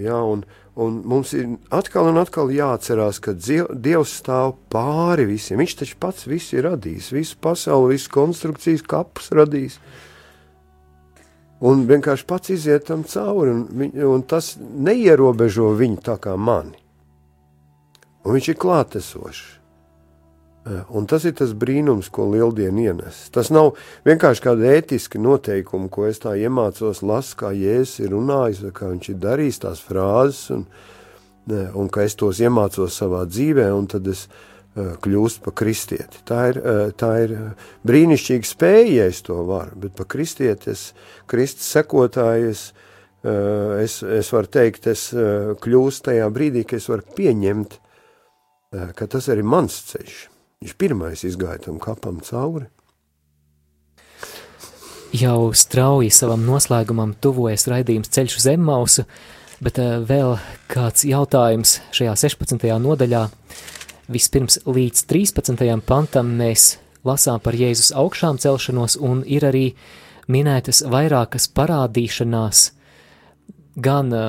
jā, 0.00 0.18
un, 0.18 0.42
uh, 0.42 0.59
Un 0.78 1.00
mums 1.04 1.32
ir 1.34 1.56
atkal 1.74 2.12
un 2.12 2.20
atkal 2.20 2.52
jāatcerās, 2.54 3.18
ka 3.22 3.34
Dievs 3.34 4.12
stāv 4.20 4.54
pāri 4.70 5.26
visiem. 5.32 5.58
Viņš 5.58 5.74
taču 5.80 5.98
pats 6.00 6.28
visu 6.30 6.60
ir 6.60 6.68
radījis, 6.68 7.10
visu 7.12 7.40
pasauli, 7.42 7.96
visas 7.96 8.12
konstrukcijas, 8.14 8.86
kapus 8.86 9.32
radījis. 9.34 9.80
Un 11.66 11.84
vienkārši 11.90 12.24
pats 12.24 12.54
iziet 12.54 12.86
tam 12.88 13.02
cauri, 13.04 13.52
un, 13.52 13.90
un 14.14 14.22
tas 14.24 14.54
neierobežo 14.60 15.74
viņu 15.76 16.00
tā 16.06 16.16
kā 16.22 16.38
mani. 16.38 16.78
Un 18.24 18.36
viņš 18.36 18.52
ir 18.52 18.60
klātesošs. 18.60 19.59
Eh, 20.66 20.82
un 20.92 21.06
tas 21.08 21.24
ir 21.24 21.32
tas 21.38 21.54
brīnums, 21.56 22.10
ko 22.12 22.26
lieldiena 22.28 22.82
ienes. 22.90 23.22
Tas 23.32 23.48
nav 23.48 23.78
vienkārši 24.04 24.42
kāda 24.44 24.74
ētiska 24.76 25.16
noteikuma, 25.16 25.88
ko 25.88 26.04
es 26.04 26.18
tā 26.20 26.34
iemācos, 26.36 27.00
lasu, 27.00 27.36
kā 27.40 27.54
Jēzus 27.56 28.02
ir 28.04 28.10
runājis, 28.12 28.66
kā 28.76 28.90
viņš 28.90 29.06
ir 29.08 29.22
darījis 29.22 29.60
tās 29.62 29.78
frāzes, 29.80 30.50
un, 30.52 30.66
un 31.48 31.88
ka 31.88 32.04
es 32.04 32.12
tos 32.20 32.42
iemācos 32.44 32.98
savā 33.00 33.22
dzīvē, 33.24 33.70
un 33.72 33.88
tad 33.88 34.10
es 34.12 34.26
uh, 34.28 34.98
kļūstu 35.00 35.46
par 35.46 35.54
kristieti. 35.62 36.20
Tā 36.28 36.42
ir, 36.50 36.58
tā 37.00 37.08
ir 37.24 37.32
brīnišķīga 37.88 38.48
spēja, 38.50 38.90
ja 38.98 39.06
es 39.08 39.22
to 39.24 39.38
varu, 39.48 39.78
bet 39.80 39.94
par 39.96 40.10
kristieti, 40.12 40.74
es, 40.74 40.90
Kristus 41.30 41.70
sekotājs, 41.72 42.66
uh, 43.24 43.78
es, 43.80 44.02
es 44.04 44.28
varu 44.36 44.52
teikt, 44.58 44.90
es 44.92 45.06
kļūstu 45.64 46.10
tajā 46.10 46.28
brīdī, 46.36 46.66
ka 46.68 46.76
es 46.76 46.90
varu 46.92 47.16
pieņemt, 47.16 47.78
ka 49.00 49.08
tas 49.08 49.30
arī 49.32 49.46
mans 49.56 49.80
ceļš 49.88 50.20
Viņš 50.60 50.74
pirmais 50.76 51.22
izgāja 51.24 51.56
tam 51.64 51.78
kapam 51.80 52.18
cauri. 52.20 52.66
Jau 55.16 55.54
strauji 55.56 56.10
savam 56.12 56.42
noslēgumam 56.44 57.14
tuvojas 57.16 57.64
raidījums 57.72 58.12
ceļš 58.12 58.34
uz 58.36 58.46
Emmausu, 58.52 59.04
bet 59.64 59.80
uh, 59.80 59.94
vēl 60.04 60.34
kāds 60.68 61.06
jautājums 61.08 61.78
šajā 61.96 62.12
16. 62.26 62.66
nodaļā. 62.76 63.22
Vispirms 64.12 64.58
līdz 64.68 65.06
13. 65.08 65.64
pantam 65.88 66.34
mēs 66.42 66.74
lasām 67.08 67.40
par 67.40 67.56
Jēzus 67.56 67.94
augšām 67.96 68.36
celšanos 68.44 68.98
un 69.00 69.24
ir 69.24 69.48
arī 69.48 69.64
minētas 70.28 70.82
vairākas 70.84 71.48
parādīšanās 71.56 72.66
gan 73.80 74.12
uh, 74.12 74.28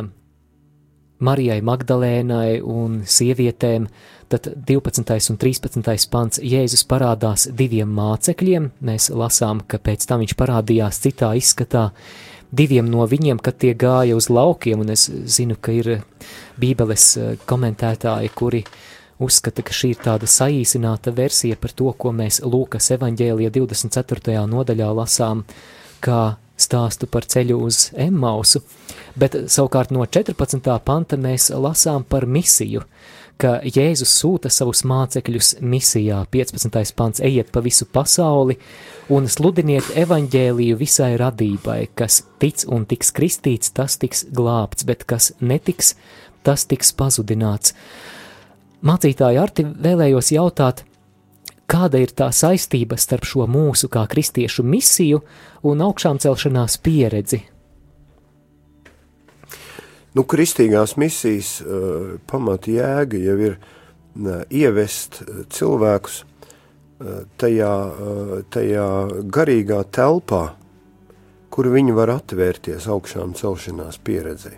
Marijai 1.20 1.60
Magdalēnai 1.60 2.64
un 2.64 3.02
sievietēm, 3.04 3.92
tad 4.32 4.48
12. 4.68 5.32
un 5.34 5.38
13. 5.42 6.10
pants 6.12 6.40
Jēzus 6.40 6.84
parādās 6.88 7.48
diviem 7.58 7.92
mācekļiem, 7.98 8.70
mēs 8.88 9.10
lasām, 9.12 9.64
ka 9.68 9.80
pēc 9.84 10.08
tam 10.08 10.24
viņš 10.24 10.36
parādījās 10.40 11.02
citā 11.04 11.34
izskatā 11.38 11.90
diviem 12.52 12.88
no 12.92 13.06
viņiem, 13.08 13.40
kad 13.44 13.58
tie 13.60 13.74
gāja 13.76 14.16
uz 14.16 14.30
laukiem, 14.32 14.84
un 14.84 14.94
es 14.94 15.08
zinu, 15.10 15.58
ka 15.60 15.76
ir 15.76 15.92
bībeles 16.60 17.08
eh, 17.18 17.34
komentētāji, 17.48 18.34
kuri 18.36 18.64
uzskata, 19.22 19.64
ka 19.64 19.76
šī 19.76 19.94
ir 19.96 20.04
tāda 20.04 20.30
saīsināta 20.30 21.14
versija 21.16 21.60
par 21.60 21.76
to, 21.78 21.92
ko 21.94 22.14
mēs 22.16 22.42
Lūkas 22.44 22.92
evaņģēlija 22.98 23.54
24. 23.54 24.40
nodaļā 24.50 24.90
lasām, 24.98 25.46
kā 26.02 26.22
stāstu 26.62 27.08
par 27.10 27.26
ceļu 27.30 27.58
uz 27.66 27.88
Emmausu, 27.98 28.62
bet 29.18 29.38
savukārt 29.50 29.94
no 29.94 30.06
14. 30.06 30.78
panta 30.86 31.18
mēs 31.18 31.50
lasām 31.54 32.06
par 32.08 32.28
misiju, 32.30 32.84
ka 33.42 33.58
Jēzus 33.66 34.12
sūta 34.22 34.52
savus 34.54 34.84
mācekļus 34.88 35.56
misijā. 35.66 36.22
15. 36.34 36.94
pants 36.98 37.22
ejiet 37.26 37.50
pa 37.54 37.64
visu 37.66 37.88
pasauli 37.90 38.58
un 39.10 39.28
sludiniet 39.32 39.90
evaņģēliju 39.98 40.78
visai 40.78 41.16
radībai, 41.20 41.80
kas 41.98 42.22
tic 42.42 42.66
un 42.70 42.86
tiks 42.90 43.10
kristīts, 43.18 43.74
tas 43.74 43.98
tiks 44.02 44.28
glābts, 44.30 44.86
bet 44.86 45.08
kas 45.10 45.32
netiks, 45.42 45.96
tas 46.46 46.68
tiks 46.70 46.94
pazudināts. 46.98 47.74
Mācītāji 48.86 49.42
Arti 49.42 49.66
vēlējos 49.66 50.32
jautāt, 50.36 50.86
kāda 51.70 52.02
ir 52.02 52.14
tā 52.18 52.30
saistība 52.34 52.98
starp 52.98 53.26
šo 53.30 53.48
mūsu 53.50 53.90
kā 53.94 54.06
kristiešu 54.10 54.66
misiju 54.66 55.22
un 55.66 55.82
augšām 55.86 56.22
celšanās 56.22 56.78
pieredzi? 56.82 57.44
Nu, 60.12 60.26
kristīgās 60.28 60.98
misijas 61.00 61.60
uh, 61.64 62.18
pamata 62.28 62.72
jēga 62.72 63.20
jau 63.22 63.38
ir 63.40 63.54
uh, 63.56 64.42
ievest 64.52 65.22
uh, 65.24 65.46
cilvēkus 65.52 66.18
uh, 66.24 67.22
tajā, 67.40 67.72
uh, 67.72 68.34
tajā 68.52 68.88
garīgā 69.32 69.80
telpā, 69.96 70.44
kur 71.52 71.72
viņi 71.72 71.96
var 71.96 72.12
atvērties 72.18 72.90
augšām 72.92 73.38
celšanās 73.40 74.02
pieredzei. 74.04 74.58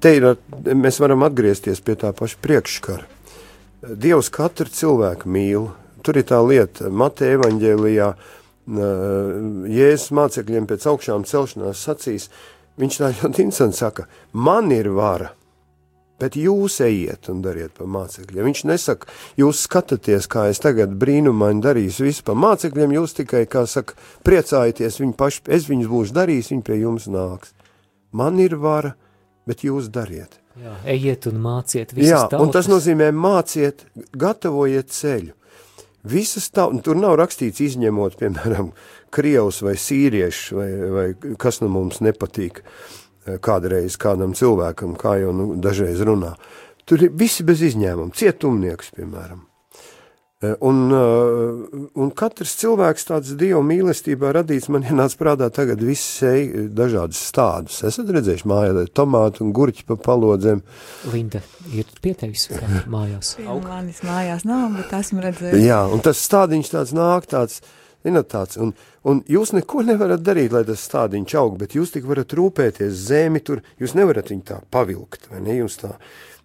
Te 0.00 0.14
ir, 0.14 0.30
mēs 0.78 1.00
varam 1.02 1.24
atgriezties 1.26 1.80
pie 1.84 1.96
tā 1.98 2.14
paša 2.16 2.40
priekškara. 2.44 3.06
Dievs 3.98 4.28
katru 4.34 4.70
cilvēku 4.72 5.30
mīl, 5.30 5.70
tur 6.06 6.18
ir 6.18 6.26
tā 6.28 6.38
lieta, 6.44 6.90
Mateja 6.90 7.38
evaņģēlijā, 7.38 8.08
Jēzus 8.68 10.10
mācekļiem 10.12 10.66
pēc 10.68 10.86
augšām 10.90 11.24
celšanās 11.28 11.82
sacīs, 11.86 12.28
viņš 12.78 13.00
tā 13.00 13.10
ļoti 13.18 13.44
interesanti 13.44 13.80
saka, 13.80 14.06
man 14.32 14.72
ir 14.74 14.90
vara, 14.94 15.32
bet 16.18 16.34
jūs 16.38 16.80
ejiet 16.82 17.28
un 17.30 17.42
dariet 17.44 17.74
pa 17.78 17.86
mācekļiem. 17.86 18.48
Viņš 18.48 18.64
nesaka, 18.70 19.10
jūs 19.38 19.62
skatāties, 19.68 20.26
kā 20.30 20.48
es 20.50 20.62
tagad 20.62 20.96
brīnumaini 20.98 21.62
darīšu 21.62 22.08
visu 22.08 22.26
pa 22.26 22.34
mācekļiem, 22.38 22.96
jūs 22.98 23.14
tikai, 23.20 23.44
kā 23.50 23.64
saka, 23.70 23.94
priecājieties, 24.26 24.98
viņi 25.02 25.16
paši, 25.18 25.44
es 25.58 25.68
viņus 25.70 25.92
būšu 25.92 26.18
darījis, 26.18 26.52
viņi 26.54 26.66
pie 26.66 26.80
jums 26.82 27.06
nāks. 27.12 27.54
Man 28.10 28.40
ir 28.42 28.56
vara, 28.58 28.94
bet 29.46 29.62
jūs 29.66 29.90
dariet. 29.94 30.40
Jā, 30.58 30.74
ejiet 30.90 31.28
un 31.30 31.38
māciet 31.38 31.92
visus 31.94 32.10
Jā, 32.10 32.24
tautas. 32.26 32.40
un 32.42 32.54
tas 32.54 32.66
nozīmē 32.66 33.12
māciet, 33.14 33.84
gatavojiet 34.18 34.90
ceļu. 34.90 35.36
Visas 36.08 36.48
tā, 36.54 36.64
tur 36.82 36.98
nav 36.98 37.16
rakstīts 37.20 37.60
izņemot, 37.62 38.16
piemēram, 38.18 38.72
krievus 39.14 39.62
vai 39.64 39.74
sīriešus, 39.80 40.54
vai, 40.56 40.70
vai 40.94 41.34
kas 41.40 41.62
nu 41.64 41.70
mums 41.72 42.02
nepatīk 42.04 42.62
kādreiz 43.44 43.98
kādam 44.00 44.32
cilvēkam, 44.36 44.96
kā 44.98 45.18
jau 45.22 45.34
nu, 45.36 45.50
dažreiz 45.60 46.00
runā. 46.06 46.34
Tur 46.88 47.04
ir 47.04 47.12
visi 47.12 47.44
bez 47.44 47.60
izņēmuma, 47.66 48.16
cietumnieks, 48.16 48.94
piemēram. 48.96 49.44
Un, 50.38 50.76
un 51.98 52.10
katrs 52.14 52.52
cilvēks 52.60 53.08
tāds 53.08 53.32
Dieva 53.40 53.58
mīlestībā 53.66 54.30
radīts, 54.36 54.68
man 54.70 54.84
ienāca 54.86 55.18
prātā 55.18 55.48
tagad 55.50 55.82
sej 55.98 56.68
dažādas 56.78 57.18
stādus. 57.26 57.80
Esat 57.82 58.12
redzējuši 58.14 58.46
mājā 58.46 58.84
tomātu 58.94 59.42
un 59.42 59.50
gurķi 59.56 59.82
pa 59.88 59.96
palodzēm. 59.98 60.62
Linda 61.10 61.42
ir 61.74 61.90
pie 62.04 62.14
tevis 62.14 62.46
kā 62.52 62.84
mājās. 62.86 63.34
Manis 63.42 63.98
mājās 64.06 64.46
nav, 64.46 64.70
bet 64.78 64.94
esmu 65.00 65.26
redzējis. 65.26 65.66
Jā, 65.66 65.82
un 65.90 66.06
tas 66.06 66.22
stādiņš 66.30 66.70
tāds 66.76 66.94
nāk, 66.94 67.26
tāds, 67.34 67.58
zināt, 68.06 68.30
tāds, 68.30 68.62
un, 68.62 68.76
un 69.08 69.22
jūs 69.28 69.54
neko 69.56 69.82
nevarat 69.88 70.22
darīt, 70.24 70.52
lai 70.54 70.64
tas 70.68 70.84
stādiņš 70.88 71.36
aug, 71.40 71.58
bet 71.60 71.76
jūs 71.78 71.94
tik 71.94 72.08
varat 72.08 72.34
rūpēties 72.36 73.04
zemi 73.08 73.42
tur, 73.44 73.62
jūs 73.80 73.96
nevarat 73.98 74.32
viņu 74.32 74.44
tā 74.50 74.60
pavilkt, 74.74 75.30
vai 75.32 75.42
ne, 75.44 75.60
jūs 75.62 75.80
tā, 75.82 75.94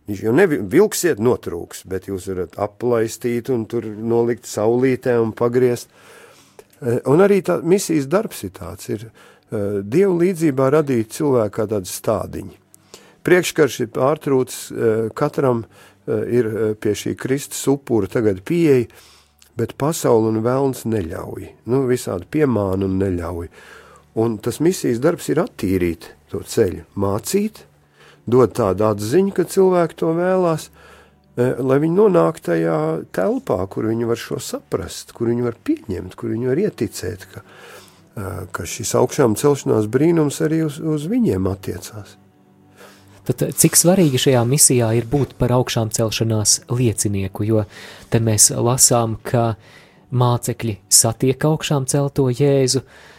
Viņš 0.04 0.22
jau 0.26 0.34
nevilksiet 0.36 1.22
notrūks, 1.24 1.86
bet 1.88 2.10
jūs 2.10 2.26
varat 2.28 2.58
aplaistīt 2.60 3.48
un 3.54 3.64
tur 3.72 3.86
nolikt 3.88 4.50
saulītē 4.50 5.16
un 5.22 5.32
pagriezt. 5.32 5.94
Un 7.08 7.24
arī 7.24 7.40
tā 7.46 7.62
misijas 7.64 8.10
darbs 8.12 8.44
ir 8.44 8.52
tāds, 8.58 8.90
ir 8.92 9.08
Dievu 9.54 10.18
līdzībā 10.18 10.72
radīt 10.74 11.14
cilvēku 11.14 11.54
kā 11.56 11.68
tādu 11.70 11.88
stādiņu. 11.88 12.56
Priekškarš 13.24 13.76
ir 13.86 13.90
pārtrūcis, 13.94 14.62
katram 15.16 15.62
ir 16.10 16.50
pie 16.82 16.96
šī 16.98 17.14
Kristus 17.16 17.62
upura 17.72 18.10
tagad 18.12 18.42
pieeja, 18.44 18.90
bet 19.60 19.76
pasauli 19.80 20.32
un 20.32 20.42
vēlns 20.46 20.86
neļauj. 20.90 21.50
Nu, 21.70 21.84
visādi 21.90 22.30
piemāna 22.38 22.88
un 22.88 22.98
neļauj. 23.02 23.50
Un 24.24 24.38
tas 24.42 24.60
misijas 24.62 25.02
darbs 25.02 25.30
ir 25.34 25.42
attīrīt 25.42 26.12
to 26.30 26.44
ceļu, 26.46 26.86
mācīt, 27.00 27.64
dod 28.30 28.54
tādu 28.58 28.88
atziņu, 28.92 29.34
ka 29.38 29.46
cilvēki 29.50 30.00
to 30.02 30.14
vēlās, 30.18 30.70
lai 31.38 31.80
viņi 31.82 31.98
nonāktu 31.98 32.48
tajā 32.52 32.80
telpā, 33.16 33.60
kur 33.74 33.90
viņi 33.90 34.10
var 34.10 34.22
šo 34.22 34.40
saprast, 34.42 35.16
kur 35.18 35.32
viņi 35.34 35.48
var 35.48 35.58
pieņemt, 35.66 36.18
kur 36.18 36.34
viņi 36.34 36.52
var 36.52 36.62
ieticēt, 36.68 37.28
ka, 37.34 37.46
ka 38.54 38.68
šis 38.70 38.94
augšām 39.00 39.38
celšanās 39.40 39.90
brīnums 39.90 40.42
arī 40.46 40.62
uz, 40.68 40.78
uz 40.78 41.10
viņiem 41.10 41.50
attiecās. 41.50 42.18
Tad 43.24 43.46
cik 43.56 43.78
svarīgi 43.80 44.20
šajā 44.20 44.42
misijā 44.48 44.90
ir 44.98 45.08
būt 45.08 45.38
par 45.40 45.54
augšām 45.56 45.94
celšanās 45.96 46.62
liecinieku, 46.74 47.46
jo 47.48 47.64
te 48.12 48.20
mēs 48.20 48.50
lasām, 48.52 49.16
ka 49.24 49.54
mācekļi 50.12 50.78
satiek 50.92 51.46
augšām 51.48 51.88
celto 51.90 52.28
Jēzu, 52.28 52.84
uh, 52.84 53.13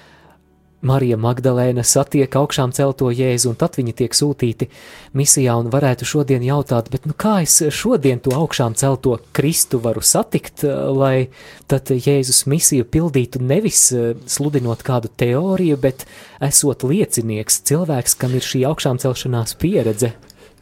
Marija 0.85 1.17
Magdalēna 1.17 1.83
satiek 1.87 2.35
augšām 2.37 2.73
celto 2.77 3.09
Jēzu, 3.09 3.55
un 3.55 3.57
tad 3.59 3.79
viņi 3.79 3.95
tiek 4.03 4.17
sūtīti 4.17 4.69
misijā, 5.17 5.57
un 5.57 5.71
varētu 5.73 6.05
šodien 6.09 6.45
jautāt, 6.45 6.91
bet 6.93 7.09
nu 7.09 7.17
kā 7.17 7.39
es 7.45 7.57
šodien 7.73 8.21
to 8.25 8.35
augšām 8.37 8.77
celto 8.77 9.17
Kristu 9.37 9.81
varu 9.81 10.05
satikt, 10.05 10.67
lai 10.93 11.31
tad 11.71 11.89
Jēzus 11.89 12.45
misiju 12.51 12.85
pildītu 12.85 13.41
nevis 13.41 13.87
eh, 13.97 14.13
sludinot 14.29 14.85
kādu 14.85 15.09
teoriju, 15.09 15.81
bet 15.81 16.05
esot 16.45 16.85
liecinieks, 16.85 17.63
cilvēks, 17.65 18.19
kam 18.21 18.37
ir 18.37 18.45
šī 18.45 18.67
augšām 18.69 19.01
celšanās 19.01 19.57
pieredze. 19.61 20.13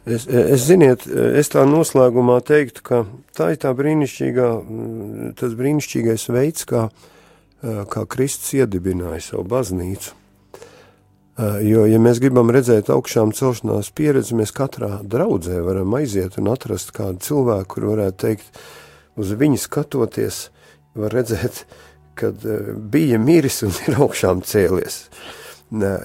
Es, 0.03 0.25
es 0.27 0.65
ziniet, 0.67 1.05
es 1.07 1.51
tā 1.51 1.63
noslēgumā 1.67 2.41
teiktu, 2.43 2.83
ka 2.83 3.05
tā 3.35 3.53
ir 3.53 3.59
tā 3.59 3.71
brīnišķīgā, 3.75 4.47
tas 5.39 5.55
brīnišķīgais 5.55 6.27
veids, 6.31 6.65
kā 6.67 6.89
uh, 6.89 7.11
kā 7.63 8.03
Kristus 8.11 8.51
iedibināja 8.59 9.21
savu 9.31 9.47
baznīcu. 9.47 10.19
Eh, 11.33 11.63
jo, 11.65 11.87
ja 11.89 11.97
mēs 11.97 12.19
gribam 12.21 12.51
redzēt 12.53 12.91
augšām 12.93 13.31
celšanās 13.33 13.89
pieredzi, 13.97 14.35
mēs 14.37 14.51
katrā 14.53 14.99
draudzē 15.01 15.63
varam 15.65 15.95
aiziet 15.97 16.37
un 16.37 16.51
atrast 16.53 16.93
kādu 16.93 17.23
cilvēku, 17.25 17.71
kur 17.73 17.87
varētu 17.89 18.19
teikt, 18.21 18.59
uz 19.17 19.31
viņu 19.39 19.57
skatoties, 19.63 20.43
var 20.93 21.15
redzēt, 21.17 21.63
kad 22.19 22.45
eh, 22.45 22.69
bija 22.77 23.17
miris 23.17 23.63
un 23.65 23.73
ir 23.87 23.97
augšām 24.05 24.45
cēlies. 24.45 25.07
Nē, 25.73 25.95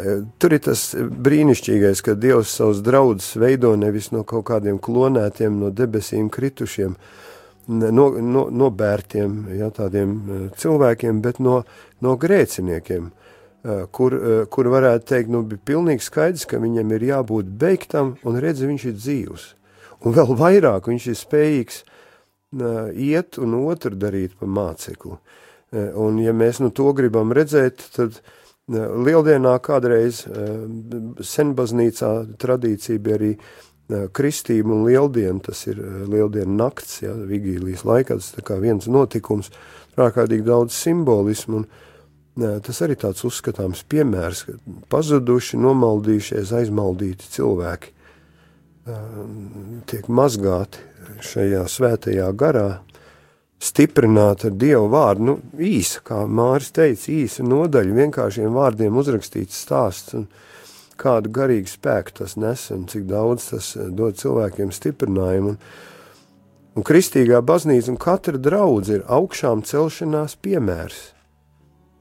tur 0.41 0.55
ir 0.57 0.63
tas 0.65 0.95
brīnišķīgais, 0.97 2.01
ka 2.01 2.15
Dievs 2.17 2.55
savus 2.57 2.79
draudus 2.81 3.35
veido 3.37 3.75
nevis 3.77 4.09
no 4.15 4.23
kaut 4.25 4.47
kādiem 4.49 4.79
klonētiem, 4.81 5.59
no 5.61 5.69
debesīm 5.69 6.31
kritušiem, 6.33 6.95
uh, 6.97 7.28
no, 7.69 8.09
no, 8.21 8.49
no 8.51 8.71
bērtiem, 8.73 9.39
ja, 9.59 9.69
tādiem 9.75 10.15
e, 10.17 10.39
cilvēkiem, 10.59 11.21
bet 11.25 11.41
no, 11.45 11.61
no 12.05 12.15
grēciniekiem, 12.21 13.11
e, 13.11 13.77
kur, 13.93 14.17
e, 14.17 14.39
kur 14.53 14.71
varētu 14.73 15.09
teikt, 15.13 15.33
nu, 15.35 15.43
bija 15.49 15.65
pilnīgi 15.73 16.07
skaidrs, 16.07 16.47
ka 16.49 16.61
viņam 16.63 16.97
ir 16.97 17.07
jābūt 17.11 17.53
beigtam, 17.61 18.17
un 18.25 18.41
redzi, 18.41 18.69
viņš 18.71 18.89
ir 18.89 18.97
dzīvs. 18.97 19.47
Un 20.07 20.15
vēl 20.15 20.35
vairāk 20.39 20.89
viņš 20.89 21.11
ir 21.11 21.19
spējīgs 21.19 21.85
iet 22.97 23.37
un 23.43 23.57
otru 23.59 23.99
darīt 23.99 24.39
pa 24.39 24.47
mācekli. 24.49 25.19
Un 26.01 26.21
ja 26.23 26.33
mēs 26.33 26.63
nu 26.63 26.71
to 26.73 26.87
gribam 26.97 27.35
redzēt, 27.37 27.83
tad 27.93 28.21
Lieldienā 28.71 29.57
kādreiz 29.65 30.23
senbaznīcā 31.25 32.13
tradīcija 32.41 33.03
bija 33.03 33.19
arī 33.19 33.33
kristība 33.89 34.75
un 34.75 34.87
lieldiena, 34.89 35.41
tas 35.49 35.65
ir 35.71 35.81
lieldiena 36.11 36.65
nakts, 36.65 37.03
ja, 37.05 37.15
vigīlijas 37.29 37.87
laikā, 37.89 38.19
tas 38.21 38.45
kā 38.45 38.59
viens 38.61 38.89
notikums, 38.91 39.51
ārkārtīgi 39.99 40.47
daudz 40.47 40.77
simbolismu, 40.77 41.63
un 41.63 42.59
tas 42.63 42.83
arī 42.85 42.99
tāds 43.01 43.25
uzskatāms 43.27 43.83
piemērs, 43.91 44.45
ka 44.47 44.59
pazuduši, 44.93 45.59
nomaldījušies, 45.63 46.53
aizmaldīti 46.61 47.33
cilvēki 47.35 47.95
tiek 49.89 50.07
mazgāti 50.09 50.85
šajā 51.25 51.65
svētajā 51.69 52.29
garā, 52.39 52.69
stiprināta 53.59 54.49
ar 54.49 54.55
Dievu 54.55 54.87
vārdu, 54.93 55.25
nu, 55.27 55.35
īsa, 55.59 56.03
kā 56.07 56.23
Māris 56.31 56.71
teica, 56.75 57.11
īsa 57.13 57.45
nodaļa, 57.47 57.97
vienkāršiem 58.05 58.55
vārdiem 58.55 59.01
uzrakstīts 59.01 59.59
stāsts, 59.65 60.15
un 60.15 60.29
kādu 60.99 61.33
garīgu 61.35 61.71
spēku 61.71 62.17
tas 62.21 62.37
nes, 62.41 62.69
un 62.75 62.87
cik 62.91 63.07
daudz 63.11 63.51
tas 63.53 63.71
eh, 63.77 63.89
dod 63.95 64.19
cilvēkiem 64.19 64.73
stiprinājumu, 64.75 65.55
un, 65.55 65.61
un 66.79 66.87
kristīgā 66.87 67.41
baznīca 67.45 67.95
un 67.95 68.01
katra 68.03 68.41
draudz 68.41 68.93
ir 68.97 69.07
augšām 69.07 69.65
celšanās 69.69 70.39
piemērs. 70.43 71.01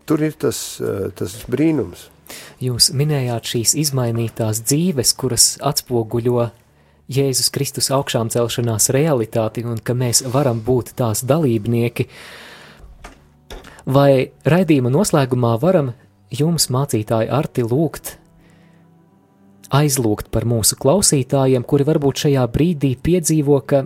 Tur 0.08 0.24
ir 0.24 0.38
tas, 0.40 0.60
eh, 0.82 1.10
tas 1.16 1.36
brīnums. 1.52 2.10
Jūs 2.60 2.92
minējāt 2.98 3.54
šīs 3.54 3.76
izmainītās 3.86 4.62
dzīves, 4.66 5.14
kuras 5.16 5.54
atspoguļo 5.64 6.50
Jēzus 7.08 7.48
Kristus 7.56 7.88
augšām 7.96 8.28
celšanās 8.34 8.90
realitāti 8.92 9.64
un 9.64 9.80
ka 9.80 9.96
mēs 9.96 10.26
varam 10.28 10.60
būt 10.60 10.92
tās 11.00 11.24
dalībnieki. 11.24 12.08
Vai 13.88 14.34
raidījuma 14.44 14.92
noslēgumā 14.92 15.54
varam 15.62 15.94
jums, 16.36 16.68
mācītāji, 16.74 17.32
arti 17.32 17.64
lūgt, 17.64 18.18
aizlūgt 19.74 20.32
par 20.32 20.48
mūsu 20.48 20.78
klausītājiem, 20.80 21.66
kuri 21.68 21.88
varbūt 21.88 22.26
šajā 22.26 22.46
brīdī 22.54 22.94
piedzīvo, 23.04 23.60
ka 23.68 23.84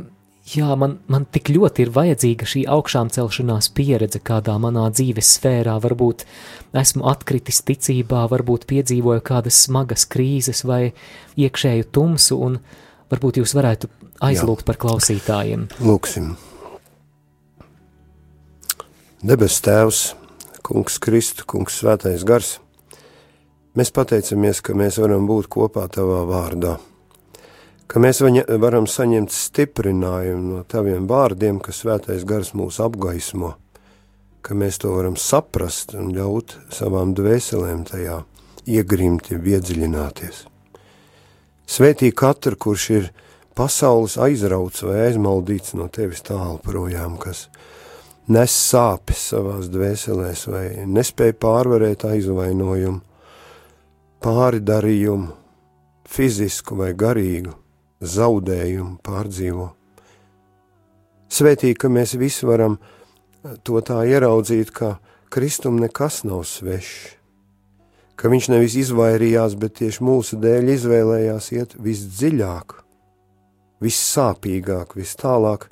jā, 0.51 0.75
man, 0.77 0.99
man 1.11 1.25
tik 1.25 1.53
ļoti 1.55 1.85
ir 1.85 1.95
vajadzīga 1.95 2.49
šī 2.53 2.65
augšām 2.75 3.09
celšanās 3.13 3.71
pieredze 3.77 4.21
kādā 4.21 4.57
manā 4.61 4.89
dzīves 4.93 5.35
sfērā, 5.37 5.79
varbūt 5.81 6.27
esmu 6.77 7.07
atkritis 7.11 7.63
ticībā, 7.67 8.27
varbūt 8.31 8.67
piedzīvoju 8.69 9.25
kādas 9.25 9.65
smagas 9.65 10.07
krīzes 10.09 10.65
vai 10.67 10.93
iekšēju 11.39 11.91
tumsu 11.95 12.39
un, 12.41 12.61
Varbūt 13.11 13.41
jūs 13.41 13.51
varētu 13.57 13.89
aizlūgt 14.23 14.63
Jā. 14.63 14.67
par 14.69 14.77
klausītājiem. 14.79 15.67
Lūksim. 15.83 16.31
Debes 19.21 19.59
Tēvs, 19.61 19.99
Kungs 20.65 20.95
Kristu, 21.03 21.45
Kungs 21.45 21.81
Svētais 21.81 22.23
Gars, 22.25 22.55
mēs 23.77 23.91
pateicamies, 23.95 24.61
ka 24.65 24.75
mēs 24.77 24.99
varam 25.01 25.27
būt 25.29 25.49
kopā 25.51 25.87
Tavā 25.91 26.21
vārdā, 26.27 26.77
ka 27.87 27.99
mēs 28.03 28.21
varam 28.61 28.87
saņemt 28.87 29.33
stiprinājumu 29.35 30.57
no 30.57 30.63
Taviem 30.63 31.07
vārdiem, 31.09 31.59
ka 31.63 31.75
Svētais 31.75 32.25
Gars 32.27 32.53
mūs 32.57 32.79
apgaismo, 32.83 33.55
ka 34.41 34.55
mēs 34.57 34.81
to 34.81 34.93
varam 34.95 35.17
saprast 35.19 35.95
un 35.95 36.13
ļaut 36.15 36.57
savām 36.73 37.15
dvēselēm 37.17 37.83
tajā 37.89 38.21
iegrimti, 38.65 39.35
iedziļināties. 39.35 40.45
Svētī 41.71 42.11
katru, 42.11 42.57
kurš 42.59 42.89
ir 42.91 43.11
pasaules 43.55 44.17
aizrauts 44.19 44.83
vai 44.83 45.05
aizmaldīts 45.07 45.75
no 45.79 45.87
tevis 45.93 46.23
tālu 46.25 46.59
projām, 46.63 47.15
kas 47.21 47.47
nes 48.31 48.51
sāpes 48.51 49.29
savās 49.31 49.69
dvēselēs 49.71 50.47
vai 50.51 50.65
nespēja 50.87 51.37
pārvarēt 51.41 52.05
aizvainojumu, 52.07 53.01
pāridarījumu, 54.21 55.31
fizisku 56.11 56.77
vai 56.77 56.91
garīgu 56.97 57.55
zaudējumu 58.01 58.99
pārdzīvo. 59.05 59.69
Svētī, 61.31 61.71
ka 61.73 61.89
mēs 61.89 62.17
visi 62.19 62.45
varam 62.45 62.75
to 63.65 63.79
tā 63.85 64.01
ieraudzīt, 64.09 64.73
ka 64.75 64.97
Kristum 65.31 65.79
nekas 65.79 66.21
nav 66.27 66.43
svešs, 66.43 67.15
ka 68.19 68.29
viņš 68.29 68.49
nevis 68.51 68.75
izvairījās, 68.81 69.55
bet 69.57 69.79
tieši 69.79 70.03
mūsu 70.03 70.37
dēļ 70.43 70.73
izvēlējās 70.75 71.47
iet 71.55 71.77
visdziļāk, 71.79 72.75
vissāpīgāk, 73.81 74.97
vis 74.99 75.15
tālāk, 75.17 75.69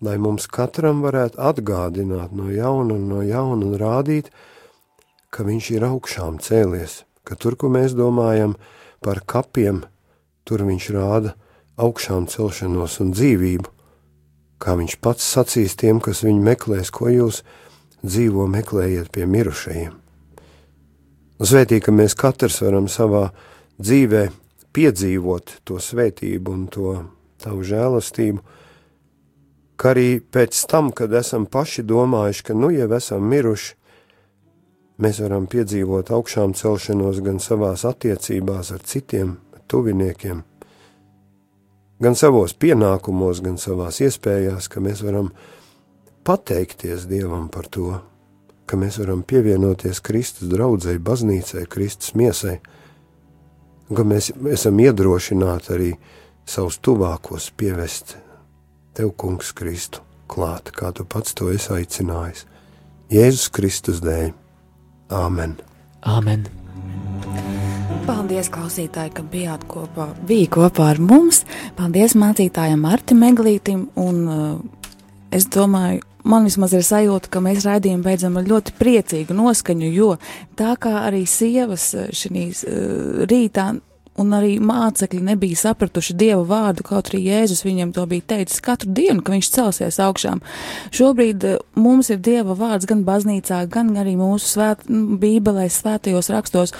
lai 0.00 0.16
mums 0.16 0.46
katram 0.48 1.02
varētu 1.04 1.42
atgādināt 1.50 2.32
no 2.32 2.48
jauna 2.54 2.96
un 2.96 3.08
no 3.10 3.20
jauna 3.26 3.66
un 3.66 3.76
rādīt, 3.82 4.30
ka 5.28 5.44
viņš 5.44 5.74
ir 5.74 5.90
augšām 5.90 6.38
cēlies, 6.40 7.02
ka 7.24 7.36
tur, 7.36 7.56
kur 7.56 7.72
mēs 7.72 7.94
domājam 7.96 8.56
par 9.04 9.22
kapiem, 9.26 9.84
tur 10.44 10.64
viņš 10.66 10.90
rāda 10.96 11.34
augšām 11.80 12.26
celšanos 12.30 12.98
un 13.04 13.14
dzīvību, 13.16 13.70
kā 14.60 14.76
viņš 14.76 14.98
pats 15.00 15.24
sacīs 15.24 15.76
tiem, 15.80 16.00
kas 16.04 16.24
viņu 16.26 16.44
meklēs, 16.44 16.92
ko 16.92 17.08
jūs 17.08 17.42
dzīvo 18.04 18.46
meklējiet 18.50 19.10
pie 19.12 19.26
mirušajiem. 19.28 19.96
Svētīgi, 21.40 21.84
ka 21.86 21.92
mēs 21.96 22.16
katrs 22.20 22.60
varam 22.60 22.88
savā 22.92 23.30
dzīvē 23.80 24.26
piedzīvot 24.76 25.60
to 25.64 25.80
svētību 25.80 26.52
un 26.52 26.66
to 26.68 26.96
tavu 27.40 27.64
žēlastību, 27.64 28.42
ka 29.80 29.94
arī 29.94 30.20
pēc 30.20 30.58
tam, 30.68 30.90
kad 30.92 31.12
esam 31.16 31.46
paši 31.48 31.86
domājuši, 31.88 32.44
ka 32.44 32.56
nu 32.56 32.68
jau 32.74 32.90
esam 32.98 33.24
miruši, 33.24 33.79
mēs 35.00 35.20
varam 35.24 35.46
piedzīvot 35.50 36.12
augšām 36.12 36.54
celšanos 36.56 37.22
gan 37.24 37.40
savās 37.40 37.86
attiecībās 37.88 38.72
ar 38.74 38.84
citiem 38.84 39.36
tuviniekiem, 39.70 40.42
gan 42.00 42.18
savos 42.18 42.54
pienākumos, 42.56 43.42
gan 43.44 43.58
savās 43.60 44.00
iespējās, 44.04 44.68
ka 44.68 44.82
mēs 44.84 45.04
varam 45.06 45.30
pateikties 46.26 47.06
Dievam 47.10 47.48
par 47.52 47.68
to, 47.72 47.94
ka 48.66 48.78
mēs 48.78 49.00
varam 49.02 49.22
pievienoties 49.26 50.02
Kristus 50.04 50.50
draudzēji, 50.52 51.02
baznīcai, 51.02 51.64
Kristus 51.70 52.14
miesai, 52.14 52.58
ka 53.90 54.04
mēs 54.06 54.30
esam 54.52 54.78
iedrošināti 54.78 55.72
arī 55.74 55.90
savus 56.46 56.78
tuvākos 56.82 57.50
pievest 57.56 58.16
Tev, 58.94 59.12
Kungs, 59.16 59.52
Kristu 59.56 60.02
klāt, 60.30 60.70
kā 60.74 60.92
Tu 60.94 61.06
pats 61.06 61.34
to 61.34 61.50
esi 61.50 61.72
aicinājis. 61.74 62.44
Jēzus 63.10 63.50
Kristus 63.54 64.02
dēļ. 64.04 64.30
Āmen! 65.10 65.56
Āmen. 66.06 66.44
Paldies, 68.06 68.46
klausītāji, 68.54 69.10
ka 69.16 69.24
bijāt 69.26 69.64
kopā, 69.70 70.06
bija 70.26 70.46
kopā 70.54 70.92
ar 70.92 71.00
mums. 71.02 71.42
Paldies 71.78 72.14
mācītājam 72.18 72.84
Martim 72.86 73.24
Eglītim, 73.26 73.88
un 73.98 74.20
uh, 74.30 74.94
es 75.34 75.48
domāju, 75.50 76.04
man 76.22 76.46
vismaz 76.46 76.76
ir 76.78 76.86
sajūta, 76.86 77.30
ka 77.32 77.42
mēs 77.42 77.66
raidījumu 77.66 78.06
beidzam 78.06 78.38
ar 78.38 78.46
ļoti 78.52 78.76
priecīgu 78.78 79.34
noskaņu, 79.34 79.90
jo 79.98 80.14
tā 80.58 80.76
kā 80.78 80.94
arī 81.08 81.24
sievas 81.26 81.90
eh, 81.98 82.10
šīs 82.14 82.64
uh, 82.70 83.24
rītā 83.30 83.72
un 84.18 84.34
arī 84.36 84.56
mācekļi 84.62 85.20
nebija 85.30 85.58
sapratuši 85.60 86.16
Dieva 86.18 86.42
vārdu, 86.46 86.84
kaut 86.86 87.10
arī 87.10 87.22
Jēzus 87.28 87.64
viņiem 87.66 87.92
to 87.96 88.06
bija 88.10 88.26
teicis 88.34 88.62
katru 88.64 88.90
dienu, 88.96 89.22
ka 89.22 89.34
viņš 89.34 89.52
celsies 89.54 90.00
augšām. 90.02 90.42
Šobrīd 90.96 91.46
uh, 91.46 91.60
mums 91.78 92.10
ir 92.10 92.20
Dieva 92.24 92.56
vārds 92.58 92.88
gan 92.90 93.04
baznīcā, 93.06 93.62
gan 93.70 93.94
arī 94.00 94.16
mūsu 94.20 94.56
svēt, 94.56 94.84
bībelē, 94.90 95.68
svētajos 95.70 96.32
rakstos. 96.34 96.76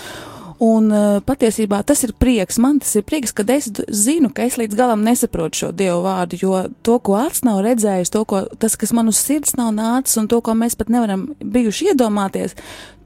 Un 0.60 0.90
uh, 0.92 1.22
patiesībā 1.24 1.78
tas 1.88 2.02
ir 2.04 2.10
prieks. 2.20 2.58
Man 2.60 2.82
tas 2.82 2.92
ir 2.98 3.04
prieks, 3.08 3.32
kad 3.32 3.48
es 3.52 3.70
zinu, 3.72 4.28
ka 4.34 4.44
es 4.44 4.58
līdz 4.60 4.76
galam 4.76 5.00
nesaprotu 5.06 5.62
šo 5.62 5.70
dievu 5.72 6.02
vārdu, 6.04 6.36
jo 6.42 6.58
to, 6.84 6.98
ko 7.00 7.16
acis 7.16 7.46
nav 7.48 7.62
redzējis, 7.64 8.12
to, 8.12 8.26
ko, 8.28 8.42
tas, 8.60 8.76
kas 8.80 8.92
man 8.96 9.08
uz 9.08 9.22
sirds 9.22 9.56
nav 9.56 9.72
nācis, 9.78 10.18
un 10.20 10.28
to, 10.28 10.42
ko 10.44 10.52
mēs 10.58 10.76
pat 10.76 10.92
nevaram 10.92 11.30
bijuši 11.40 11.94
iedomāties, 11.94 12.58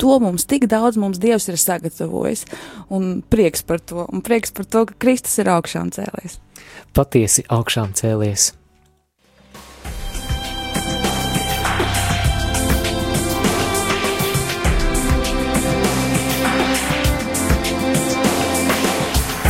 to 0.03 0.19
mums 0.19 0.49
tik 0.51 0.67
daudz 0.73 0.99
mums 0.99 1.23
dievs 1.23 1.47
ir 1.53 1.61
sagatavojis. 1.63 2.43
Un 2.91 3.23
prieks 3.23 3.63
par 3.63 3.79
to, 3.79 4.09
un 4.11 4.27
prieks 4.27 4.51
par 4.55 4.67
to, 4.67 4.83
ka 4.91 4.99
Kristus 5.07 5.39
ir 5.39 5.55
augšām 5.55 5.95
cēlies. 5.95 6.41
Patiesi 6.95 7.47
augšām 7.55 7.95
cēlies. 7.95 8.51